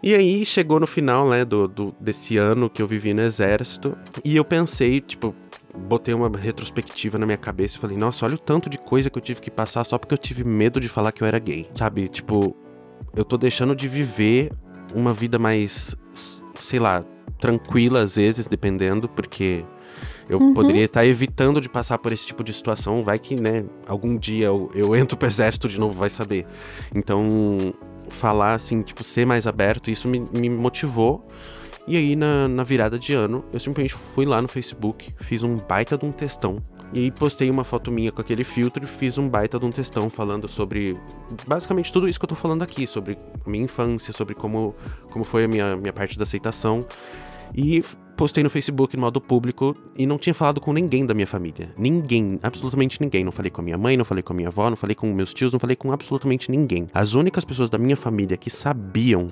E 0.03 0.15
aí 0.15 0.43
chegou 0.45 0.79
no 0.79 0.87
final, 0.87 1.29
né, 1.29 1.45
do, 1.45 1.67
do, 1.67 1.95
desse 1.99 2.35
ano 2.37 2.69
que 2.69 2.81
eu 2.81 2.87
vivi 2.87 3.13
no 3.13 3.21
exército, 3.21 3.95
e 4.25 4.35
eu 4.35 4.43
pensei, 4.43 4.99
tipo, 4.99 5.35
botei 5.77 6.13
uma 6.13 6.29
retrospectiva 6.35 7.17
na 7.17 7.25
minha 7.25 7.37
cabeça 7.37 7.77
e 7.77 7.79
falei, 7.79 7.97
nossa, 7.97 8.25
olha 8.25 8.35
o 8.35 8.39
tanto 8.39 8.69
de 8.69 8.77
coisa 8.77 9.09
que 9.09 9.17
eu 9.17 9.21
tive 9.21 9.41
que 9.41 9.51
passar 9.51 9.83
só 9.85 9.97
porque 9.97 10.13
eu 10.13 10.17
tive 10.17 10.43
medo 10.43 10.79
de 10.79 10.89
falar 10.89 11.11
que 11.11 11.21
eu 11.21 11.27
era 11.27 11.39
gay. 11.39 11.67
Sabe? 11.75 12.07
Tipo, 12.07 12.55
eu 13.15 13.25
tô 13.25 13.37
deixando 13.37 13.75
de 13.75 13.87
viver 13.87 14.51
uma 14.93 15.13
vida 15.13 15.37
mais, 15.39 15.95
sei 16.59 16.79
lá, 16.79 17.03
tranquila 17.39 18.01
às 18.01 18.15
vezes, 18.15 18.47
dependendo, 18.47 19.09
porque 19.09 19.65
eu 20.29 20.39
uhum. 20.39 20.53
poderia 20.53 20.85
estar 20.85 21.05
evitando 21.05 21.59
de 21.59 21.67
passar 21.67 21.97
por 21.97 22.13
esse 22.13 22.25
tipo 22.25 22.43
de 22.43 22.53
situação. 22.53 23.03
Vai 23.03 23.19
que, 23.19 23.35
né, 23.35 23.65
algum 23.87 24.17
dia 24.17 24.45
eu, 24.47 24.71
eu 24.73 24.95
entro 24.95 25.17
pro 25.17 25.27
exército 25.27 25.67
de 25.67 25.79
novo, 25.79 25.97
vai 25.97 26.09
saber. 26.09 26.45
Então, 26.93 27.73
falar 28.09 28.53
assim, 28.53 28.81
tipo, 28.81 29.03
ser 29.03 29.25
mais 29.25 29.47
aberto, 29.47 29.89
isso 29.89 30.07
me, 30.07 30.19
me 30.33 30.49
motivou. 30.49 31.27
E 31.87 31.97
aí, 31.97 32.15
na, 32.15 32.47
na 32.47 32.63
virada 32.63 32.99
de 32.99 33.13
ano, 33.13 33.43
eu 33.51 33.59
simplesmente 33.59 33.95
fui 34.13 34.25
lá 34.25 34.41
no 34.41 34.47
Facebook, 34.47 35.13
fiz 35.19 35.41
um 35.41 35.55
baita 35.55 35.97
de 35.97 36.05
um 36.05 36.11
textão 36.11 36.61
e 36.93 37.09
postei 37.11 37.49
uma 37.49 37.63
foto 37.63 37.91
minha 37.91 38.11
com 38.11 38.21
aquele 38.21 38.43
filtro 38.43 38.83
e 38.83 38.87
fiz 38.87 39.17
um 39.17 39.27
baita 39.27 39.57
de 39.57 39.65
um 39.65 39.71
textão 39.71 40.09
falando 40.09 40.47
sobre 40.47 40.97
basicamente 41.47 41.91
tudo 41.91 42.07
isso 42.07 42.19
que 42.19 42.25
eu 42.25 42.29
tô 42.29 42.35
falando 42.35 42.63
aqui, 42.63 42.85
sobre 42.85 43.17
a 43.45 43.49
minha 43.49 43.63
infância, 43.63 44.13
sobre 44.13 44.35
como, 44.35 44.75
como 45.09 45.23
foi 45.23 45.45
a 45.45 45.47
minha, 45.47 45.75
minha 45.75 45.93
parte 45.93 46.17
da 46.17 46.23
aceitação. 46.23 46.85
E 47.55 47.83
postei 48.15 48.43
no 48.43 48.49
Facebook 48.49 48.95
no 48.95 49.01
modo 49.01 49.19
público 49.19 49.75
e 49.97 50.05
não 50.05 50.17
tinha 50.17 50.33
falado 50.33 50.59
com 50.61 50.71
ninguém 50.73 51.05
da 51.05 51.13
minha 51.13 51.27
família. 51.27 51.73
Ninguém, 51.77 52.39
absolutamente 52.43 53.01
ninguém. 53.01 53.23
Não 53.23 53.31
falei 53.31 53.49
com 53.49 53.61
a 53.61 53.63
minha 53.63 53.77
mãe, 53.77 53.97
não 53.97 54.05
falei 54.05 54.21
com 54.21 54.33
a 54.33 54.35
minha 54.35 54.49
avó, 54.49 54.69
não 54.69 54.77
falei 54.77 54.95
com 54.95 55.11
meus 55.13 55.33
tios, 55.33 55.51
não 55.53 55.59
falei 55.59 55.75
com 55.75 55.91
absolutamente 55.91 56.51
ninguém. 56.51 56.87
As 56.93 57.13
únicas 57.13 57.43
pessoas 57.45 57.69
da 57.69 57.77
minha 57.77 57.95
família 57.95 58.37
que 58.37 58.49
sabiam 58.49 59.29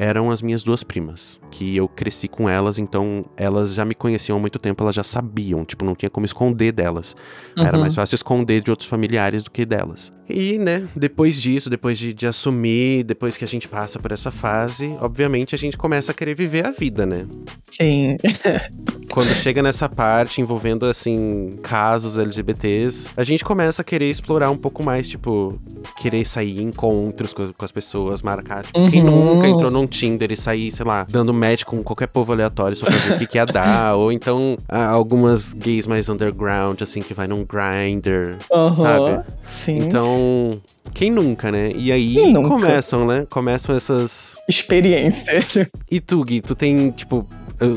eram 0.00 0.30
as 0.30 0.40
minhas 0.40 0.62
duas 0.62 0.82
primas, 0.82 1.38
que 1.50 1.76
eu 1.76 1.86
cresci 1.86 2.26
com 2.26 2.48
elas, 2.48 2.78
então 2.78 3.26
elas 3.36 3.74
já 3.74 3.84
me 3.84 3.94
conheciam 3.94 4.38
há 4.38 4.40
muito 4.40 4.58
tempo, 4.58 4.82
elas 4.82 4.94
já 4.94 5.04
sabiam, 5.04 5.62
tipo, 5.62 5.84
não 5.84 5.94
tinha 5.94 6.08
como 6.08 6.24
esconder 6.24 6.72
delas. 6.72 7.14
Uhum. 7.54 7.66
Era 7.66 7.76
mais 7.76 7.94
fácil 7.94 8.14
esconder 8.14 8.62
de 8.62 8.70
outros 8.70 8.88
familiares 8.88 9.42
do 9.42 9.50
que 9.50 9.66
delas. 9.66 10.10
E, 10.32 10.58
né, 10.58 10.88
depois 10.94 11.40
disso, 11.40 11.68
depois 11.68 11.98
de, 11.98 12.12
de 12.12 12.26
assumir, 12.26 13.04
depois 13.04 13.36
que 13.36 13.44
a 13.44 13.48
gente 13.48 13.68
passa 13.68 13.98
por 13.98 14.12
essa 14.12 14.30
fase, 14.30 14.94
obviamente 15.00 15.54
a 15.54 15.58
gente 15.58 15.76
começa 15.76 16.12
a 16.12 16.14
querer 16.14 16.34
viver 16.34 16.66
a 16.66 16.70
vida, 16.70 17.04
né? 17.06 17.26
Sim. 17.70 18.16
Quando 19.10 19.28
chega 19.28 19.62
nessa 19.62 19.88
parte 19.88 20.40
envolvendo, 20.40 20.86
assim, 20.86 21.58
casos 21.62 22.16
LGBTs, 22.16 23.10
a 23.16 23.24
gente 23.24 23.44
começa 23.44 23.82
a 23.82 23.84
querer 23.84 24.10
explorar 24.10 24.50
um 24.50 24.56
pouco 24.56 24.82
mais, 24.82 25.08
tipo, 25.08 25.58
querer 26.00 26.26
sair 26.26 26.60
em 26.60 26.68
encontros 26.68 27.32
com, 27.32 27.52
com 27.52 27.64
as 27.64 27.72
pessoas, 27.72 28.22
marcar. 28.22 28.64
Tipo, 28.64 28.78
uhum. 28.78 28.90
Quem 28.90 29.02
nunca 29.02 29.48
entrou 29.48 29.70
num 29.70 29.86
Tinder 29.86 30.30
e 30.30 30.36
sair, 30.36 30.70
sei 30.70 30.86
lá, 30.86 31.04
dando 31.08 31.34
match 31.34 31.64
com 31.64 31.82
qualquer 31.82 32.06
povo 32.06 32.32
aleatório 32.32 32.76
só 32.76 32.86
pra 32.86 32.96
ver 32.96 33.14
o 33.14 33.18
que, 33.18 33.26
que 33.26 33.38
ia 33.38 33.46
dar. 33.46 33.94
Ou 33.98 34.12
então 34.12 34.56
algumas 34.68 35.52
gays 35.52 35.86
mais 35.86 36.08
underground, 36.08 36.80
assim, 36.82 37.02
que 37.02 37.12
vai 37.12 37.26
num 37.26 37.44
grinder, 37.44 38.36
uhum. 38.50 38.74
sabe? 38.74 39.24
Sim. 39.56 39.78
Então, 39.78 40.19
quem 40.94 41.10
nunca, 41.10 41.50
né? 41.52 41.72
E 41.74 41.92
aí 41.92 42.32
começam, 42.32 43.06
né? 43.06 43.26
Começam 43.28 43.74
essas 43.74 44.36
experiências. 44.48 45.58
E 45.90 46.00
tu, 46.00 46.24
Gui, 46.24 46.40
tu 46.40 46.54
tem, 46.54 46.90
tipo, 46.90 47.26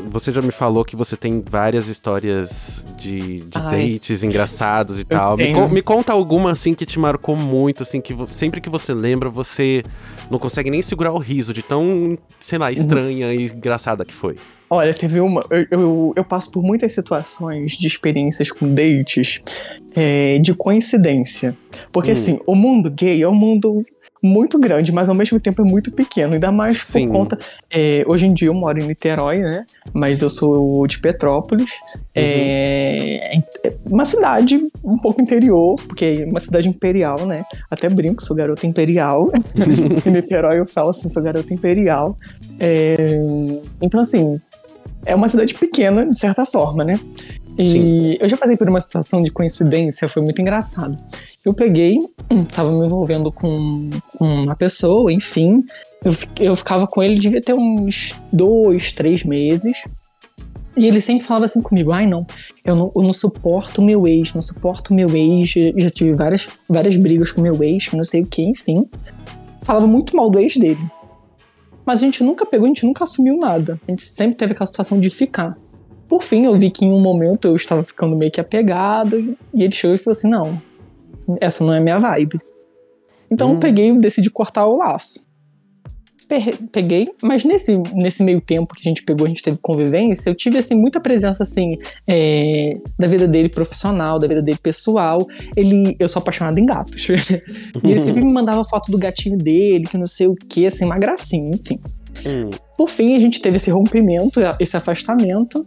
você 0.08 0.32
já 0.32 0.40
me 0.40 0.50
falou 0.50 0.84
que 0.84 0.96
você 0.96 1.16
tem 1.16 1.42
várias 1.46 1.88
histórias 1.88 2.84
de, 2.96 3.40
de 3.40 3.50
Ai, 3.54 3.90
dates 3.90 4.22
engraçados 4.22 4.98
e 4.98 5.04
tal. 5.04 5.36
Me, 5.36 5.52
me, 5.68 5.82
conta 5.82 6.12
alguma, 6.12 6.52
assim, 6.52 6.74
que 6.74 6.86
te 6.86 6.98
marcou 6.98 7.36
muito, 7.36 7.82
assim, 7.82 8.00
que 8.00 8.14
sempre 8.32 8.60
que 8.60 8.70
você 8.70 8.94
lembra, 8.94 9.28
você 9.28 9.82
não 10.30 10.38
consegue 10.38 10.70
nem 10.70 10.80
segurar 10.80 11.12
o 11.12 11.18
riso 11.18 11.52
de 11.52 11.62
tão, 11.62 12.16
sei 12.40 12.58
lá, 12.58 12.72
estranha 12.72 13.26
uhum. 13.26 13.32
e 13.32 13.46
engraçada 13.46 14.04
que 14.04 14.14
foi. 14.14 14.36
Olha, 14.68 14.92
teve 14.94 15.20
uma. 15.20 15.44
Eu, 15.50 15.66
eu, 15.70 16.12
eu, 16.16 16.24
passo 16.24 16.50
por 16.50 16.62
muitas 16.62 16.92
situações 16.92 17.72
de 17.72 17.86
experiências 17.86 18.50
com 18.50 18.72
dates 18.72 19.42
é, 19.94 20.38
de 20.38 20.54
coincidência. 20.54 21.56
Porque, 21.92 22.10
hum. 22.10 22.14
assim, 22.14 22.40
o 22.46 22.54
mundo 22.54 22.90
gay 22.90 23.22
é 23.22 23.28
um 23.28 23.34
mundo 23.34 23.84
muito 24.24 24.58
grande, 24.58 24.90
mas 24.90 25.10
ao 25.10 25.14
mesmo 25.14 25.38
tempo 25.38 25.60
é 25.60 25.64
muito 25.64 25.92
pequeno. 25.92 26.32
Ainda 26.32 26.50
mais 26.50 26.78
Sim. 26.78 27.08
por 27.08 27.12
conta. 27.12 27.38
É, 27.70 28.02
hoje 28.06 28.26
em 28.26 28.32
dia 28.32 28.48
eu 28.48 28.54
moro 28.54 28.80
em 28.80 28.86
Niterói, 28.86 29.38
né? 29.38 29.66
Mas 29.92 30.22
eu 30.22 30.30
sou 30.30 30.86
de 30.86 30.98
Petrópolis. 30.98 31.70
É, 32.14 33.32
uhum. 33.34 33.42
É 33.64 33.74
uma 33.84 34.06
cidade 34.06 34.58
um 34.82 34.96
pouco 34.96 35.20
interior, 35.20 35.76
porque 35.86 36.22
é 36.22 36.24
uma 36.24 36.40
cidade 36.40 36.70
imperial, 36.70 37.26
né? 37.26 37.44
Até 37.70 37.86
brinco, 37.90 38.22
sou 38.22 38.34
garota 38.34 38.66
imperial. 38.66 39.30
em 40.06 40.10
Niterói 40.10 40.58
eu 40.58 40.66
falo 40.66 40.88
assim, 40.88 41.10
sou 41.10 41.22
garota 41.22 41.52
imperial. 41.52 42.16
É, 42.58 42.96
então, 43.82 44.00
assim, 44.00 44.40
é 45.04 45.14
uma 45.14 45.28
cidade 45.28 45.54
pequena, 45.54 46.06
de 46.06 46.18
certa 46.18 46.44
forma, 46.44 46.84
né? 46.84 46.98
E 47.56 47.64
Sim. 47.64 48.16
eu 48.20 48.28
já 48.28 48.36
passei 48.36 48.56
por 48.56 48.68
uma 48.68 48.80
situação 48.80 49.22
de 49.22 49.30
coincidência, 49.30 50.08
foi 50.08 50.22
muito 50.22 50.40
engraçado. 50.40 50.98
Eu 51.44 51.54
peguei, 51.54 51.98
tava 52.52 52.72
me 52.72 52.84
envolvendo 52.84 53.30
com, 53.30 53.90
uma 54.18 54.56
pessoa, 54.56 55.12
enfim. 55.12 55.62
Eu, 56.04 56.12
eu 56.40 56.56
ficava 56.56 56.86
com 56.86 57.02
ele, 57.02 57.18
devia 57.18 57.40
ter 57.40 57.54
uns 57.54 58.18
dois, 58.32 58.92
três 58.92 59.24
meses. 59.24 59.84
E 60.76 60.86
ele 60.86 61.00
sempre 61.00 61.24
falava 61.24 61.44
assim 61.44 61.62
comigo: 61.62 61.92
ai, 61.92 62.06
não, 62.06 62.26
eu 62.64 62.74
não, 62.74 62.92
eu 62.94 63.02
não 63.02 63.12
suporto 63.12 63.80
meu 63.80 64.06
ex, 64.06 64.34
não 64.34 64.40
suporto 64.40 64.92
meu 64.92 65.08
ex. 65.14 65.50
Já 65.76 65.90
tive 65.90 66.12
várias, 66.14 66.48
várias 66.68 66.96
brigas 66.96 67.30
com 67.30 67.40
meu 67.40 67.62
ex, 67.62 67.92
não 67.92 68.02
sei 68.02 68.22
o 68.22 68.26
que, 68.26 68.42
enfim. 68.42 68.88
Falava 69.62 69.86
muito 69.86 70.16
mal 70.16 70.28
do 70.28 70.40
ex 70.40 70.56
dele. 70.56 70.80
Mas 71.84 72.00
a 72.00 72.04
gente 72.04 72.22
nunca 72.22 72.46
pegou, 72.46 72.64
a 72.64 72.68
gente 72.68 72.86
nunca 72.86 73.04
assumiu 73.04 73.36
nada. 73.36 73.80
A 73.86 73.90
gente 73.90 74.04
sempre 74.04 74.36
teve 74.36 74.52
aquela 74.52 74.66
situação 74.66 74.98
de 74.98 75.10
ficar. 75.10 75.56
Por 76.08 76.22
fim, 76.22 76.44
eu 76.44 76.56
vi 76.56 76.70
que 76.70 76.84
em 76.84 76.90
um 76.90 77.00
momento 77.00 77.48
eu 77.48 77.56
estava 77.56 77.82
ficando 77.82 78.16
meio 78.16 78.30
que 78.30 78.40
apegado 78.40 79.18
e 79.18 79.62
ele 79.62 79.72
chegou 79.72 79.94
e 79.94 79.98
falou 79.98 80.12
assim: 80.12 80.28
não, 80.28 80.60
essa 81.40 81.64
não 81.64 81.72
é 81.72 81.80
minha 81.80 81.98
vibe. 81.98 82.40
Então 83.30 83.50
hum. 83.50 83.52
eu 83.54 83.58
peguei 83.58 83.90
e 83.90 83.98
decidi 83.98 84.30
cortar 84.30 84.66
o 84.66 84.78
laço. 84.78 85.26
Peguei, 86.72 87.08
mas 87.22 87.44
nesse, 87.44 87.76
nesse 87.94 88.22
meio 88.22 88.40
tempo 88.40 88.74
que 88.74 88.80
a 88.80 88.88
gente 88.88 89.02
pegou, 89.02 89.26
a 89.26 89.28
gente 89.28 89.42
teve 89.42 89.58
convivência, 89.58 90.30
eu 90.30 90.34
tive 90.34 90.58
assim 90.58 90.74
muita 90.74 91.00
presença 91.00 91.42
assim 91.42 91.74
é, 92.08 92.78
da 92.98 93.06
vida 93.06 93.26
dele 93.26 93.48
profissional, 93.48 94.18
da 94.18 94.26
vida 94.26 94.42
dele 94.42 94.58
pessoal. 94.62 95.18
Ele, 95.56 95.96
eu 95.98 96.08
sou 96.08 96.20
apaixonado 96.20 96.58
em 96.58 96.66
gatos. 96.66 97.08
e 97.84 97.90
ele 97.90 98.00
sempre 98.00 98.24
me 98.24 98.32
mandava 98.32 98.64
foto 98.64 98.90
do 98.90 98.98
gatinho 98.98 99.36
dele, 99.36 99.86
que 99.86 99.98
não 99.98 100.06
sei 100.06 100.26
o 100.26 100.34
que, 100.34 100.66
assim, 100.66 100.84
uma 100.84 100.98
gracinha, 100.98 101.50
enfim. 101.50 101.78
Hum. 102.26 102.50
Por 102.76 102.88
fim, 102.88 103.14
a 103.14 103.18
gente 103.18 103.40
teve 103.40 103.56
esse 103.56 103.70
rompimento, 103.70 104.40
esse 104.60 104.76
afastamento. 104.76 105.64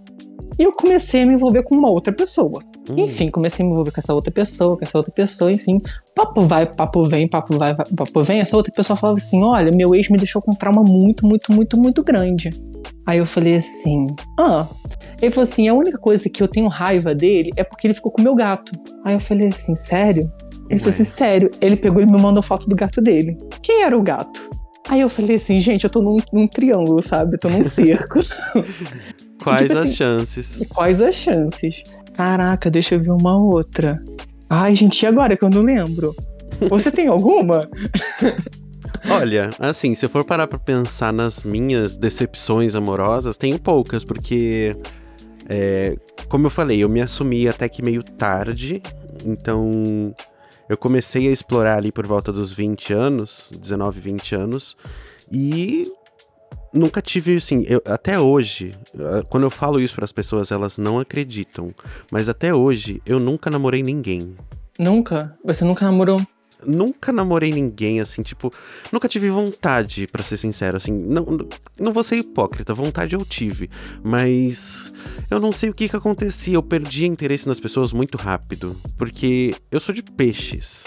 E 0.60 0.64
eu 0.64 0.72
comecei 0.72 1.24
a 1.24 1.26
me 1.26 1.34
envolver 1.34 1.64
com 1.64 1.76
uma 1.76 1.92
outra 1.92 2.12
pessoa. 2.12 2.64
Hum. 2.90 2.96
Enfim, 2.98 3.30
comecei 3.30 3.64
a 3.64 3.66
me 3.66 3.72
envolver 3.72 3.92
com 3.92 4.00
essa 4.00 4.14
outra 4.14 4.32
pessoa, 4.32 4.78
com 4.78 4.84
essa 4.84 4.98
outra 4.98 5.14
pessoa, 5.14 5.52
enfim. 5.52 5.82
Papo 6.16 6.42
vai, 6.42 6.66
papo 6.66 7.04
vem, 7.06 7.28
papo 7.28 7.58
vai, 7.58 7.76
papo 7.76 8.22
vem. 8.22 8.40
Essa 8.40 8.56
outra 8.56 8.72
pessoa 8.74 8.96
falava 8.96 9.18
assim: 9.18 9.44
olha, 9.44 9.72
meu 9.72 9.94
ex 9.94 10.10
me 10.10 10.18
deixou 10.18 10.42
com 10.42 10.52
um 10.52 10.56
trauma 10.56 10.84
muito, 10.84 11.26
muito, 11.26 11.52
muito, 11.52 11.78
muito 11.78 12.04
grande. 12.04 12.52
Aí 13.06 13.20
eu 13.20 13.26
falei 13.26 13.56
assim: 13.56 14.08
ah. 14.40 14.68
Ele 15.22 15.32
falou 15.32 15.44
assim: 15.44 15.68
a 15.68 15.74
única 15.74 15.98
coisa 15.98 16.30
que 16.30 16.42
eu 16.42 16.48
tenho 16.48 16.68
raiva 16.68 17.14
dele 17.14 17.52
é 17.56 17.64
porque 17.64 17.88
ele 17.88 17.94
ficou 17.94 18.12
com 18.12 18.22
o 18.22 18.24
meu 18.24 18.36
gato. 18.36 18.74
Aí 19.04 19.14
eu 19.14 19.20
falei 19.20 19.48
assim: 19.48 19.76
sério? 19.76 20.32
Ele 20.70 20.80
falou 20.80 20.90
assim: 20.90 21.04
sério. 21.04 21.52
Ele 21.62 21.76
pegou 21.76 22.02
e 22.02 22.06
me 22.06 22.18
mandou 22.18 22.42
foto 22.42 22.70
do 22.70 22.76
gato 22.76 23.02
dele. 23.02 23.38
Quem 23.62 23.84
era 23.84 23.98
o 23.98 24.02
gato? 24.02 24.50
Aí 24.90 25.02
eu 25.02 25.10
falei 25.10 25.36
assim, 25.36 25.60
gente, 25.60 25.84
eu 25.84 25.90
tô 25.90 26.02
num, 26.02 26.18
num 26.32 26.48
triângulo, 26.48 27.02
sabe? 27.02 27.36
Eu 27.36 27.40
tô 27.40 27.50
num 27.50 27.64
cerco. 27.64 28.20
Quais 29.44 29.62
tipo 29.62 29.74
as 29.74 29.78
assim, 29.78 29.94
chances? 29.94 30.60
Quais 30.70 31.02
as 31.02 31.16
chances? 31.16 31.84
Caraca, 32.18 32.72
deixa 32.72 32.96
eu 32.96 33.00
ver 33.00 33.12
uma 33.12 33.38
outra. 33.38 34.04
Ai, 34.50 34.76
gente, 34.76 35.04
e 35.04 35.06
agora 35.06 35.38
que 35.38 35.46
eu 35.46 35.52
não 35.52 35.62
lembro? 35.62 36.16
Você 36.68 36.90
tem 36.90 37.08
alguma? 37.08 37.62
Olha, 39.08 39.52
assim, 39.60 39.94
se 39.94 40.04
eu 40.04 40.10
for 40.10 40.26
parar 40.26 40.48
pra 40.48 40.58
pensar 40.58 41.14
nas 41.14 41.44
minhas 41.44 41.96
decepções 41.96 42.74
amorosas, 42.74 43.38
tenho 43.38 43.60
poucas, 43.60 44.04
porque. 44.04 44.76
É, 45.48 45.96
como 46.28 46.48
eu 46.48 46.50
falei, 46.50 46.84
eu 46.84 46.90
me 46.90 47.02
assumi 47.02 47.48
até 47.48 47.70
que 47.70 47.84
meio 47.84 48.04
tarde, 48.04 48.82
então 49.24 50.14
eu 50.68 50.76
comecei 50.76 51.28
a 51.28 51.32
explorar 51.32 51.78
ali 51.78 51.92
por 51.92 52.06
volta 52.06 52.34
dos 52.34 52.52
20 52.52 52.94
anos, 52.94 53.50
19, 53.62 54.00
20 54.00 54.36
anos, 54.36 54.76
e 55.32 55.86
nunca 56.78 57.02
tive, 57.02 57.36
assim, 57.36 57.66
eu, 57.68 57.82
até 57.86 58.20
hoje, 58.20 58.76
ah, 59.00 59.24
quando 59.30 59.44
eu 59.44 59.50
falo 59.50 59.80
isso 59.80 59.96
para 59.96 60.06
as 60.06 60.12
pessoas, 60.12 60.52
elas 60.52 60.78
não 60.78 61.00
acreditam, 61.00 61.70
mas 62.12 62.30
até 62.30 62.54
hoje 62.54 63.02
eu 63.06 63.20
nunca 63.20 63.50
namorei 63.50 63.84
ninguém. 63.84 64.36
Nunca? 64.80 65.36
Você 65.44 65.66
nunca 65.66 65.86
namorou? 65.86 66.22
Nunca 66.66 67.12
namorei 67.12 67.52
ninguém, 67.52 68.00
assim, 68.00 68.22
tipo, 68.22 68.52
nunca 68.92 69.08
tive 69.08 69.30
vontade, 69.30 70.08
para 70.08 70.24
ser 70.24 70.38
sincero, 70.38 70.78
assim, 70.78 70.92
não, 70.92 71.26
não 71.80 71.94
vou 71.94 72.04
ser 72.04 72.18
hipócrita, 72.18 72.74
vontade 72.74 73.16
eu 73.16 73.24
tive, 73.26 73.70
mas 74.04 74.94
eu 75.30 75.40
não 75.40 75.52
sei 75.52 75.70
o 75.70 75.74
que 75.74 75.90
que 75.90 75.96
acontecia, 75.96 76.56
eu 76.56 76.64
perdi 76.64 77.06
interesse 77.06 77.48
nas 77.48 77.60
pessoas 77.60 77.94
muito 77.94 78.18
rápido, 78.18 78.80
porque 78.98 79.54
eu 79.72 79.80
sou 79.80 79.94
de 79.94 80.04
peixes. 80.04 80.86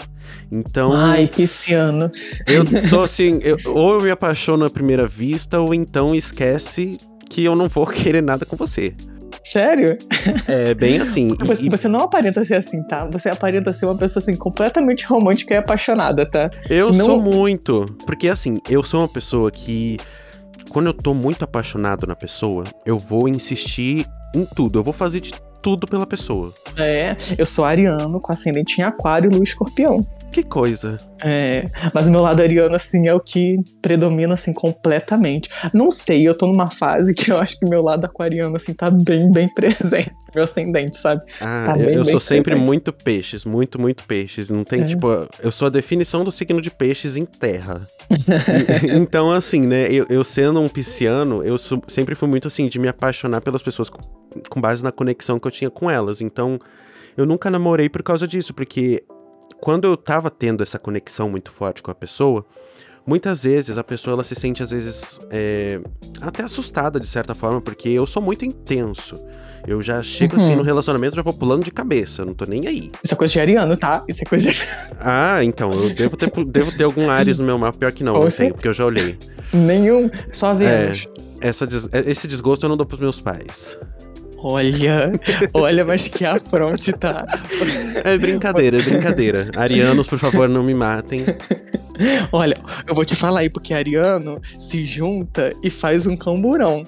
Então. 0.51 0.93
Ai, 0.93 1.27
pisciano. 1.27 2.09
Eu 2.47 2.65
sou 2.87 3.03
assim, 3.03 3.39
eu, 3.41 3.57
ou 3.65 3.95
eu 3.95 4.01
me 4.01 4.11
apaixono 4.11 4.65
à 4.65 4.69
primeira 4.69 5.07
vista, 5.07 5.59
ou 5.59 5.73
então 5.73 6.15
esquece 6.15 6.97
que 7.29 7.43
eu 7.43 7.55
não 7.55 7.67
vou 7.67 7.87
querer 7.87 8.21
nada 8.21 8.45
com 8.45 8.55
você. 8.55 8.93
Sério? 9.43 9.97
É 10.47 10.73
bem 10.73 10.99
assim. 11.01 11.29
Você, 11.41 11.65
e- 11.65 11.69
você 11.69 11.87
não 11.87 12.01
aparenta 12.01 12.43
ser 12.45 12.55
assim, 12.55 12.83
tá? 12.83 13.05
Você 13.11 13.29
aparenta 13.29 13.73
ser 13.73 13.85
uma 13.85 13.97
pessoa 13.97 14.21
assim, 14.21 14.35
completamente 14.35 15.05
romântica 15.05 15.53
e 15.53 15.57
apaixonada, 15.57 16.25
tá? 16.25 16.49
Eu 16.69 16.91
Não- 16.93 17.05
sou 17.05 17.21
muito. 17.21 17.85
Porque 18.05 18.27
assim, 18.29 18.59
eu 18.69 18.83
sou 18.83 19.01
uma 19.01 19.09
pessoa 19.09 19.49
que. 19.51 19.97
Quando 20.71 20.87
eu 20.87 20.93
tô 20.93 21.13
muito 21.13 21.43
apaixonado 21.43 22.05
na 22.07 22.15
pessoa, 22.15 22.63
eu 22.85 22.97
vou 22.97 23.27
insistir 23.27 24.05
em 24.33 24.45
tudo. 24.45 24.79
Eu 24.79 24.83
vou 24.83 24.93
fazer 24.93 25.19
de 25.19 25.33
tudo 25.61 25.85
pela 25.87 26.05
pessoa. 26.07 26.53
É, 26.77 27.15
eu 27.37 27.45
sou 27.45 27.65
ariano, 27.65 28.19
com 28.21 28.31
ascendente 28.31 28.79
em 28.79 28.83
aquário 28.83 29.29
e 29.29 29.33
lua 29.33 29.43
escorpião. 29.43 29.99
Que 30.31 30.43
coisa. 30.43 30.95
É, 31.23 31.65
mas 31.93 32.07
o 32.07 32.11
meu 32.11 32.21
lado 32.21 32.41
ariano, 32.41 32.73
assim, 32.73 33.07
é 33.07 33.13
o 33.13 33.19
que 33.19 33.57
predomina, 33.81 34.33
assim, 34.33 34.53
completamente. 34.53 35.49
Não 35.73 35.91
sei, 35.91 36.27
eu 36.27 36.35
tô 36.37 36.47
numa 36.47 36.69
fase 36.71 37.13
que 37.13 37.31
eu 37.31 37.37
acho 37.37 37.59
que 37.59 37.65
meu 37.65 37.81
lado 37.81 38.05
aquariano, 38.05 38.55
assim, 38.55 38.73
tá 38.73 38.89
bem, 38.89 39.29
bem 39.31 39.47
presente. 39.53 40.09
Meu 40.33 40.45
ascendente, 40.45 40.95
sabe? 40.97 41.21
Ah, 41.41 41.63
Tá 41.65 41.77
eu, 41.77 41.85
bem, 41.85 41.95
eu 41.95 42.03
bem 42.03 42.11
sou 42.11 42.19
sempre 42.19 42.51
presente. 42.51 42.65
muito 42.65 42.93
peixes, 42.93 43.43
muito, 43.43 43.79
muito 43.79 44.05
peixes. 44.05 44.49
Não 44.49 44.63
tem, 44.63 44.83
É. 44.83 44.85
tipo, 44.85 45.07
eu 45.43 45.51
sou 45.51 45.65
a 45.67 45.69
definição 45.69 46.23
do 46.23 46.31
signo 46.31 46.61
de 46.61 46.71
peixes 46.71 47.17
em 47.17 47.25
terra. 47.25 47.85
Então, 48.93 49.31
assim, 49.31 49.61
né, 49.61 49.87
eu, 49.91 50.05
eu 50.09 50.23
sendo 50.23 50.59
um 50.61 50.69
pisciano, 50.69 51.43
eu 51.43 51.57
sou- 51.57 51.81
sempre 51.87 52.15
fui 52.15 52.27
muito 52.27 52.47
assim, 52.47 52.67
de 52.67 52.79
me 52.79 52.87
apaixonar 52.87 53.41
pelas 53.41 53.61
pessoas 53.61 53.89
com, 53.89 53.99
com 54.49 54.61
base 54.61 54.83
na 54.83 54.91
conexão 54.91 55.39
que 55.39 55.47
eu 55.47 55.51
tinha 55.51 55.69
com 55.69 55.89
elas. 55.89 56.21
Então, 56.21 56.59
eu 57.17 57.25
nunca 57.25 57.49
namorei 57.49 57.89
por 57.89 58.01
causa 58.03 58.27
disso, 58.27 58.53
porque 58.53 59.03
quando 59.61 59.85
eu 59.85 59.95
tava 59.95 60.29
tendo 60.29 60.63
essa 60.63 60.77
conexão 60.79 61.29
muito 61.29 61.51
forte 61.51 61.81
com 61.83 61.91
a 61.91 61.95
pessoa, 61.95 62.45
muitas 63.05 63.43
vezes 63.43 63.77
a 63.77 63.83
pessoa 63.83 64.15
ela 64.15 64.23
se 64.23 64.35
sente, 64.35 64.61
às 64.63 64.71
vezes, 64.71 65.19
é, 65.29 65.79
até 66.19 66.43
assustada 66.43 66.99
de 66.99 67.07
certa 67.07 67.33
forma, 67.35 67.61
porque 67.61 67.89
eu 67.89 68.05
sou 68.05 68.21
muito 68.21 68.43
intenso. 68.43 69.19
Eu 69.67 69.79
já 69.79 70.01
chego 70.01 70.37
assim 70.37 70.49
Uhum. 70.51 70.55
no 70.57 70.63
relacionamento, 70.63 71.15
já 71.15 71.21
vou 71.21 71.33
pulando 71.33 71.63
de 71.63 71.69
cabeça, 71.69 72.25
não 72.25 72.33
tô 72.33 72.45
nem 72.45 72.65
aí. 72.67 72.91
Isso 73.03 73.13
é 73.13 73.17
coisa 73.17 73.31
de 73.33 73.39
ariano, 73.39 73.77
tá? 73.77 74.03
Isso 74.07 74.21
é 74.23 74.25
coisa 74.25 74.49
de... 74.51 74.59
Ah, 74.99 75.43
então, 75.43 75.71
eu 75.71 75.91
devo 75.93 76.17
ter, 76.17 76.31
devo 76.45 76.71
ter 76.75 76.83
algum 76.83 77.09
Ares 77.11 77.37
no 77.37 77.45
meu 77.45 77.57
mapa, 77.59 77.77
pior 77.77 77.91
que 77.91 78.03
não, 78.03 78.13
Com 78.15 78.21
não 78.21 78.27
tenho, 78.27 78.53
porque 78.55 78.67
eu 78.67 78.73
já 78.73 78.85
olhei. 78.85 79.19
Nenhum, 79.53 80.09
só 80.31 80.53
Vênus. 80.55 81.07
Essa 81.39 81.67
des- 81.67 81.87
Esse 81.93 82.27
desgosto 82.27 82.65
eu 82.65 82.69
não 82.69 82.77
dou 82.77 82.85
pros 82.87 82.99
meus 82.99 83.21
pais. 83.21 83.77
Olha, 84.43 85.11
olha, 85.53 85.85
mas 85.85 86.07
que 86.07 86.25
afronte, 86.25 86.91
tá? 86.93 87.25
É 88.03 88.17
brincadeira, 88.17 88.77
é 88.77 88.81
brincadeira. 88.81 89.51
Arianos, 89.55 90.07
por 90.07 90.17
favor, 90.19 90.49
não 90.49 90.63
me 90.63 90.73
matem. 90.73 91.23
Olha, 92.31 92.55
eu 92.87 92.95
vou 92.95 93.05
te 93.05 93.15
falar 93.15 93.41
aí, 93.41 93.49
porque 93.49 93.73
ariano 93.73 94.39
se 94.57 94.83
junta 94.85 95.53
e 95.63 95.69
faz 95.69 96.07
um 96.07 96.17
camburão. 96.17 96.83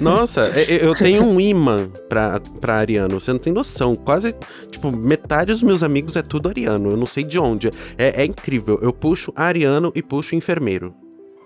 Nossa, 0.00 0.50
é- 0.54 0.74
é- 0.76 0.84
eu 0.86 0.92
tenho 0.94 1.24
um 1.24 1.38
imã 1.40 1.88
pra, 2.08 2.40
pra 2.60 2.74
ariano, 2.76 3.20
você 3.20 3.30
não 3.32 3.38
tem 3.38 3.52
noção. 3.52 3.94
Quase, 3.94 4.34
tipo, 4.70 4.90
metade 4.90 5.52
dos 5.52 5.62
meus 5.62 5.82
amigos 5.82 6.16
é 6.16 6.22
tudo 6.22 6.48
ariano, 6.48 6.90
eu 6.90 6.96
não 6.96 7.06
sei 7.06 7.22
de 7.22 7.38
onde. 7.38 7.70
É, 7.96 8.22
é 8.22 8.24
incrível, 8.24 8.78
eu 8.82 8.92
puxo 8.92 9.32
ariano 9.36 9.92
e 9.94 10.02
puxo 10.02 10.34
enfermeiro. 10.34 10.94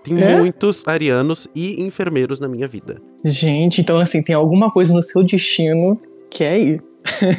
Tem 0.03 0.21
É? 0.21 0.37
muitos 0.37 0.83
arianos 0.85 1.47
e 1.55 1.81
enfermeiros 1.81 2.39
na 2.39 2.47
minha 2.47 2.67
vida. 2.67 3.01
Gente, 3.23 3.81
então 3.81 3.99
assim, 3.99 4.21
tem 4.21 4.35
alguma 4.35 4.69
coisa 4.71 4.93
no 4.93 5.01
seu 5.01 5.23
destino 5.23 5.99
que 6.29 6.43
é 6.43 6.59
ir. 6.59 6.83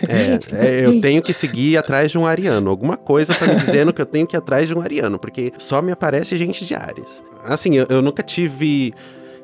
É, 0.09 0.39
é, 0.67 0.87
eu 0.87 1.01
tenho 1.01 1.23
que 1.23 1.33
seguir 1.33 1.77
atrás 1.77 2.11
de 2.11 2.19
um 2.19 2.27
ariano. 2.27 2.71
Alguma 2.71 2.97
coisa 2.97 3.35
tá 3.35 3.47
me 3.47 3.57
dizendo 3.57 3.93
que 3.93 4.01
eu 4.01 4.07
tenho 4.07 4.27
que 4.27 4.37
ir 4.37 4.39
atrás 4.39 4.69
de 4.69 4.75
um 4.75 4.81
ariano, 4.81 5.19
porque 5.19 5.53
só 5.59 5.81
me 5.83 5.93
aparece 5.93 6.37
gente 6.37 6.65
de 6.65 6.75
Ares. 6.75 7.23
Assim, 7.45 7.75
eu, 7.77 7.87
eu 7.89 8.03
nunca 8.03 8.23
tive. 8.23 8.93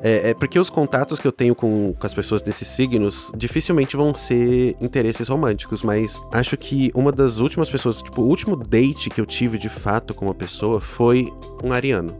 É, 0.02 0.30
é 0.30 0.34
porque 0.34 0.58
os 0.58 0.70
contatos 0.70 1.18
que 1.18 1.26
eu 1.26 1.32
tenho 1.32 1.54
com, 1.54 1.94
com 1.98 2.06
as 2.06 2.14
pessoas 2.14 2.40
desses 2.40 2.66
signos 2.68 3.30
dificilmente 3.36 3.96
vão 3.98 4.14
ser 4.14 4.74
interesses 4.80 5.28
românticos, 5.28 5.82
mas 5.82 6.18
acho 6.32 6.56
que 6.56 6.90
uma 6.94 7.12
das 7.12 7.36
últimas 7.36 7.68
pessoas, 7.68 8.00
tipo, 8.00 8.22
o 8.22 8.26
último 8.26 8.56
date 8.56 9.10
que 9.10 9.20
eu 9.20 9.26
tive 9.26 9.58
de 9.58 9.68
fato 9.68 10.14
com 10.14 10.24
uma 10.24 10.34
pessoa 10.34 10.80
foi 10.80 11.30
um 11.62 11.70
ariano. 11.70 12.16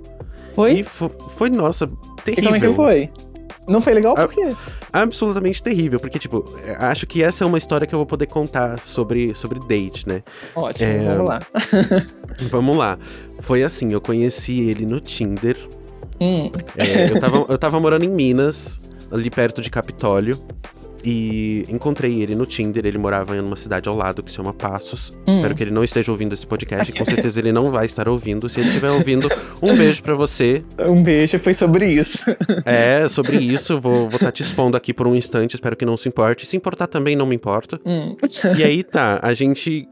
Foi? 0.55 0.73
E 0.73 0.83
fo- 0.83 1.11
foi, 1.37 1.51
nossa, 1.51 1.85
E 1.85 2.23
terrível. 2.23 2.45
como 2.45 2.57
é 2.57 2.61
que 2.61 2.75
foi? 2.75 3.11
Não 3.69 3.81
foi 3.81 3.95
legal 3.95 4.15
Ah, 4.17 4.27
por 4.27 4.35
quê? 4.35 4.55
Absolutamente 4.93 5.63
terrível, 5.63 6.01
porque, 6.01 6.19
tipo, 6.19 6.45
é, 6.65 6.75
acho 6.87 7.07
que 7.07 7.23
essa 7.23 7.45
é 7.45 7.47
uma 7.47 7.59
história 7.59 7.87
que 7.87 7.95
eu 7.95 7.99
vou 7.99 8.07
poder 8.07 8.27
contar 8.27 8.79
sobre, 8.81 9.35
sobre 9.37 9.61
date, 9.61 10.09
né? 10.09 10.23
Ótimo, 10.57 10.91
é, 10.91 10.99
vamos 11.09 11.27
lá. 11.29 11.41
Vamos 12.51 12.77
lá. 12.77 12.99
Foi 13.41 13.63
assim, 13.63 13.93
eu 13.93 14.01
conheci 14.01 14.61
ele 14.63 14.87
no 14.87 14.99
Tinder. 14.99 15.57
Hum, 16.21 16.51
É, 16.77 17.11
eu, 17.11 17.21
tava, 17.21 17.47
eu 17.49 17.59
tava 17.59 17.79
morando 17.79 18.05
em 18.05 18.09
Minas, 18.11 18.81
ali 19.11 19.31
perto 19.31 19.61
de 19.61 19.71
Capitólio. 19.71 20.41
E 21.05 21.65
encontrei 21.69 22.23
ele 22.23 22.35
no 22.35 22.45
Tinder, 22.45 22.85
ele 22.85 22.99
morava 22.99 23.37
em 23.37 23.41
uma 23.41 23.57
cidade 23.57 23.89
ao 23.89 23.97
lado 23.97 24.23
que 24.23 24.31
se 24.31 24.37
chama 24.37 24.53
Passos. 24.53 25.13
Hum. 25.27 25.33
Espero 25.33 25.55
que 25.55 25.63
ele 25.63 25.71
não 25.71 25.83
esteja 25.83 26.13
ouvindo 26.13 26.35
esse 26.35 26.47
podcast, 26.47 26.93
com 26.93 27.05
certeza 27.05 27.39
ele 27.39 27.53
não 27.53 27.71
vai 27.71 27.87
estar 27.87 28.09
ouvindo. 28.09 28.49
Se 28.49 28.61
ele 28.61 28.69
estiver 28.69 28.91
ouvindo, 28.91 29.29
um 29.63 29.75
beijo 29.75 30.03
pra 30.03 30.15
você. 30.15 30.63
um 30.79 31.03
beijo, 31.03 31.39
foi 31.39 31.55
sobre 31.55 31.87
isso. 31.87 32.25
É, 32.65 33.09
sobre 33.09 33.39
isso, 33.39 33.81
vou 33.81 34.09
estar 34.09 34.33
te 34.33 34.43
expondo 34.43 34.77
aqui 34.77 34.93
por 34.93 35.07
um 35.07 35.15
instante, 35.15 35.55
espero 35.55 35.77
que 35.77 35.85
não 35.85 35.97
se 35.97 36.09
importe. 36.09 36.47
Se 36.47 36.57
importar 36.57 36.87
também, 36.87 37.17
não 37.17 37.27
me 37.27 37.35
importa. 37.35 37.81
Hum. 37.85 38.17
E 38.59 38.63
aí 38.63 38.83
tá, 38.83 39.19
a 39.23 39.33
gente 39.33 39.89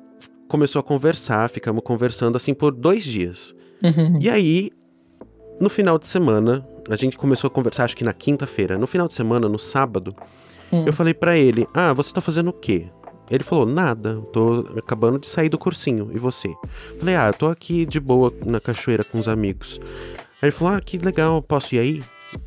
começou 0.48 0.80
a 0.80 0.82
conversar, 0.82 1.48
ficamos 1.48 1.82
conversando 1.82 2.36
assim 2.36 2.54
por 2.54 2.72
dois 2.72 3.04
dias. 3.04 3.54
Uhum. 3.82 4.18
E 4.20 4.28
aí, 4.28 4.70
no 5.60 5.68
final 5.68 5.98
de 5.98 6.06
semana, 6.06 6.66
a 6.88 6.96
gente 6.96 7.16
começou 7.16 7.48
a 7.48 7.50
conversar, 7.50 7.84
acho 7.84 7.96
que 7.96 8.04
na 8.04 8.12
quinta-feira. 8.12 8.78
No 8.78 8.86
final 8.86 9.06
de 9.06 9.14
semana, 9.14 9.48
no 9.48 9.58
sábado, 9.58 10.14
Hum. 10.72 10.84
eu 10.86 10.92
falei 10.92 11.14
pra 11.14 11.36
ele: 11.36 11.66
Ah, 11.74 11.92
você 11.92 12.12
tá 12.12 12.20
fazendo 12.20 12.48
o 12.50 12.52
quê? 12.52 12.86
Ele 13.30 13.42
falou: 13.44 13.66
Nada, 13.66 14.20
tô 14.32 14.66
acabando 14.76 15.18
de 15.18 15.28
sair 15.28 15.48
do 15.48 15.58
cursinho. 15.58 16.10
E 16.14 16.18
você? 16.18 16.54
Falei: 16.98 17.16
Ah, 17.16 17.28
eu 17.28 17.34
tô 17.34 17.46
aqui 17.48 17.84
de 17.86 17.98
boa 18.00 18.32
na 18.44 18.60
cachoeira 18.60 19.04
com 19.04 19.18
os 19.18 19.28
amigos. 19.28 19.80
Aí 20.40 20.48
ele 20.48 20.52
falou: 20.52 20.74
Ah, 20.74 20.80
que 20.80 20.98
legal, 20.98 21.40
posso 21.42 21.74
ir 21.74 21.78
aí? 21.78 22.02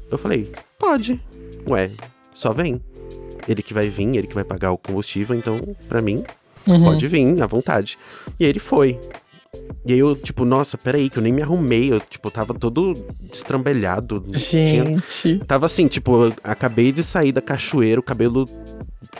Eu 0.09 0.17
falei: 0.17 0.51
Pode. 0.79 1.19
Ué, 1.67 1.91
só 2.33 2.51
vem. 2.51 2.81
Ele 3.47 3.63
que 3.63 3.73
vai 3.73 3.89
vir, 3.89 4.15
ele 4.15 4.27
que 4.27 4.35
vai 4.35 4.43
pagar 4.43 4.71
o 4.71 4.77
combustível, 4.77 5.35
então, 5.35 5.59
pra 5.87 6.01
mim, 6.01 6.23
Uhum. 6.67 6.83
pode 6.83 7.07
vir, 7.07 7.41
à 7.41 7.47
vontade. 7.47 7.97
E 8.39 8.45
ele 8.45 8.59
foi. 8.59 8.99
E 9.85 9.91
aí 9.91 9.99
eu, 9.99 10.15
tipo, 10.15 10.45
nossa, 10.45 10.77
peraí, 10.77 11.09
que 11.09 11.17
eu 11.17 11.23
nem 11.23 11.33
me 11.33 11.41
arrumei. 11.41 11.91
Eu, 11.91 11.99
tipo, 11.99 12.31
tava 12.31 12.53
todo 12.53 12.93
estrambelhado. 13.33 14.21
Tinha- 14.31 14.85
Gente. 14.85 15.39
Tava 15.45 15.65
assim, 15.65 15.87
tipo, 15.87 16.33
acabei 16.43 16.91
de 16.93 17.03
sair 17.03 17.31
da 17.33 17.41
cachoeira, 17.41 17.99
o 17.99 18.03
cabelo 18.03 18.47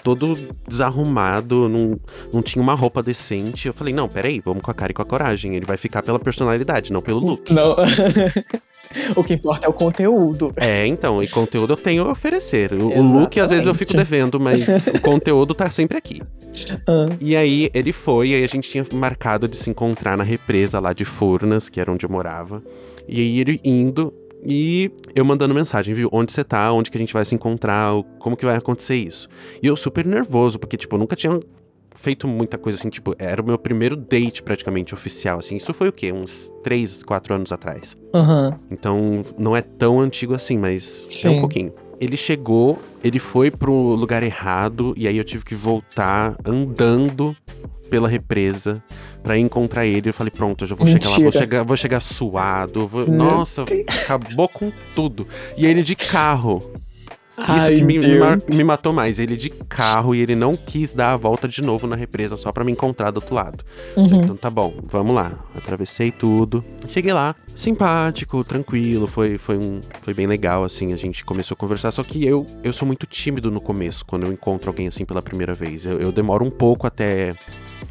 todo 0.04 0.38
desarrumado, 0.68 1.70
não, 1.70 2.00
não 2.34 2.42
tinha 2.42 2.62
uma 2.62 2.74
roupa 2.74 3.04
decente. 3.04 3.68
Eu 3.68 3.74
falei, 3.74 3.94
não, 3.94 4.08
peraí, 4.08 4.40
vamos 4.40 4.64
com 4.64 4.72
a 4.72 4.74
cara 4.74 4.92
e 4.92 4.96
com 4.96 5.02
a 5.02 5.06
coragem. 5.06 5.56
Ele 5.56 5.66
vai 5.66 5.78
ficar 5.78 6.02
pela 6.02 6.20
personalidade, 6.20 6.92
não 6.92 7.02
pelo 7.02 7.20
look. 7.20 7.54
Não. 7.54 7.76
o 9.16 9.24
que 9.24 9.34
importa 9.34 9.68
é 9.68 9.70
o 9.70 9.74
conteúdo. 9.74 10.54
É, 10.56 10.86
então, 10.86 11.22
e 11.22 11.28
conteúdo 11.28 11.74
eu 11.74 11.78
tenho 11.78 12.08
a 12.08 12.12
oferecer. 12.12 12.74
O, 12.74 13.02
look, 13.02 13.40
às 13.40 13.52
vezes, 13.52 13.68
eu 13.68 13.76
fico 13.76 13.94
devendo, 13.94 14.40
mas 14.40 14.88
o 14.88 15.00
conteúdo 15.00 15.54
tá 15.54 15.70
sempre 15.70 15.98
aqui. 15.98 16.22
Ah, 16.88 17.06
E 17.20 17.36
aí 17.36 17.70
ele 17.74 17.94
foi, 17.94 18.30
e 18.30 18.36
aí 18.36 18.44
a 18.44 18.48
gente 18.48 18.70
tinha 18.70 18.84
marcado 18.94 19.48
de 19.48 19.56
se 19.56 19.70
encontrar 19.70 20.18
na 20.18 20.24
represa 20.24 20.80
lá 20.80 20.94
de 20.94 21.06
Furnas, 21.06 21.70
que 21.70 21.80
era 21.80 21.92
onde 21.92 22.06
eu 22.06 22.10
morava. 22.10 22.62
E 23.08 23.20
aí 23.20 23.40
ele 23.40 23.60
indo 23.64 24.14
e 24.44 24.92
eu 25.16 25.24
mandando 25.24 25.54
mensagem, 25.54 25.94
viu? 25.94 26.10
Onde 26.12 26.32
você 26.32 26.44
tá? 26.44 26.72
Onde 26.72 26.90
que 26.90 26.98
a 26.98 27.00
gente 27.00 27.14
vai 27.14 27.26
se 27.26 27.36
encontrar? 27.36 27.92
Como 28.20 28.36
que 28.36 28.46
vai 28.46 28.56
acontecer 28.56 28.96
isso? 28.96 29.28
E 29.62 29.68
eu 29.68 29.76
super 29.76 30.06
nervoso, 30.06 30.58
porque, 30.60 30.78
tipo, 30.78 30.96
eu 30.96 31.00
nunca 31.00 31.16
tinha 31.16 31.40
feito 31.96 32.28
muita 32.28 32.58
coisa 32.58 32.78
assim, 32.80 32.90
tipo, 32.90 33.14
era 33.20 33.42
o 33.42 33.46
meu 33.46 33.58
primeiro 33.58 33.96
date 33.96 34.42
praticamente 34.42 34.94
oficial, 34.94 35.40
assim. 35.40 35.58
Isso 35.58 35.74
foi 35.74 35.90
o 35.90 35.92
quê? 35.92 36.12
Uns 36.12 36.52
3, 36.64 37.04
4 37.04 37.36
anos 37.36 37.52
atrás. 37.52 37.96
Aham. 38.14 38.60
Então 38.72 39.24
não 39.38 39.56
é 39.56 39.62
tão 39.62 40.00
antigo 40.00 40.34
assim, 40.34 40.58
mas 40.58 41.06
é 41.08 41.12
Sim. 41.12 41.38
um 41.38 41.40
pouquinho. 41.42 41.74
Ele 42.00 42.18
chegou, 42.18 42.80
ele 43.04 43.20
foi 43.20 43.52
pro 43.52 43.74
lugar 43.74 44.24
errado, 44.24 44.94
e 44.98 45.08
aí 45.08 45.18
eu 45.18 45.24
tive 45.24 45.46
que 45.46 45.54
voltar 45.54 46.36
andando 46.44 47.36
pela 47.92 48.08
represa 48.10 48.82
pra 49.22 49.38
encontrar 49.38 49.86
ele. 49.86 50.10
Eu 50.10 50.14
falei, 50.14 50.32
pronto, 50.32 50.64
eu 50.64 50.68
já 50.70 50.76
vou 50.76 50.88
chegar 50.88 51.10
lá, 51.10 51.16
vou 51.18 51.26
Mentira. 51.26 51.40
chegar, 51.44 51.64
vou 51.64 51.78
chegar 51.78 52.00
suado. 52.02 52.88
vou- 52.88 53.06
Nossa, 53.06 53.64
acabou 54.04 54.48
com 54.48 54.72
tudo. 54.96 55.28
E 55.58 55.66
ele 55.68 55.84
de 55.84 55.96
carro. 55.96 56.72
Isso 57.38 57.50
Ai, 57.50 57.76
que 57.78 57.84
me, 57.84 57.98
me 58.54 58.64
matou 58.64 58.94
mais. 58.94 59.18
Ele 59.18 59.36
de 59.36 59.50
carro 59.50 60.14
e 60.14 60.22
ele 60.22 60.36
não 60.36 60.56
quis 60.56 60.94
dar 60.94 61.14
a 61.14 61.18
volta 61.18 61.48
de 61.48 61.60
novo 61.64 61.88
na 61.88 61.96
represa 61.96 62.38
só 62.38 62.52
pra 62.52 62.64
me 62.64 62.72
encontrar 62.72 63.10
do 63.10 63.16
outro 63.18 63.34
lado. 63.34 63.64
Uhum. 63.98 64.06
Então 64.22 64.36
tá 64.36 64.48
bom, 64.50 64.76
vamos 64.84 65.16
lá. 65.16 65.32
Atravessei 65.56 66.12
tudo. 66.12 66.64
Cheguei 66.88 67.12
lá, 67.12 67.34
simpático, 67.56 68.44
tranquilo, 68.44 69.08
foi, 69.08 69.40
foi, 69.40 69.58
um, 69.58 69.80
foi 70.04 70.14
bem 70.14 70.28
legal, 70.28 70.64
assim, 70.64 70.94
a 70.94 70.98
gente 70.98 71.26
começou 71.26 71.56
a 71.56 71.58
conversar. 71.58 71.90
Só 71.92 72.04
que 72.04 72.24
eu, 72.24 72.46
eu 72.64 72.74
sou 72.74 72.86
muito 72.86 73.08
tímido 73.08 73.50
no 73.50 73.62
começo, 73.62 74.06
quando 74.06 74.28
eu 74.28 74.32
encontro 74.34 74.70
alguém 74.70 74.88
assim 74.88 75.04
pela 75.04 75.22
primeira 75.22 75.54
vez. 75.56 75.84
Eu, 75.86 76.00
eu 76.00 76.12
demoro 76.12 76.46
um 76.46 76.52
pouco 76.52 76.86
até 76.86 77.34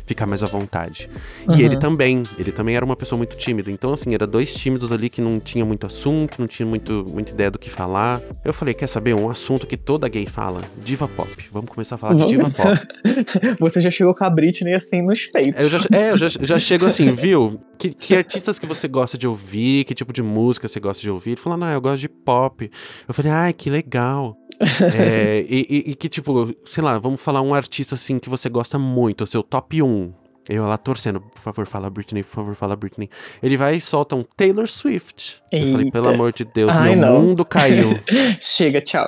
ficar 0.07 0.26
mais 0.26 0.43
à 0.43 0.47
vontade. 0.47 1.09
Uhum. 1.49 1.57
E 1.57 1.62
ele 1.62 1.76
também, 1.78 2.22
ele 2.38 2.53
também 2.53 2.76
era 2.76 2.84
uma 2.84 2.97
pessoa 2.97 3.16
muito 3.16 3.36
tímida. 3.36 3.70
Então, 3.70 3.93
assim, 3.93 4.14
era 4.14 4.26
dois 4.26 4.53
tímidos 4.55 4.93
ali 4.93 5.09
que 5.09 5.20
não 5.20 5.38
tinha 5.38 5.64
muito 5.64 5.86
assunto, 5.86 6.36
não 6.38 6.47
tinha 6.47 6.66
muito, 6.66 7.05
muita 7.09 7.32
ideia 7.32 7.51
do 7.51 7.59
que 7.59 7.70
falar. 7.70 8.20
Eu 8.45 8.53
falei, 8.53 8.74
quer 8.74 8.86
saber, 8.86 9.14
um 9.14 9.30
assunto 9.30 9.66
que 9.66 9.76
toda 9.76 10.09
gay 10.09 10.26
fala, 10.26 10.61
diva 10.82 11.09
pop. 11.09 11.30
Vamos 11.53 11.70
começar 11.70 11.95
a 11.95 11.99
falar 11.99 12.14
de 12.14 12.26
diva 12.26 12.51
pop. 12.51 12.88
Você 13.61 13.80
já 13.80 13.91
chegou 13.91 14.14
com 14.14 14.24
a 14.24 14.30
Britney 14.30 14.74
assim 14.74 15.03
nos 15.03 15.26
peitos. 15.26 15.61
Eu 15.61 15.68
já, 15.68 15.78
é, 15.93 16.11
eu 16.11 16.18
já, 16.18 16.28
já 16.28 16.59
chego 16.59 16.86
assim, 16.86 17.12
viu? 17.12 17.61
Que, 17.78 17.91
que, 17.91 18.14
artistas 18.14 18.59
que 18.59 18.66
você 18.66 18.86
gosta 18.86 19.16
de 19.16 19.26
ouvir, 19.26 19.84
que 19.84 19.95
tipo 19.95 20.12
de 20.12 20.22
música 20.22 20.68
você 20.68 20.78
gosta 20.78 21.01
de 21.01 21.09
ouvir? 21.09 21.30
Ele 21.30 21.41
falou, 21.41 21.59
não, 21.59 21.68
eu 21.68 21.80
gosto 21.80 21.99
de 21.99 22.11
pop. 22.11 22.70
Eu 23.09 23.14
falei, 23.14 23.32
ai, 23.32 23.53
que 23.55 23.70
legal. 23.70 24.36
é, 24.94 25.44
e, 25.48 25.66
e, 25.68 25.90
e, 25.90 25.94
que, 25.94 26.08
tipo, 26.08 26.54
sei 26.66 26.82
lá, 26.82 26.98
vamos 26.98 27.20
falar 27.20 27.40
um 27.40 27.54
artista 27.54 27.94
assim 27.94 28.18
que 28.18 28.28
você 28.28 28.48
gosta 28.48 28.78
muito, 28.78 29.24
o 29.24 29.26
seu 29.26 29.42
top 29.42 29.82
1. 29.82 30.12
Eu 30.51 30.64
lá 30.64 30.76
torcendo, 30.76 31.20
por 31.20 31.40
favor, 31.40 31.64
fala 31.64 31.88
Britney, 31.88 32.24
por 32.24 32.30
favor, 32.30 32.55
fala 32.57 32.74
Britney. 32.74 33.09
Ele 33.40 33.57
vai 33.57 33.76
e 33.76 33.80
solta 33.80 34.16
um 34.16 34.24
Taylor 34.24 34.66
Swift. 34.66 35.40
Eita. 35.53 35.66
Eu 35.66 35.72
falei, 35.72 35.90
pelo 35.92 36.09
amor 36.09 36.32
de 36.32 36.44
Deus, 36.44 36.72
Ai, 36.74 36.96
meu 36.96 37.07
não. 37.07 37.22
mundo 37.22 37.44
caiu. 37.44 38.01
Chega, 38.40 38.80
tchau. 38.80 39.07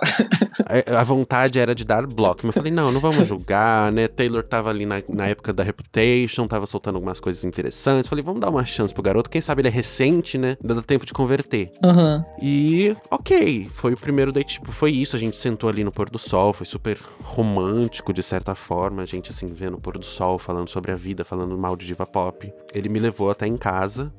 A, 0.65 1.01
a, 1.01 1.05
vontade 1.05 1.59
era 1.59 1.75
de 1.75 1.85
dar 1.85 2.07
bloco. 2.07 2.41
Mas 2.45 2.55
eu 2.55 2.63
falei, 2.63 2.73
não, 2.73 2.93
não 2.93 3.01
vamos 3.01 3.27
julgar, 3.27 3.91
né? 3.91 4.07
Taylor 4.07 4.45
tava 4.45 4.71
ali 4.71 4.87
na, 4.87 5.03
na 5.09 5.27
época 5.27 5.53
da 5.53 5.65
Reputation, 5.65 6.47
tava 6.47 6.65
soltando 6.67 6.95
algumas 6.95 7.19
coisas 7.19 7.43
interessantes. 7.43 8.09
Falei, 8.09 8.23
vamos 8.25 8.41
dar 8.41 8.49
uma 8.49 8.65
chance 8.65 8.95
pro 8.95 9.03
garoto. 9.03 9.29
Quem 9.29 9.41
sabe 9.41 9.63
ele 9.63 9.69
é 9.69 9.71
recente, 9.73 10.39
né? 10.39 10.57
Dá 10.63 10.81
tempo 10.81 11.05
de 11.05 11.13
converter. 11.13 11.73
Uhum. 11.85 12.25
E, 12.41 12.97
ok, 13.11 13.69
foi 13.73 13.95
o 13.95 13.97
primeiro 13.97 14.31
date. 14.31 14.55
Tipo, 14.55 14.71
foi 14.71 14.93
isso. 14.93 15.17
A 15.17 15.19
gente 15.19 15.37
sentou 15.37 15.69
ali 15.69 15.83
no 15.83 15.91
pôr 15.91 16.09
do 16.09 16.19
sol, 16.19 16.53
foi 16.53 16.67
super 16.67 16.99
romântico, 17.23 18.13
de 18.13 18.23
certa 18.23 18.55
forma. 18.55 19.03
A 19.03 19.07
gente, 19.07 19.31
assim, 19.31 19.49
vendo 19.49 19.77
o 19.77 19.81
pôr 19.81 19.99
do 19.99 20.05
sol, 20.05 20.39
falando 20.39 20.69
sobre 20.69 20.93
a 20.93 20.97
vida, 20.97 21.25
falando 21.33 21.57
mal 21.57 21.75
de 21.75 21.87
diva 21.87 22.07
pop. 22.07 22.53
Ele 22.75 22.91
me 22.91 22.99
levou 22.99 23.31
até 23.31 23.47
em 23.47 23.57
casa. 23.57 24.13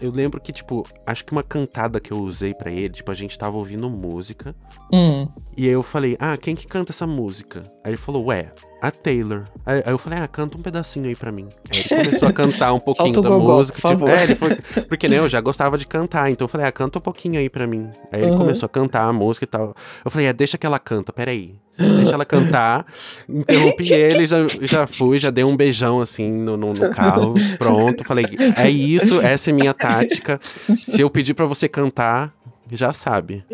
Eu 0.00 0.12
lembro 0.12 0.40
que, 0.40 0.52
tipo, 0.52 0.86
acho 1.04 1.24
que 1.24 1.32
uma 1.32 1.42
cantada 1.42 1.98
que 1.98 2.12
eu 2.12 2.20
usei 2.20 2.54
para 2.54 2.70
ele, 2.70 2.90
tipo, 2.90 3.10
a 3.10 3.14
gente 3.14 3.36
tava 3.36 3.56
ouvindo 3.56 3.90
música. 3.90 4.54
Hum. 4.92 5.26
E 5.56 5.66
aí 5.66 5.72
eu 5.72 5.82
falei, 5.82 6.16
ah, 6.20 6.36
quem 6.36 6.54
que 6.54 6.68
canta 6.68 6.92
essa 6.92 7.04
música? 7.04 7.62
Aí 7.82 7.90
ele 7.90 7.96
falou, 7.96 8.26
ué, 8.26 8.52
a 8.82 8.90
Taylor. 8.90 9.44
Aí, 9.64 9.80
eu 9.86 9.96
falei, 9.96 10.18
ah, 10.18 10.26
canta 10.26 10.58
um 10.58 10.60
pedacinho 10.60 11.06
aí 11.06 11.14
pra 11.14 11.30
mim. 11.30 11.48
Aí 11.72 11.80
ele 11.92 12.04
começou 12.04 12.28
a 12.28 12.32
cantar 12.32 12.72
um 12.72 12.80
pouquinho 12.82 13.12
da 13.12 13.28
gogó, 13.28 13.58
música. 13.58 13.80
Por 13.80 13.96
tipo, 13.96 14.08
é, 14.08 14.34
foi, 14.34 14.84
porque 14.88 15.08
né, 15.08 15.18
eu 15.18 15.28
já 15.28 15.40
gostava 15.40 15.78
de 15.78 15.86
cantar, 15.86 16.32
então 16.32 16.46
eu 16.46 16.48
falei, 16.48 16.66
ah, 16.66 16.72
canta 16.72 16.98
um 16.98 17.00
pouquinho 17.00 17.38
aí 17.38 17.48
pra 17.48 17.64
mim. 17.64 17.88
Aí 18.10 18.20
ele 18.20 18.32
uhum. 18.32 18.38
começou 18.38 18.66
a 18.66 18.68
cantar 18.68 19.04
a 19.04 19.12
música 19.12 19.44
e 19.44 19.46
tal. 19.46 19.72
Eu 20.04 20.10
falei, 20.10 20.26
é, 20.26 20.32
deixa 20.32 20.58
que 20.58 20.66
ela 20.66 20.80
canta, 20.80 21.12
peraí. 21.12 21.54
Deixa 21.78 22.12
ela 22.12 22.24
cantar. 22.24 22.84
Interrompi 23.28 23.86
ele, 23.94 24.26
já, 24.26 24.38
já 24.60 24.86
fui, 24.88 25.20
já 25.20 25.30
dei 25.30 25.44
um 25.44 25.56
beijão 25.56 26.00
assim 26.00 26.28
no, 26.28 26.56
no, 26.56 26.72
no, 26.72 26.90
carro. 26.90 27.34
Pronto. 27.58 28.02
Falei, 28.02 28.26
é 28.56 28.68
isso, 28.68 29.20
essa 29.20 29.50
é 29.50 29.52
minha 29.52 29.72
tática. 29.72 30.40
Se 30.42 31.00
eu 31.00 31.08
pedir 31.08 31.34
para 31.34 31.46
você 31.46 31.68
cantar, 31.68 32.34
já 32.68 32.92
sabe. 32.92 33.44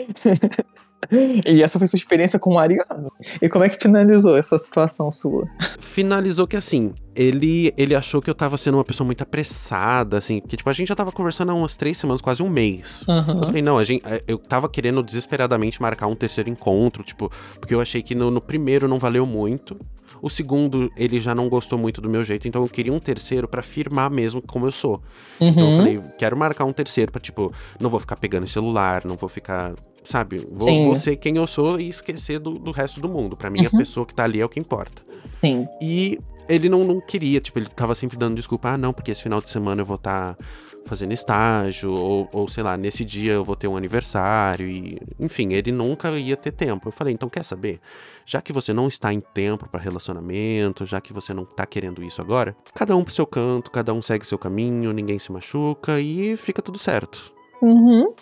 E 1.46 1.62
essa 1.62 1.78
foi 1.78 1.86
sua 1.86 1.96
experiência 1.96 2.38
com 2.38 2.54
o 2.54 2.58
Ariano. 2.58 3.12
E 3.40 3.48
como 3.48 3.64
é 3.64 3.68
que 3.68 3.76
finalizou 3.76 4.36
essa 4.36 4.58
situação 4.58 5.10
sua? 5.10 5.46
Finalizou 5.78 6.46
que 6.46 6.56
assim, 6.56 6.92
ele, 7.14 7.72
ele 7.76 7.94
achou 7.94 8.20
que 8.20 8.28
eu 8.28 8.34
tava 8.34 8.58
sendo 8.58 8.76
uma 8.76 8.84
pessoa 8.84 9.06
muito 9.06 9.22
apressada, 9.22 10.18
assim, 10.18 10.40
porque 10.40 10.56
tipo, 10.56 10.68
a 10.68 10.72
gente 10.72 10.88
já 10.88 10.96
tava 10.96 11.12
conversando 11.12 11.50
há 11.50 11.54
umas 11.54 11.76
três 11.76 11.98
semanas, 11.98 12.20
quase 12.20 12.42
um 12.42 12.48
mês. 12.48 13.04
Uhum. 13.08 13.40
Eu 13.40 13.46
falei, 13.46 13.62
não, 13.62 13.78
a 13.78 13.84
gente, 13.84 14.02
é, 14.06 14.22
eu 14.26 14.38
tava 14.38 14.68
querendo 14.68 15.02
desesperadamente 15.02 15.80
marcar 15.80 16.06
um 16.06 16.16
terceiro 16.16 16.50
encontro, 16.50 17.02
tipo, 17.02 17.30
porque 17.60 17.74
eu 17.74 17.80
achei 17.80 18.02
que 18.02 18.14
no, 18.14 18.30
no 18.30 18.40
primeiro 18.40 18.88
não 18.88 18.98
valeu 18.98 19.24
muito. 19.24 19.76
O 20.20 20.28
segundo, 20.28 20.90
ele 20.96 21.20
já 21.20 21.34
não 21.34 21.48
gostou 21.48 21.78
muito 21.78 22.00
do 22.00 22.08
meu 22.08 22.24
jeito, 22.24 22.48
então 22.48 22.62
eu 22.62 22.68
queria 22.68 22.92
um 22.92 22.98
terceiro 22.98 23.46
para 23.46 23.62
firmar 23.62 24.10
mesmo 24.10 24.42
como 24.42 24.66
eu 24.66 24.72
sou. 24.72 25.00
Uhum. 25.40 25.48
Então 25.48 25.70
eu 25.70 25.76
falei, 25.76 26.02
quero 26.18 26.36
marcar 26.36 26.64
um 26.64 26.72
terceiro 26.72 27.12
pra, 27.12 27.20
tipo, 27.20 27.52
não 27.78 27.88
vou 27.88 28.00
ficar 28.00 28.16
pegando 28.16 28.46
celular, 28.46 29.04
não 29.04 29.16
vou 29.16 29.28
ficar 29.28 29.74
sabe? 30.04 30.46
Vou, 30.50 30.84
vou, 30.84 30.94
ser 30.94 31.16
quem 31.16 31.36
eu 31.36 31.46
sou 31.46 31.78
e 31.80 31.88
esquecer 31.88 32.38
do, 32.38 32.58
do 32.58 32.70
resto 32.70 33.00
do 33.00 33.08
mundo. 33.08 33.36
Para 33.36 33.50
mim, 33.50 33.60
uhum. 33.60 33.66
a 33.66 33.78
pessoa 33.78 34.06
que 34.06 34.14
tá 34.14 34.24
ali 34.24 34.40
é 34.40 34.44
o 34.44 34.48
que 34.48 34.60
importa. 34.60 35.02
Sim. 35.40 35.66
E 35.80 36.18
ele 36.48 36.68
não, 36.68 36.82
não 36.84 37.00
queria, 37.00 37.40
tipo, 37.40 37.58
ele 37.58 37.68
tava 37.68 37.94
sempre 37.94 38.16
dando 38.16 38.36
desculpa, 38.36 38.70
ah, 38.70 38.78
não, 38.78 38.92
porque 38.92 39.10
esse 39.10 39.22
final 39.22 39.40
de 39.40 39.50
semana 39.50 39.82
eu 39.82 39.86
vou 39.86 39.96
estar 39.96 40.34
tá 40.34 40.44
fazendo 40.86 41.12
estágio, 41.12 41.92
ou, 41.92 42.28
ou 42.32 42.48
sei 42.48 42.62
lá, 42.62 42.76
nesse 42.76 43.04
dia 43.04 43.34
eu 43.34 43.44
vou 43.44 43.54
ter 43.54 43.68
um 43.68 43.76
aniversário, 43.76 44.66
e 44.66 44.98
enfim, 45.20 45.52
ele 45.52 45.70
nunca 45.70 46.10
ia 46.18 46.36
ter 46.36 46.50
tempo. 46.50 46.88
Eu 46.88 46.92
falei, 46.92 47.12
então 47.12 47.28
quer 47.28 47.44
saber? 47.44 47.78
Já 48.24 48.40
que 48.40 48.52
você 48.52 48.72
não 48.72 48.88
está 48.88 49.12
em 49.12 49.20
tempo 49.20 49.68
para 49.68 49.80
relacionamento, 49.80 50.86
já 50.86 51.00
que 51.00 51.12
você 51.12 51.34
não 51.34 51.44
tá 51.44 51.66
querendo 51.66 52.02
isso 52.02 52.20
agora, 52.20 52.56
cada 52.74 52.96
um 52.96 53.04
pro 53.04 53.12
seu 53.12 53.26
canto, 53.26 53.70
cada 53.70 53.92
um 53.92 54.00
segue 54.00 54.26
seu 54.26 54.38
caminho, 54.38 54.92
ninguém 54.92 55.18
se 55.18 55.30
machuca 55.30 56.00
e 56.00 56.36
fica 56.36 56.62
tudo 56.62 56.78
certo. 56.78 57.32
Uhum. 57.60 58.14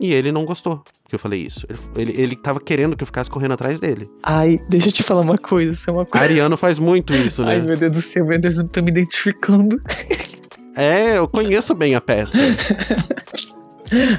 E 0.00 0.12
ele 0.12 0.30
não 0.30 0.44
gostou 0.44 0.82
que 1.08 1.14
eu 1.14 1.18
falei 1.18 1.40
isso. 1.40 1.66
Ele, 1.68 1.78
ele, 1.96 2.22
ele 2.22 2.36
tava 2.36 2.60
querendo 2.60 2.96
que 2.96 3.02
eu 3.02 3.06
ficasse 3.06 3.30
correndo 3.30 3.52
atrás 3.52 3.80
dele. 3.80 4.08
Ai, 4.22 4.60
deixa 4.68 4.88
eu 4.88 4.92
te 4.92 5.02
falar 5.02 5.22
uma 5.22 5.38
coisa, 5.38 5.72
isso 5.72 5.88
é 5.88 5.92
uma 5.92 6.04
coisa. 6.04 6.24
Ariano 6.24 6.56
faz 6.56 6.78
muito 6.78 7.14
isso, 7.14 7.42
né? 7.42 7.52
Ai, 7.52 7.60
meu 7.62 7.76
Deus 7.76 7.92
do 7.92 8.02
céu, 8.02 8.26
meu 8.26 8.38
Deus, 8.38 8.58
eu 8.58 8.68
tô 8.68 8.82
me 8.82 8.90
identificando. 8.90 9.80
É, 10.76 11.18
eu 11.18 11.26
conheço 11.26 11.74
bem 11.74 11.96
a 11.96 12.00
peça. 12.00 12.38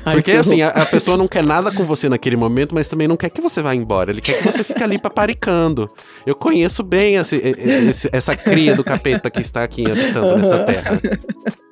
Ai, 0.04 0.16
Porque 0.16 0.32
assim, 0.32 0.62
a, 0.62 0.68
a, 0.68 0.86
pessoa 0.86 1.16
não 1.16 1.26
quer 1.26 1.42
nada 1.42 1.72
com 1.72 1.86
você 1.86 2.10
naquele 2.10 2.36
momento, 2.36 2.76
mas 2.76 2.90
também 2.90 3.08
não 3.08 3.16
quer 3.16 3.30
que 3.30 3.40
você 3.40 3.62
vá 3.62 3.74
embora. 3.74 4.12
Ele 4.12 4.20
quer 4.20 4.38
que 4.40 4.44
você 4.44 4.62
fique 4.62 4.84
ali 4.84 5.00
paparicando. 5.00 5.90
Eu 6.26 6.36
conheço 6.36 6.84
bem 6.84 7.16
esse, 7.16 7.38
esse, 7.38 8.10
essa 8.12 8.36
cria 8.36 8.76
do 8.76 8.84
capeta 8.84 9.30
que 9.30 9.42
está 9.42 9.64
aqui 9.64 9.90
habitando 9.90 10.38
nessa 10.38 10.64
terra. 10.66 11.00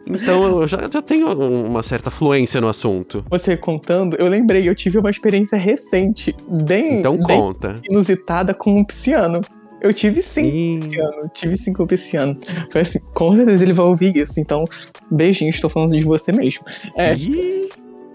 Então 0.10 0.62
eu 0.62 0.68
já, 0.68 0.90
já 0.92 1.02
tenho 1.02 1.28
uma 1.28 1.84
certa 1.84 2.10
fluência 2.10 2.60
no 2.62 2.68
assunto. 2.68 3.26
Você 3.30 3.58
contando, 3.58 4.16
eu 4.18 4.28
lembrei, 4.28 4.68
eu 4.68 4.76
tive 4.76 4.98
uma 4.98 5.10
experiência 5.10 5.58
recente, 5.58 6.36
bem, 6.48 7.00
então 7.00 7.18
bem 7.18 7.26
conta. 7.26 7.80
inusitada 7.90 8.54
com 8.54 8.72
um 8.72 8.84
pisciano. 8.84 9.42
Eu 9.80 9.94
tive 9.94 10.22
cinco 10.24 10.48
e... 10.48 10.80
pisciano, 10.80 11.32
tive 11.34 11.58
cinco 11.58 11.86
pisciano. 11.86 12.38
Foi 12.72 12.82
assim, 12.82 13.00
com 13.14 13.36
certeza 13.36 13.64
ele 13.64 13.74
vai 13.74 13.86
ouvir 13.86 14.18
isso, 14.18 14.40
então 14.40 14.64
beijinho, 15.10 15.50
estou 15.50 15.70
falando 15.70 15.92
de 15.92 16.04
você 16.04 16.32
mesmo. 16.32 16.64
É, 16.96 17.14
e... 17.14 17.70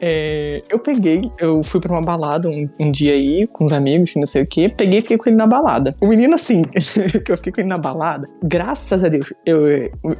É, 0.05 0.61
eu 0.68 0.80
peguei, 0.80 1.30
eu 1.38 1.62
fui 1.62 1.80
pra 1.80 1.92
uma 1.92 2.03
balada 2.03 2.48
um, 2.48 2.68
um, 2.80 2.90
dia 2.90 3.12
aí, 3.12 3.46
com 3.46 3.64
os 3.64 3.72
amigos, 3.72 4.12
não 4.16 4.26
sei 4.26 4.42
o 4.42 4.46
que, 4.46 4.68
peguei 4.68 4.98
e 4.98 5.03
fiquei 5.03 5.16
com 5.16 5.30
ele 5.30 5.36
na 5.36 5.46
balada. 5.46 5.94
O 6.00 6.09
menino, 6.09 6.34
assim, 6.34 6.62
que 7.24 7.30
eu 7.30 7.36
fiquei 7.36 7.53
com 7.53 7.61
ele 7.61 7.68
na 7.68 7.78
balada, 7.78 8.28
graças 8.42 9.05
a 9.05 9.09
Deus, 9.09 9.32
eu, 9.46 9.61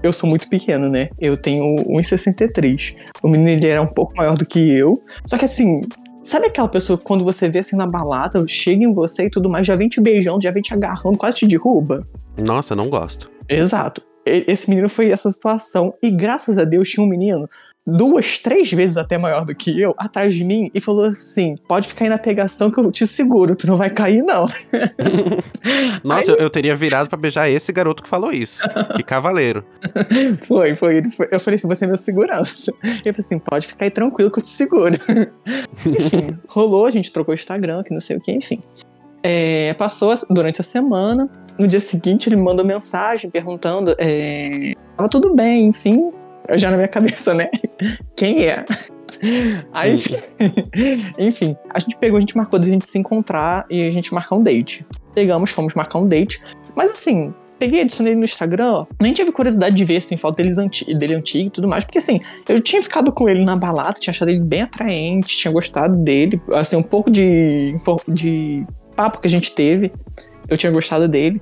eu 0.01 0.13
sou 0.13 0.31
muito 0.31 0.49
pequeno, 0.49 0.89
né? 0.89 1.09
Eu 1.19 1.37
tenho 1.37 1.75
1,63. 1.85 2.95
O 3.25 3.29
menino, 3.29 3.51
ele 3.51 3.67
era 3.67 3.83
um 3.83 3.87
pouco 3.89 4.15
maior 4.15 4.37
do 4.37 4.47
que 4.47 4.61
eu. 4.73 5.03
Só 5.27 5.37
que, 5.37 5.45
assim, 5.45 5.81
Sabe 6.23 6.47
aquela 6.47 6.69
pessoa 6.69 6.97
que 6.97 7.03
quando 7.03 7.25
você 7.25 7.51
vê 7.51 7.59
assim 7.59 7.75
na 7.75 7.85
balada, 7.85 8.45
chega 8.47 8.85
em 8.85 8.95
você 8.95 9.25
e 9.25 9.31
tudo 9.31 9.51
mais, 9.51 9.67
já 9.67 9.75
vem 9.75 9.89
te 9.89 10.01
beijando, 10.01 10.41
já 10.41 10.53
vem 10.53 10.63
te 10.63 10.73
agarrando, 10.73 11.19
quase 11.19 11.39
te 11.39 11.49
derruba? 11.49 12.07
Nossa, 12.39 12.77
não 12.77 12.89
gosto. 12.89 13.29
Exato. 13.49 14.01
Esse 14.25 14.71
menino 14.71 14.89
foi 14.89 15.11
essa 15.11 15.29
situação. 15.33 15.93
E 16.01 16.11
graças 16.11 16.59
a 16.59 16.65
Deus 16.65 16.89
tinha 16.89 17.05
um 17.05 17.09
menino 17.09 17.49
duas, 17.87 18.39
três 18.39 18.71
vezes 18.71 18.97
até 18.97 19.19
maior 19.19 19.45
do 19.45 19.55
que 19.55 19.81
eu, 19.81 19.95
atrás 19.99 20.35
de 20.35 20.45
mim 20.45 20.71
e 20.73 20.81
falou 20.81 21.05
assim: 21.05 21.57
pode 21.69 21.89
ficar 21.89 22.05
aí 22.05 22.09
na 22.09 22.19
pegação 22.19 22.71
que 22.71 22.79
eu 22.79 22.91
te 22.91 23.07
seguro, 23.07 23.57
tu 23.57 23.67
não 23.67 23.77
vai 23.77 23.91
cair, 23.91 24.23
não. 24.23 24.47
Nossa, 26.03 26.33
aí... 26.33 26.37
eu 26.39 26.49
teria 26.49 26.75
virado 26.75 27.09
para 27.09 27.19
beijar 27.19 27.49
esse 27.49 27.73
garoto 27.73 28.03
que 28.03 28.09
falou 28.09 28.33
isso. 28.33 28.63
Que 28.97 29.03
cavaleiro. 29.03 29.65
Foi, 30.47 30.75
foi, 30.75 31.03
foi. 31.11 31.29
Eu 31.31 31.41
falei 31.41 31.57
assim: 31.57 31.69
você 31.69 31.85
é 31.85 31.89
meu 31.89 31.97
segurança. 31.97 32.73
Ele 32.83 33.13
falou 33.13 33.19
assim: 33.19 33.39
pode 33.39 33.67
ficar 33.67 33.85
aí 33.87 33.91
tranquilo 33.91 34.31
que 34.31 34.39
eu 34.39 34.43
te 34.43 34.49
seguro. 34.49 34.95
enfim, 35.87 36.39
rolou, 36.49 36.87
a 36.87 36.91
gente 36.91 37.13
trocou 37.13 37.33
o 37.33 37.35
Instagram, 37.35 37.83
que 37.83 37.93
não 37.93 38.01
sei 38.01 38.17
o 38.17 38.21
que, 38.21 38.33
enfim. 38.33 38.61
É, 39.23 39.75
passou 39.75 40.13
durante 40.31 40.61
a 40.61 40.65
semana. 40.65 41.29
No 41.59 41.67
dia 41.67 41.81
seguinte, 41.81 42.29
ele 42.29 42.37
me 42.37 42.43
mandou 42.43 42.65
mensagem 42.65 43.31
perguntando: 43.31 43.95
é, 43.99 44.73
tava 44.97 45.09
tudo 45.09 45.35
bem, 45.35 45.67
enfim, 45.67 46.13
eu 46.49 46.59
já 46.59 46.71
na 46.71 46.77
minha 46.77 46.89
cabeça, 46.89 47.35
né? 47.35 47.49
Quem 48.17 48.47
é? 48.47 48.65
Aí, 49.73 49.97
enfim, 51.19 51.57
a 51.73 51.79
gente 51.79 51.97
pegou, 51.97 52.17
a 52.17 52.21
gente 52.21 52.37
marcou 52.37 52.59
de 52.59 52.69
a 52.69 52.73
gente 52.73 52.87
se 52.87 52.99
encontrar 52.99 53.67
e 53.71 53.87
a 53.87 53.91
gente 53.91 54.13
marcar 54.13 54.37
um 54.37 54.43
date. 54.43 54.85
Pegamos, 55.15 55.51
fomos 55.51 55.75
marcar 55.75 55.99
um 55.99 56.09
date. 56.09 56.43
Mas 56.75 56.91
assim, 56.91 57.35
peguei, 57.59 57.83
adicionei 57.83 58.13
ele 58.13 58.19
no 58.19 58.25
Instagram, 58.25 58.87
nem 59.01 59.13
tive 59.13 59.31
curiosidade 59.31 59.77
de 59.77 59.85
ver, 59.85 59.99
assim, 59.99 60.17
foto 60.17 60.37
dele, 60.37 60.53
anti 60.59 60.93
dele 60.95 61.15
antigo 61.15 61.47
e 61.47 61.51
tudo 61.51 61.69
mais, 61.69 61.85
porque, 61.85 61.99
assim, 61.99 62.19
eu 62.49 62.59
tinha 62.61 62.83
ficado 62.83 63.13
com 63.13 63.29
ele 63.29 63.45
na 63.45 63.55
balada, 63.55 64.01
tinha 64.01 64.11
achado 64.11 64.31
ele 64.31 64.41
bem 64.41 64.63
atraente, 64.63 65.37
tinha 65.37 65.53
gostado 65.53 65.97
dele, 65.97 66.43
assim, 66.55 66.75
um 66.75 66.83
pouco 66.83 67.09
de, 67.09 67.77
de 68.09 68.67
papo 68.97 69.21
que 69.21 69.29
a 69.29 69.31
gente 69.31 69.55
teve, 69.55 69.93
eu 70.49 70.57
tinha 70.57 70.73
gostado 70.73 71.09
dele. 71.09 71.41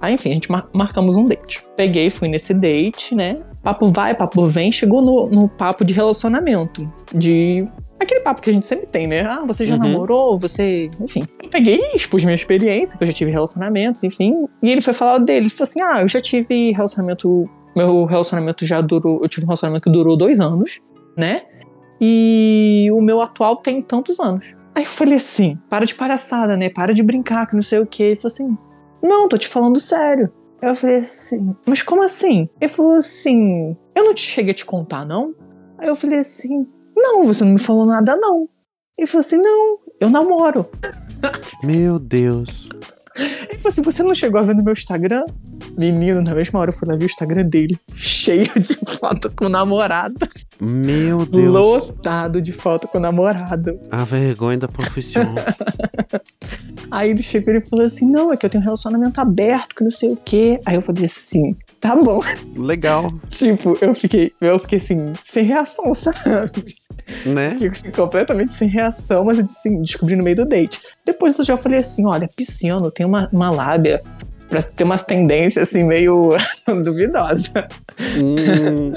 Aí, 0.00 0.14
enfim, 0.14 0.30
a 0.30 0.34
gente 0.34 0.50
mar 0.50 0.68
marcamos 0.72 1.16
um 1.16 1.24
date. 1.24 1.64
Peguei, 1.76 2.10
fui 2.10 2.28
nesse 2.28 2.54
date, 2.54 3.14
né? 3.14 3.34
Papo 3.62 3.90
vai, 3.90 4.14
papo 4.14 4.46
vem, 4.46 4.70
chegou 4.70 5.02
no, 5.02 5.28
no 5.28 5.48
papo 5.48 5.84
de 5.84 5.92
relacionamento. 5.92 6.90
De 7.12 7.66
aquele 7.98 8.20
papo 8.20 8.40
que 8.40 8.50
a 8.50 8.52
gente 8.52 8.66
sempre 8.66 8.86
tem, 8.86 9.06
né? 9.06 9.22
Ah, 9.22 9.44
você 9.46 9.64
já 9.64 9.74
uhum. 9.74 9.80
namorou, 9.80 10.38
você. 10.38 10.90
Enfim. 11.00 11.26
Eu 11.42 11.48
peguei, 11.48 11.80
expus 11.94 12.24
minha 12.24 12.34
experiência, 12.34 12.96
que 12.96 13.04
eu 13.04 13.08
já 13.08 13.12
tive 13.12 13.30
relacionamentos, 13.30 14.04
enfim. 14.04 14.46
E 14.62 14.70
ele 14.70 14.80
foi 14.80 14.92
falar 14.92 15.18
dele. 15.18 15.46
Ele 15.46 15.50
falou 15.50 15.64
assim: 15.64 15.80
ah, 15.82 16.02
eu 16.02 16.08
já 16.08 16.20
tive 16.20 16.72
relacionamento 16.72 17.48
meu 17.78 18.04
relacionamento 18.04 18.66
já 18.66 18.80
durou. 18.80 19.20
Eu 19.22 19.28
tive 19.28 19.44
um 19.44 19.48
relacionamento 19.48 19.84
que 19.84 19.90
durou 19.90 20.16
dois 20.16 20.40
anos, 20.40 20.80
né? 21.16 21.42
E 22.00 22.88
o 22.92 23.00
meu 23.00 23.20
atual 23.20 23.56
tem 23.56 23.80
tantos 23.80 24.18
anos. 24.18 24.56
Aí 24.74 24.82
eu 24.82 24.88
falei 24.88 25.14
assim: 25.14 25.56
para 25.68 25.84
de 25.84 25.94
palhaçada, 25.94 26.56
né? 26.56 26.68
Para 26.68 26.92
de 26.92 27.02
brincar, 27.02 27.46
que 27.46 27.54
não 27.54 27.62
sei 27.62 27.78
o 27.78 27.86
quê. 27.86 28.02
Ele 28.02 28.16
falou 28.16 28.32
assim: 28.32 28.58
não, 29.02 29.28
tô 29.28 29.36
te 29.36 29.48
falando 29.48 29.78
sério. 29.80 30.32
Eu 30.60 30.74
falei 30.74 30.96
assim: 30.96 31.54
mas 31.64 31.82
como 31.82 32.02
assim? 32.02 32.48
Ele 32.60 32.70
falou 32.70 32.94
assim: 32.94 33.76
eu 33.94 34.04
não 34.04 34.14
te 34.14 34.22
cheguei 34.22 34.50
a 34.50 34.54
te 34.54 34.66
contar, 34.66 35.04
não? 35.04 35.34
Aí 35.78 35.88
eu 35.88 35.94
falei 35.94 36.18
assim: 36.18 36.66
não, 36.96 37.24
você 37.24 37.44
não 37.44 37.52
me 37.52 37.60
falou 37.60 37.86
nada, 37.86 38.16
não. 38.16 38.48
Ele 38.98 39.06
falou 39.06 39.20
assim: 39.20 39.38
não, 39.40 39.78
eu 40.00 40.10
namoro. 40.10 40.66
Meu 41.64 41.98
Deus. 41.98 42.68
Ele 43.16 43.58
falou 43.58 43.68
assim: 43.68 43.82
você 43.82 44.02
não 44.02 44.14
chegou 44.14 44.40
a 44.40 44.44
ver 44.44 44.54
no 44.54 44.62
meu 44.62 44.72
Instagram? 44.72 45.24
Menino, 45.76 46.22
na 46.22 46.34
mesma 46.34 46.60
hora 46.60 46.70
eu 46.70 46.74
fui 46.74 46.88
lá 46.88 46.94
ver 46.96 47.04
o 47.04 47.06
Instagram 47.06 47.44
dele, 47.44 47.78
cheio 47.94 48.48
de 48.60 48.74
foto 48.98 49.32
com 49.34 49.48
namorada. 49.48 50.28
Meu 50.60 51.26
Deus. 51.26 51.52
Lotado 51.52 52.40
de 52.40 52.52
foto 52.52 52.86
com 52.86 52.98
namorado. 52.98 53.78
A 53.90 54.04
vergonha 54.04 54.58
da 54.58 54.68
profissão. 54.68 55.22
Aí 56.90 57.10
ele 57.10 57.22
chegou 57.22 57.54
e 57.54 57.60
falou 57.60 57.84
assim: 57.84 58.10
não, 58.10 58.32
é 58.32 58.36
que 58.36 58.44
eu 58.44 58.50
tenho 58.50 58.62
um 58.62 58.64
relacionamento 58.64 59.20
aberto, 59.20 59.74
que 59.74 59.84
não 59.84 59.90
sei 59.90 60.10
o 60.10 60.16
quê. 60.16 60.60
Aí 60.64 60.74
eu 60.74 60.82
falei 60.82 61.04
assim: 61.04 61.56
tá 61.80 61.94
bom. 61.96 62.20
Legal, 62.56 63.12
tipo, 63.28 63.76
eu 63.80 63.94
fiquei, 63.94 64.32
eu 64.40 64.58
fiquei 64.60 64.78
assim, 64.78 65.12
sem 65.22 65.44
reação, 65.44 65.92
sabe? 65.94 66.64
né? 67.24 67.56
Fico 67.58 67.72
assim, 67.72 67.90
completamente 67.90 68.52
sem 68.52 68.68
reação, 68.68 69.24
mas 69.24 69.38
assim, 69.38 69.80
descobri 69.82 70.16
no 70.16 70.24
meio 70.24 70.36
do 70.36 70.46
date. 70.46 70.80
Depois 71.04 71.38
eu 71.38 71.44
já 71.44 71.56
falei 71.56 71.78
assim: 71.78 72.06
olha, 72.06 72.28
pisciano 72.34 72.90
tem 72.90 73.06
uma, 73.06 73.28
uma 73.32 73.50
lábia 73.50 74.02
pra 74.48 74.62
ter 74.62 74.84
umas 74.84 75.02
tendências 75.02 75.68
assim 75.68 75.84
meio 75.84 76.30
duvidosa. 76.84 77.68
Hum, 78.16 78.92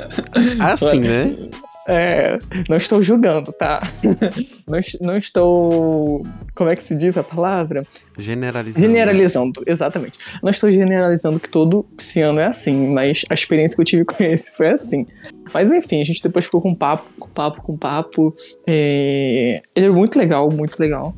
assim, 0.60 1.02
né? 1.02 1.36
É, 1.88 2.38
não 2.70 2.78
estou 2.78 3.02
julgando, 3.02 3.52
tá? 3.52 3.80
Não, 4.68 4.80
não 5.02 5.18
estou. 5.18 6.26
Como 6.56 6.70
é 6.70 6.76
que 6.76 6.84
se 6.84 6.96
diz 6.96 7.18
a 7.18 7.24
palavra? 7.24 7.86
Generalizando. 8.18 8.86
Generalizando, 8.88 9.64
exatamente. 9.68 10.18
Não 10.42 10.50
estou 10.50 10.72
generalizando 10.72 11.40
que 11.40 11.50
todo 11.50 11.84
pisciano 11.98 12.40
é 12.40 12.46
assim, 12.46 12.88
mas 12.94 13.24
a 13.30 13.34
experiência 13.34 13.76
que 13.76 13.82
eu 13.82 13.86
tive 13.86 14.06
com 14.06 14.24
esse 14.24 14.56
foi 14.56 14.68
assim. 14.70 15.06
Mas 15.54 15.72
enfim, 15.74 16.00
a 16.00 16.04
gente 16.06 16.24
depois 16.24 16.46
ficou 16.46 16.62
com 16.62 16.74
papo, 16.74 17.04
com 17.20 17.28
papo, 17.28 17.62
com 17.62 17.78
papo. 17.78 18.34
É, 18.66 19.62
Ele 19.76 19.88
é 19.88 19.92
muito 19.92 20.18
legal, 20.18 20.50
muito 20.50 20.80
legal. 20.80 21.14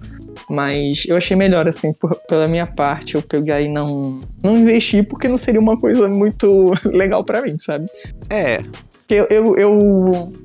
Mas 0.50 1.04
eu 1.08 1.16
achei 1.16 1.38
melhor, 1.38 1.68
assim, 1.68 1.94
por- 1.94 2.16
pela 2.28 2.48
minha 2.48 2.66
parte, 2.66 3.14
eu 3.14 3.22
pegar 3.22 3.62
e 3.62 3.68
não, 3.70 4.20
não 4.44 4.58
investir, 4.58 5.08
porque 5.08 5.28
não 5.28 5.38
seria 5.38 5.60
uma 5.62 5.78
coisa 5.80 6.08
muito 6.08 6.72
legal 6.90 7.24
pra 7.24 7.42
mim, 7.44 7.56
sabe? 7.60 7.86
É, 8.32 8.64
eu, 9.10 9.28
eu, 9.30 9.58
eu 9.58 9.80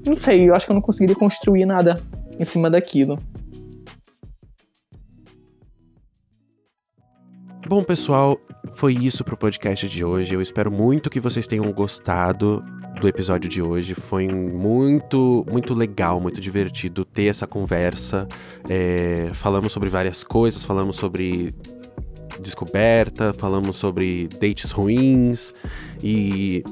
não 0.06 0.14
sei, 0.14 0.48
eu 0.48 0.54
acho 0.54 0.66
que 0.66 0.72
eu 0.72 0.74
não 0.74 0.82
conseguiria 0.82 1.16
construir 1.16 1.64
nada 1.64 2.00
em 2.38 2.44
cima 2.44 2.70
daquilo. 2.70 3.18
Bom, 7.68 7.82
pessoal, 7.82 8.40
foi 8.74 8.94
isso 8.94 9.22
pro 9.22 9.36
podcast 9.36 9.86
de 9.88 10.02
hoje. 10.02 10.34
Eu 10.34 10.40
espero 10.40 10.70
muito 10.70 11.10
que 11.10 11.20
vocês 11.20 11.46
tenham 11.46 11.70
gostado 11.72 12.64
do 12.98 13.06
episódio 13.06 13.48
de 13.48 13.60
hoje. 13.60 13.94
Foi 13.94 14.26
muito, 14.26 15.44
muito 15.50 15.74
legal, 15.74 16.20
muito 16.20 16.40
divertido 16.40 17.04
ter 17.04 17.24
essa 17.24 17.46
conversa. 17.46 18.26
É, 18.68 19.30
falamos 19.34 19.72
sobre 19.72 19.88
várias 19.88 20.24
coisas, 20.24 20.64
falamos 20.64 20.96
sobre 20.96 21.54
descoberta, 22.40 23.32
falamos 23.32 23.76
sobre 23.76 24.28
dates 24.40 24.70
ruins 24.70 25.52
e 26.02 26.62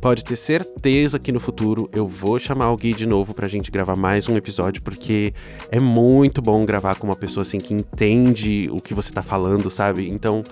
pode 0.00 0.24
ter 0.24 0.36
certeza 0.36 1.18
que 1.18 1.30
no 1.30 1.38
futuro 1.38 1.88
eu 1.92 2.06
vou 2.06 2.38
chamar 2.38 2.70
o 2.70 2.76
Gui 2.76 2.94
de 2.94 3.06
novo 3.06 3.34
pra 3.34 3.46
gente 3.46 3.70
gravar 3.70 3.96
mais 3.96 4.28
um 4.28 4.36
episódio, 4.36 4.82
porque 4.82 5.34
é 5.70 5.78
muito 5.78 6.40
bom 6.40 6.64
gravar 6.64 6.94
com 6.94 7.06
uma 7.06 7.16
pessoa 7.16 7.42
assim 7.42 7.58
que 7.58 7.74
entende 7.74 8.68
o 8.72 8.80
que 8.80 8.94
você 8.94 9.12
tá 9.12 9.22
falando, 9.22 9.70
sabe? 9.70 10.08
Então, 10.08 10.42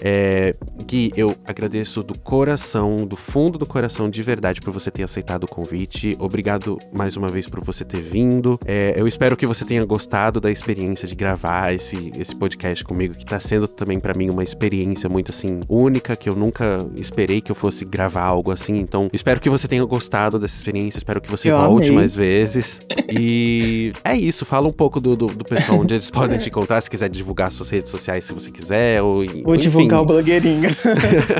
é, 0.00 0.54
Gui, 0.86 1.12
eu 1.16 1.34
agradeço 1.44 2.02
do 2.02 2.16
coração, 2.18 3.04
do 3.06 3.16
fundo 3.16 3.58
do 3.58 3.66
coração, 3.66 4.08
de 4.08 4.22
verdade, 4.22 4.60
por 4.60 4.72
você 4.72 4.90
ter 4.90 5.02
aceitado 5.02 5.44
o 5.44 5.48
convite. 5.48 6.16
Obrigado 6.20 6.78
mais 6.92 7.16
uma 7.16 7.28
vez 7.28 7.48
por 7.48 7.62
você 7.64 7.84
ter 7.84 8.00
vindo. 8.00 8.58
É, 8.64 8.94
eu 8.96 9.08
espero 9.08 9.36
que 9.36 9.46
você 9.46 9.64
tenha 9.64 9.84
gostado 9.84 10.40
da 10.40 10.50
experiência 10.50 11.08
de 11.08 11.14
gravar 11.16 11.74
esse, 11.74 12.12
esse 12.16 12.36
podcast 12.36 12.84
comigo, 12.84 13.14
que 13.14 13.24
tá 13.24 13.40
sendo 13.40 13.66
também 13.66 13.98
pra 13.98 14.14
mim 14.14 14.30
uma 14.30 14.44
experiência 14.44 15.08
muito 15.08 15.32
assim 15.32 15.60
única, 15.68 16.14
que 16.14 16.28
eu 16.28 16.36
nunca 16.36 16.86
esperei 16.96 17.40
que 17.40 17.50
eu 17.50 17.56
fosse 17.56 17.84
gravar 17.84 18.22
algo 18.22 18.52
assim. 18.52 18.86
Então, 18.92 19.08
espero 19.10 19.40
que 19.40 19.48
você 19.48 19.66
tenha 19.66 19.82
gostado 19.86 20.38
dessa 20.38 20.54
experiência, 20.54 20.98
espero 20.98 21.18
que 21.18 21.30
você 21.30 21.50
Eu 21.50 21.56
volte 21.56 21.86
amei. 21.86 21.96
mais 21.96 22.14
vezes. 22.14 22.78
E 23.08 23.90
é 24.04 24.14
isso, 24.14 24.44
fala 24.44 24.68
um 24.68 24.72
pouco 24.72 25.00
do, 25.00 25.16
do, 25.16 25.28
do 25.28 25.44
pessoal 25.46 25.80
onde 25.80 25.94
eles 25.94 26.10
podem 26.10 26.38
te 26.38 26.48
encontrar, 26.50 26.78
se 26.82 26.90
quiser 26.90 27.08
divulgar 27.08 27.50
suas 27.50 27.70
redes 27.70 27.90
sociais, 27.90 28.26
se 28.26 28.34
você 28.34 28.50
quiser, 28.50 29.00
ou 29.00 29.14
Vou 29.14 29.54
enfim, 29.54 29.62
divulgar 29.62 30.02
o 30.02 30.04
blogueirinho. 30.04 30.68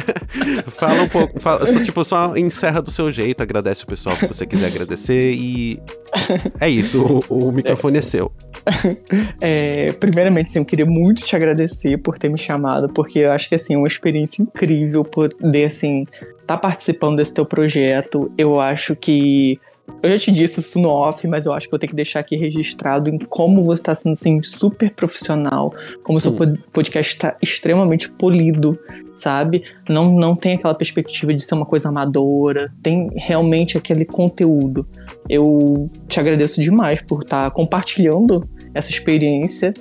fala 0.68 1.02
um 1.02 1.08
pouco, 1.08 1.38
fala, 1.40 1.66
só, 1.70 1.84
tipo, 1.84 2.02
só 2.04 2.34
encerra 2.38 2.80
do 2.80 2.90
seu 2.90 3.12
jeito, 3.12 3.42
agradece 3.42 3.84
o 3.84 3.86
pessoal 3.86 4.16
que 4.16 4.26
você 4.26 4.46
quiser 4.46 4.68
agradecer 4.68 5.34
e 5.34 5.78
é 6.58 6.70
isso, 6.70 7.22
o, 7.28 7.48
o 7.48 7.52
microfone 7.52 7.98
é 7.98 8.02
seu. 8.02 8.32
É, 9.40 9.92
primeiramente, 9.92 10.46
assim, 10.46 10.60
eu 10.60 10.64
queria 10.64 10.86
muito 10.86 11.24
te 11.24 11.34
agradecer 11.34 11.98
por 11.98 12.16
ter 12.16 12.28
me 12.28 12.38
chamado, 12.38 12.88
porque 12.88 13.18
eu 13.18 13.32
acho 13.32 13.48
que, 13.48 13.56
assim, 13.56 13.74
é 13.74 13.76
uma 13.76 13.88
experiência 13.88 14.40
incrível 14.42 15.04
poder, 15.04 15.64
assim, 15.64 16.06
estar 16.54 16.68
participando 16.68 17.16
desse 17.16 17.34
teu 17.34 17.44
projeto. 17.46 18.30
Eu 18.36 18.60
acho 18.60 18.94
que... 18.96 19.58
Eu 20.00 20.10
já 20.12 20.18
te 20.18 20.32
disse 20.32 20.60
isso 20.60 20.80
no 20.80 20.88
off, 20.88 21.26
mas 21.26 21.44
eu 21.44 21.52
acho 21.52 21.68
que 21.68 21.74
eu 21.74 21.78
tenho 21.78 21.90
que 21.90 21.96
deixar 21.96 22.20
aqui 22.20 22.36
registrado 22.36 23.10
em 23.10 23.18
como 23.18 23.62
você 23.62 23.82
está 23.82 23.94
sendo, 23.94 24.12
assim, 24.12 24.40
super 24.42 24.90
profissional, 24.90 25.74
como 26.02 26.18
o 26.18 26.20
seu 26.20 26.32
Hum. 26.32 26.36
pod- 26.36 26.60
podcast 26.72 27.12
está 27.12 27.36
extremamente 27.42 28.08
polido, 28.10 28.78
sabe? 29.14 29.64
Não, 29.88 30.12
não 30.14 30.34
tem 30.36 30.54
aquela 30.54 30.74
perspectiva 30.74 31.34
de 31.34 31.42
ser 31.42 31.54
uma 31.54 31.66
coisa 31.66 31.88
amadora, 31.88 32.72
tem 32.82 33.10
realmente 33.16 33.76
aquele 33.76 34.04
conteúdo. 34.04 34.86
Eu 35.28 35.84
te 36.08 36.18
agradeço 36.18 36.60
demais 36.60 37.02
por 37.02 37.22
estar 37.22 37.50
compartilhando 37.50 38.48
essa 38.72 38.90
experiência 38.90 39.74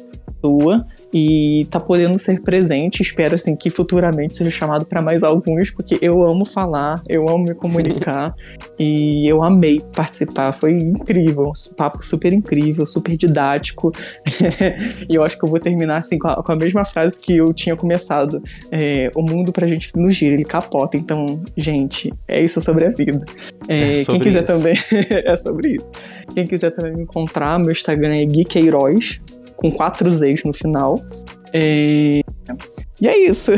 sua 0.44 0.86
e 1.14 1.66
tá 1.70 1.80
podendo 1.80 2.18
ser 2.18 2.42
presente. 2.42 3.02
Espero 3.02 3.36
assim 3.36 3.56
que 3.56 3.70
futuramente 3.70 4.36
seja 4.36 4.52
chamado 4.52 4.86
para 4.86 5.02
mais 5.02 5.24
alguns, 5.24 5.70
porque 5.72 5.98
eu 6.02 6.24
amo 6.24 6.46
falar, 6.46 7.02
eu 7.08 7.28
amo 7.30 7.46
me 7.46 7.56
comunicar 7.56 8.34
e 8.80 9.28
eu 9.28 9.44
amei 9.44 9.82
participar. 9.94 10.54
Foi 10.54 10.72
incrível, 10.72 11.48
um 11.50 11.74
papo 11.76 12.06
super 12.06 12.34
incrível, 12.34 12.86
super 12.86 13.16
didático. 13.16 13.92
e 15.10 15.16
eu 15.16 15.24
acho 15.24 15.38
que 15.38 15.46
eu 15.46 15.50
vou 15.50 15.60
terminar 15.60 15.98
assim 15.98 16.18
com 16.18 16.28
a, 16.28 16.44
com 16.44 16.52
a 16.52 16.56
mesma 16.56 16.86
frase 16.86 17.20
que 17.20 17.38
eu 17.38 17.54
tinha 17.54 17.76
começado. 17.76 18.42
É, 18.72 19.12
o 19.16 19.22
mundo 19.22 19.52
pra 19.52 19.68
gente 19.68 19.92
não 19.96 20.10
gira, 20.10 20.34
ele 20.34 20.46
capota. 20.46 20.98
Então, 20.98 21.42
gente, 21.58 22.14
é 22.28 22.42
isso 22.42 22.62
sobre 22.62 22.86
a 22.86 22.92
vida. 22.92 23.26
É, 23.68 24.02
É 24.02 24.06
quem 24.06 24.20
quiser 24.20 24.44
isso. 24.44 24.48
também 24.48 24.76
é 25.10 25.36
sobre 25.36 25.76
isso. 25.76 25.92
Quem 26.34 26.48
quiser 26.48 26.72
também 26.72 26.94
me 26.96 27.04
encontrar, 27.04 27.60
meu 27.60 27.72
Instagram 27.72 28.16
é 28.16 28.26
Gui 28.26 28.46
Queiroz, 28.46 29.22
com 29.62 29.72
quatro 29.72 30.10
Z's 30.10 30.44
no 30.44 30.52
final. 30.52 31.00
É, 31.54 32.22
E 33.00 33.08
é 33.08 33.18
isso. 33.28 33.52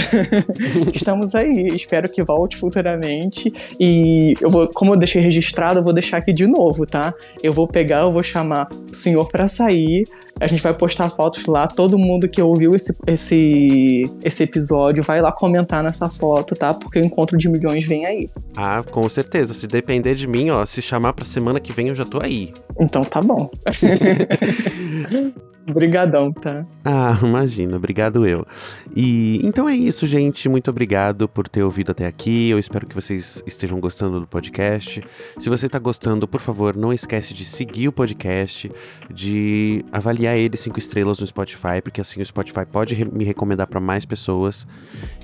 Estamos 0.93 1.35
aí. 1.35 1.67
Espero 1.73 2.09
que 2.09 2.23
volte 2.23 2.57
futuramente. 2.57 3.53
E 3.79 4.33
eu 4.41 4.49
vou, 4.49 4.67
como 4.67 4.93
eu 4.93 4.97
deixei 4.97 5.21
registrado, 5.21 5.79
eu 5.79 5.83
vou 5.83 5.93
deixar 5.93 6.17
aqui 6.17 6.33
de 6.33 6.47
novo, 6.47 6.85
tá? 6.85 7.13
Eu 7.43 7.53
vou 7.53 7.67
pegar, 7.67 8.01
eu 8.01 8.11
vou 8.11 8.23
chamar 8.23 8.67
o 8.91 8.95
senhor 8.95 9.27
pra 9.27 9.47
sair. 9.47 10.05
A 10.39 10.47
gente 10.47 10.63
vai 10.63 10.73
postar 10.73 11.09
fotos 11.09 11.45
lá. 11.45 11.67
Todo 11.67 11.97
mundo 11.97 12.27
que 12.27 12.41
ouviu 12.41 12.75
esse, 12.75 12.95
esse, 13.05 14.11
esse 14.23 14.43
episódio 14.43 15.03
vai 15.03 15.21
lá 15.21 15.31
comentar 15.31 15.83
nessa 15.83 16.09
foto, 16.09 16.55
tá? 16.55 16.73
Porque 16.73 16.99
o 16.99 17.05
encontro 17.05 17.37
de 17.37 17.47
milhões 17.47 17.85
vem 17.85 18.05
aí. 18.05 18.29
Ah, 18.57 18.83
com 18.89 19.07
certeza, 19.07 19.53
se 19.53 19.67
depender 19.67 20.15
de 20.15 20.27
mim, 20.27 20.49
ó, 20.49 20.65
se 20.65 20.81
chamar 20.81 21.13
pra 21.13 21.25
semana 21.25 21.59
que 21.59 21.71
vem 21.71 21.89
eu 21.89 21.95
já 21.95 22.05
tô 22.05 22.19
aí. 22.19 22.51
Então 22.79 23.03
tá 23.03 23.21
bom. 23.21 23.51
Obrigadão, 25.65 26.31
tá? 26.33 26.65
Ah, 26.83 27.17
imagina, 27.23 27.77
obrigado 27.77 28.27
eu. 28.27 28.45
E 28.93 29.39
então 29.43 29.67
é 29.69 29.73
isso, 29.73 30.05
gente. 30.05 30.49
Muito 30.49 30.69
obrigado 30.69 31.27
por 31.27 31.47
ter 31.47 31.63
ouvido 31.63 31.91
até 31.93 32.05
aqui. 32.05 32.49
Eu 32.49 32.59
espero 32.59 32.85
que 32.85 32.93
vocês 32.93 33.41
estejam 33.47 33.79
gostando 33.79 34.19
do 34.19 34.27
podcast. 34.27 35.01
Se 35.39 35.47
você 35.47 35.69
tá 35.69 35.79
gostando, 35.79 36.27
por 36.27 36.41
favor, 36.41 36.75
não 36.75 36.91
esquece 36.91 37.33
de 37.33 37.45
seguir 37.45 37.87
o 37.87 37.93
podcast, 37.93 38.69
de 39.09 39.85
avaliar 39.89 40.37
ele 40.37 40.57
cinco 40.57 40.79
estrelas 40.79 41.19
no 41.19 41.27
Spotify, 41.27 41.81
porque 41.81 42.01
assim 42.01 42.21
o 42.21 42.25
Spotify 42.25 42.65
pode 42.69 42.93
re- 42.93 43.05
me 43.05 43.23
recomendar 43.23 43.67
para 43.67 43.79
mais 43.79 44.05
pessoas. 44.05 44.67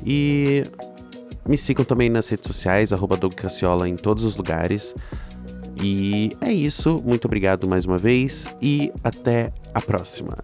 E 0.05 0.63
me 1.45 1.57
sigam 1.57 1.83
também 1.83 2.09
nas 2.09 2.29
redes 2.29 2.47
sociais, 2.47 2.93
arroba 2.93 3.17
Doug 3.17 3.33
Cassiola 3.33 3.89
em 3.89 3.97
todos 3.97 4.23
os 4.23 4.37
lugares. 4.37 4.95
E 5.81 6.31
é 6.41 6.51
isso. 6.51 7.01
Muito 7.05 7.25
obrigado 7.25 7.67
mais 7.67 7.85
uma 7.85 7.97
vez 7.97 8.47
e 8.61 8.91
até 9.03 9.51
a 9.74 9.82
próxima. 9.82 10.38